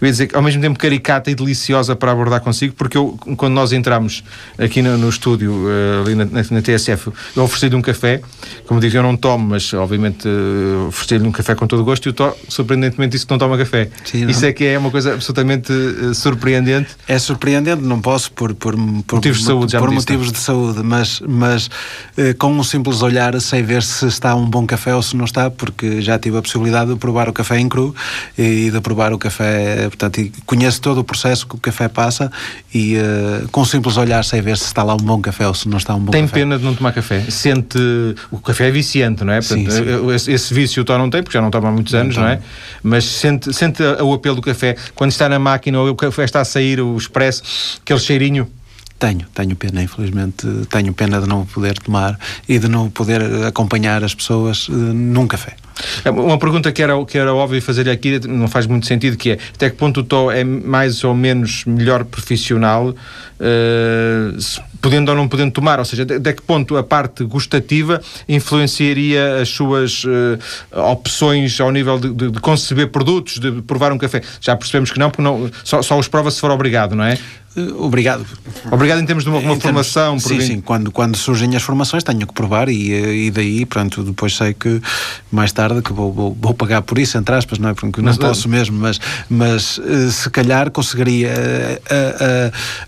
eu 0.00 0.06
ia 0.06 0.10
dizer, 0.10 0.30
ao 0.34 0.42
mesmo 0.42 0.60
tempo 0.60 0.78
caricata 0.78 1.30
e 1.30 1.34
deliciosa 1.34 1.96
para 1.96 2.12
abordar 2.12 2.42
consigo, 2.42 2.74
porque 2.74 2.98
eu, 2.98 3.18
quando 3.38 3.54
nós 3.54 3.72
entramos 3.72 4.22
aqui 4.58 4.82
no, 4.82 4.98
no 4.98 5.08
estúdio, 5.08 5.52
uh, 5.52 6.02
ali 6.04 6.14
na, 6.14 6.26
na, 6.26 6.42
na 6.50 6.60
TSF, 6.60 7.10
eu 7.34 7.42
ofereci-lhe 7.42 7.74
um 7.74 7.82
café, 7.82 8.20
como 8.66 8.80
digo, 8.80 8.94
eu 8.94 9.02
não 9.02 9.16
tomo, 9.16 9.48
mas 9.48 9.72
obviamente 9.72 10.28
uh, 10.42 10.88
oferecer-lhe 10.88 11.26
um 11.26 11.32
café 11.32 11.54
com 11.54 11.66
todo 11.66 11.80
o 11.80 11.84
gosto 11.84 12.06
e 12.06 12.10
o 12.10 12.12
Tó, 12.12 12.34
surpreendentemente, 12.48 13.12
disse 13.12 13.26
que 13.26 13.30
não 13.30 13.38
toma 13.38 13.56
café. 13.56 13.88
Sim, 14.04 14.26
Isso 14.28 14.44
é 14.44 14.52
que 14.52 14.64
é 14.64 14.78
uma 14.78 14.90
coisa 14.90 15.14
absolutamente 15.14 15.72
uh, 15.72 16.14
surpreendente. 16.14 16.90
É 17.06 17.18
surpreendente, 17.18 17.82
não 17.82 18.00
posso 18.00 18.32
por, 18.32 18.54
por, 18.54 18.74
por 19.06 19.16
motivos 19.16 19.38
de 19.38 19.44
saúde, 19.44 19.78
por 19.78 19.90
motivos 19.90 20.32
de 20.32 20.38
saúde, 20.38 20.82
mas, 20.82 21.20
mas 21.26 21.66
uh, 21.66 22.36
com 22.38 22.52
um 22.52 22.62
simples 22.62 23.02
olhar 23.02 23.38
sei 23.40 23.62
ver 23.62 23.82
se 23.82 24.06
está 24.06 24.34
um 24.34 24.48
bom 24.48 24.66
café 24.66 24.94
ou 24.94 25.02
se 25.02 25.16
não 25.16 25.24
está, 25.24 25.50
porque 25.50 26.00
já 26.00 26.18
tive 26.18 26.38
a 26.38 26.42
possibilidade 26.42 26.92
de 26.92 26.98
provar 26.98 27.28
o 27.28 27.32
café 27.32 27.58
em 27.58 27.68
cru 27.68 27.94
e 28.36 28.70
de 28.70 28.80
provar 28.80 29.12
o 29.12 29.18
café, 29.18 29.88
portanto, 29.88 30.20
conheço 30.46 30.80
todo 30.80 30.98
o 30.98 31.04
processo 31.04 31.46
que 31.46 31.54
o 31.54 31.58
café 31.58 31.88
passa 31.88 32.30
e 32.74 32.96
uh, 32.96 33.48
com 33.50 33.62
um 33.62 33.64
simples 33.64 33.96
olhar 33.96 34.24
sei 34.24 34.40
ver 34.40 34.56
se 34.56 34.64
está 34.64 34.82
lá 34.82 34.94
um 34.94 34.98
bom 34.98 35.20
café 35.20 35.46
ou 35.46 35.54
se 35.54 35.68
não 35.68 35.78
está 35.78 35.94
um 35.94 36.00
bom 36.00 36.10
tem 36.10 36.22
café. 36.22 36.34
Tem 36.34 36.42
pena 36.42 36.58
de 36.58 36.64
não 36.64 36.74
tomar 36.74 36.92
café? 36.92 37.24
Sente. 37.28 37.78
O 38.30 38.38
café 38.38 38.68
é 38.68 38.70
viciante, 38.70 39.24
não 39.24 39.32
é? 39.32 39.40
Portanto, 39.40 39.70
sim, 39.70 40.18
sim. 40.18 40.31
Esse, 40.32 40.54
vício 40.54 40.82
o 40.82 40.84
Tó 40.84 40.96
não 40.98 41.10
tem, 41.10 41.22
porque 41.22 41.36
já 41.36 41.42
não 41.42 41.50
toma 41.50 41.68
há 41.68 41.72
muitos 41.72 41.94
anos, 41.94 42.16
não, 42.16 42.24
não 42.24 42.30
é? 42.30 42.40
Mas 42.82 43.04
sente, 43.04 43.52
sente 43.52 43.82
o 43.82 44.12
apelo 44.12 44.36
do 44.36 44.42
café. 44.42 44.76
Quando 44.94 45.10
está 45.10 45.28
na 45.28 45.38
máquina 45.38 45.80
ou 45.80 45.88
o 45.90 45.94
café 45.94 46.24
está 46.24 46.40
a 46.40 46.44
sair, 46.44 46.80
o 46.80 46.96
expresso, 46.96 47.42
aquele 47.82 48.00
cheirinho. 48.00 48.48
Tenho, 48.98 49.26
tenho 49.34 49.56
pena, 49.56 49.82
infelizmente, 49.82 50.46
tenho 50.70 50.92
pena 50.94 51.20
de 51.20 51.26
não 51.26 51.44
poder 51.44 51.76
tomar 51.80 52.16
e 52.48 52.56
de 52.56 52.68
não 52.68 52.88
poder 52.88 53.20
acompanhar 53.44 54.04
as 54.04 54.14
pessoas 54.14 54.68
uh, 54.68 54.72
num 54.72 55.26
café. 55.26 55.56
É, 56.04 56.10
uma 56.10 56.38
pergunta 56.38 56.70
que 56.70 56.80
era, 56.80 57.04
que 57.04 57.18
era 57.18 57.34
óbvio 57.34 57.60
fazer 57.60 57.88
aqui, 57.88 58.20
não 58.28 58.46
faz 58.46 58.64
muito 58.64 58.86
sentido, 58.86 59.16
que 59.16 59.30
é 59.32 59.38
até 59.54 59.70
que 59.70 59.76
ponto 59.76 60.00
o 60.00 60.04
Tó 60.04 60.30
é 60.30 60.44
mais 60.44 61.02
ou 61.02 61.16
menos 61.16 61.64
melhor 61.64 62.04
profissional, 62.04 62.90
uh, 62.90 64.38
podendo 64.82 65.10
ou 65.10 65.16
não 65.16 65.28
podendo 65.28 65.52
tomar, 65.52 65.78
ou 65.78 65.84
seja, 65.84 66.02
até 66.02 66.32
que 66.32 66.42
ponto 66.42 66.76
a 66.76 66.82
parte 66.82 67.24
gustativa 67.24 68.02
influenciaria 68.28 69.40
as 69.40 69.48
suas 69.48 70.04
uh, 70.04 70.38
opções 70.90 71.58
ao 71.60 71.70
nível 71.70 71.98
de, 71.98 72.12
de, 72.12 72.30
de, 72.32 72.40
conceber 72.40 72.88
produtos, 72.88 73.38
de 73.38 73.62
provar 73.62 73.92
um 73.92 73.98
café. 73.98 74.20
Já 74.40 74.56
percebemos 74.56 74.90
que 74.90 74.98
não, 74.98 75.10
porque 75.10 75.22
não, 75.22 75.48
só, 75.62 75.80
só 75.80 75.96
os 75.98 76.08
prova 76.08 76.30
se 76.30 76.40
for 76.40 76.50
obrigado, 76.50 76.96
não 76.96 77.04
é? 77.04 77.16
Obrigado. 77.78 78.24
Obrigado 78.70 79.00
em 79.00 79.04
termos 79.04 79.24
de 79.24 79.30
uma, 79.30 79.38
uma 79.38 79.60
formação. 79.60 80.18
Sim, 80.18 80.40
sim. 80.40 80.60
Quando, 80.60 80.90
quando 80.90 81.16
surgem 81.16 81.54
as 81.54 81.62
formações 81.62 82.02
tenho 82.02 82.26
que 82.26 82.32
provar 82.32 82.68
e, 82.70 83.26
e 83.26 83.30
daí, 83.30 83.66
pronto, 83.66 84.02
depois 84.02 84.34
sei 84.36 84.54
que 84.54 84.80
mais 85.30 85.52
tarde 85.52 85.82
que 85.82 85.92
vou, 85.92 86.10
vou, 86.12 86.36
vou 86.40 86.54
pagar 86.54 86.80
por 86.80 86.98
isso, 86.98 87.18
entre 87.18 87.34
aspas, 87.34 87.58
não 87.58 87.68
é? 87.68 87.74
Porque 87.74 88.00
não 88.00 88.16
posso 88.16 88.48
mesmo, 88.48 88.78
mas, 88.78 88.98
mas 89.28 89.78
eh, 89.84 90.10
se 90.10 90.30
calhar 90.30 90.70
conseguiria 90.70 91.28
a, 91.28 91.32
eh, 91.32 91.80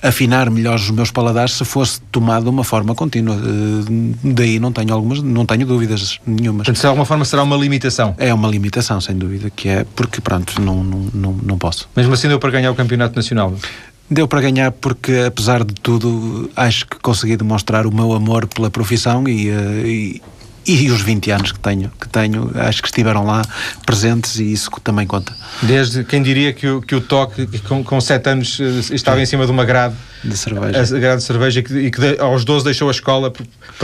a, 0.03 0.07
a, 0.07 0.09
afinar 0.09 0.49
melhor 0.49 0.77
os 0.77 0.91
meus 0.91 1.11
paladares 1.11 1.55
se 1.55 1.65
fosse 1.65 1.84
tomado 2.11 2.45
de 2.45 2.51
uma 2.51 2.65
forma 2.65 2.95
contínua. 2.95 3.37
Eh, 3.37 4.15
daí 4.23 4.59
não 4.59 4.73
tenho 4.73 4.93
algumas, 4.93 5.23
não 5.23 5.47
tenho 5.47 5.67
dúvidas 5.67 6.19
nenhumas. 6.27 6.67
Portanto, 6.67 6.81
de 6.81 6.87
alguma 6.87 7.07
forma 7.07 7.25
será 7.25 7.43
uma 7.43 7.57
limitação? 7.57 8.15
É 8.19 8.33
uma 8.33 8.49
limitação, 8.49 9.01
sem 9.01 9.17
dúvida, 9.17 9.51
que 9.51 9.69
é 9.69 9.85
porque, 9.97 10.21
pronto, 10.21 10.61
não, 10.61 10.83
não, 10.83 11.33
não, 11.33 11.59
posso. 11.59 11.89
Mesmo 11.97 12.13
assim 12.15 12.29
deu 12.29 12.39
para 12.39 12.51
ganhar 12.51 12.71
o 12.71 12.75
Campeonato 12.75 13.17
Nacional? 13.17 13.55
Deu 14.11 14.29
para 14.29 14.41
ganhar 14.41 14.71
porque, 14.71 15.25
apesar 15.27 15.65
de 15.65 15.75
tudo, 15.75 16.51
acho 16.55 16.87
que 16.87 16.99
consegui 16.99 17.37
demonstrar 17.37 17.87
o 17.87 17.95
meu 17.95 18.13
amor 18.13 18.47
pela 18.47 18.71
profissão 18.71 19.27
e, 19.27 19.51
uh, 19.51 19.87
e, 19.87 20.23
e 20.67 20.91
os 20.91 21.03
20 21.03 21.31
anos 21.31 21.53
que 21.53 21.59
tenho, 21.59 21.91
que 22.01 22.09
tenho, 22.09 22.51
acho 22.55 22.83
que 22.83 22.89
estiveram 22.89 23.25
lá 23.25 23.43
presentes 23.85 24.39
e 24.39 24.53
isso 24.53 24.71
também 24.83 25.07
conta. 25.07 25.35
Desde 25.63 26.05
quem 26.05 26.23
diria 26.23 26.53
que 26.53 26.67
o, 26.67 26.81
que 26.81 26.95
o 26.95 27.01
toque, 27.01 27.47
com, 27.61 27.85
com 27.85 28.01
7 28.01 28.29
anos, 28.31 28.59
eh, 28.61 28.95
estava 28.95 29.21
em 29.21 29.27
cima 29.27 29.45
de 29.45 29.53
uma 29.53 29.65
grade 29.65 29.95
de 30.23 30.37
cerveja, 30.37 30.97
a 30.97 30.99
grade 30.99 31.19
de 31.19 31.25
cerveja 31.25 31.61
e 31.61 31.63
que, 31.63 31.79
e 31.79 31.91
que 31.91 32.19
aos 32.19 32.45
12 32.45 32.65
deixou 32.65 32.89
a 32.89 32.91
escola, 32.91 33.33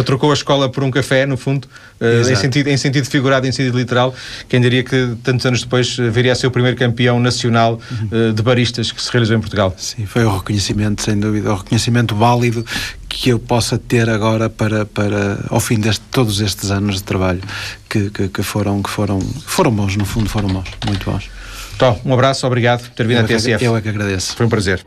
trocou 0.05 0.31
a 0.31 0.35
escola 0.35 0.69
por 0.69 0.83
um 0.83 0.91
café, 0.91 1.27
no 1.27 1.37
fundo, 1.37 1.69
em, 2.01 2.35
sentido, 2.35 2.69
em 2.69 2.77
sentido 2.77 3.07
figurado, 3.09 3.47
em 3.47 3.53
sentido 3.53 3.79
literal. 3.79 4.15
Quem 4.49 4.61
diria 4.61 4.83
que 4.83 5.17
tantos 5.23 5.45
anos 5.45 5.63
depois 5.63 5.99
eh, 5.99 6.09
viria 6.09 6.33
a 6.33 6.35
ser 6.35 6.47
o 6.47 6.51
primeiro 6.51 6.77
campeão 6.77 7.21
nacional 7.21 7.79
uh, 8.11 8.33
de 8.33 8.43
baristas 8.43 8.91
que 8.91 9.03
se 9.03 9.11
realizou 9.11 9.37
em 9.37 9.41
Portugal? 9.41 9.75
Sim, 9.77 10.07
foi 10.07 10.25
o 10.25 10.37
reconhecimento, 10.37 11.03
sem 11.03 11.19
dúvida, 11.19 11.53
o 11.53 11.57
reconhecimento 11.57 12.15
válido 12.15 12.65
que 13.09 13.31
eu 13.31 13.39
possa 13.39 13.77
ter 13.77 14.09
agora 14.09 14.49
para, 14.49 14.87
para 14.87 15.39
ao 15.51 15.61
fim 15.61 15.79
de 15.79 15.99
todos 16.13 16.41
estes 16.41 16.71
anos 16.71 16.97
de 16.97 17.03
trabalho 17.03 17.41
que, 17.89 18.09
que, 18.11 18.29
que, 18.29 18.43
foram, 18.43 18.83
que 18.83 18.89
foram, 18.89 19.21
foram 19.21 19.71
bons, 19.71 19.97
no 19.97 20.05
fundo 20.05 20.29
foram 20.29 20.49
bons, 20.49 20.69
muito 20.87 21.11
bons. 21.11 21.29
Então, 21.75 22.01
um 22.05 22.15
abraço, 22.15 22.47
obrigado 22.47 22.83
por 22.83 22.91
ter 22.91 23.07
vindo 23.07 23.21
à 23.21 23.25
TSF. 23.25 23.65
Eu 23.65 23.77
é 23.77 23.81
que 23.81 23.89
agradeço. 23.89 24.37
Foi 24.37 24.47
um 24.47 24.49
prazer. 24.49 24.83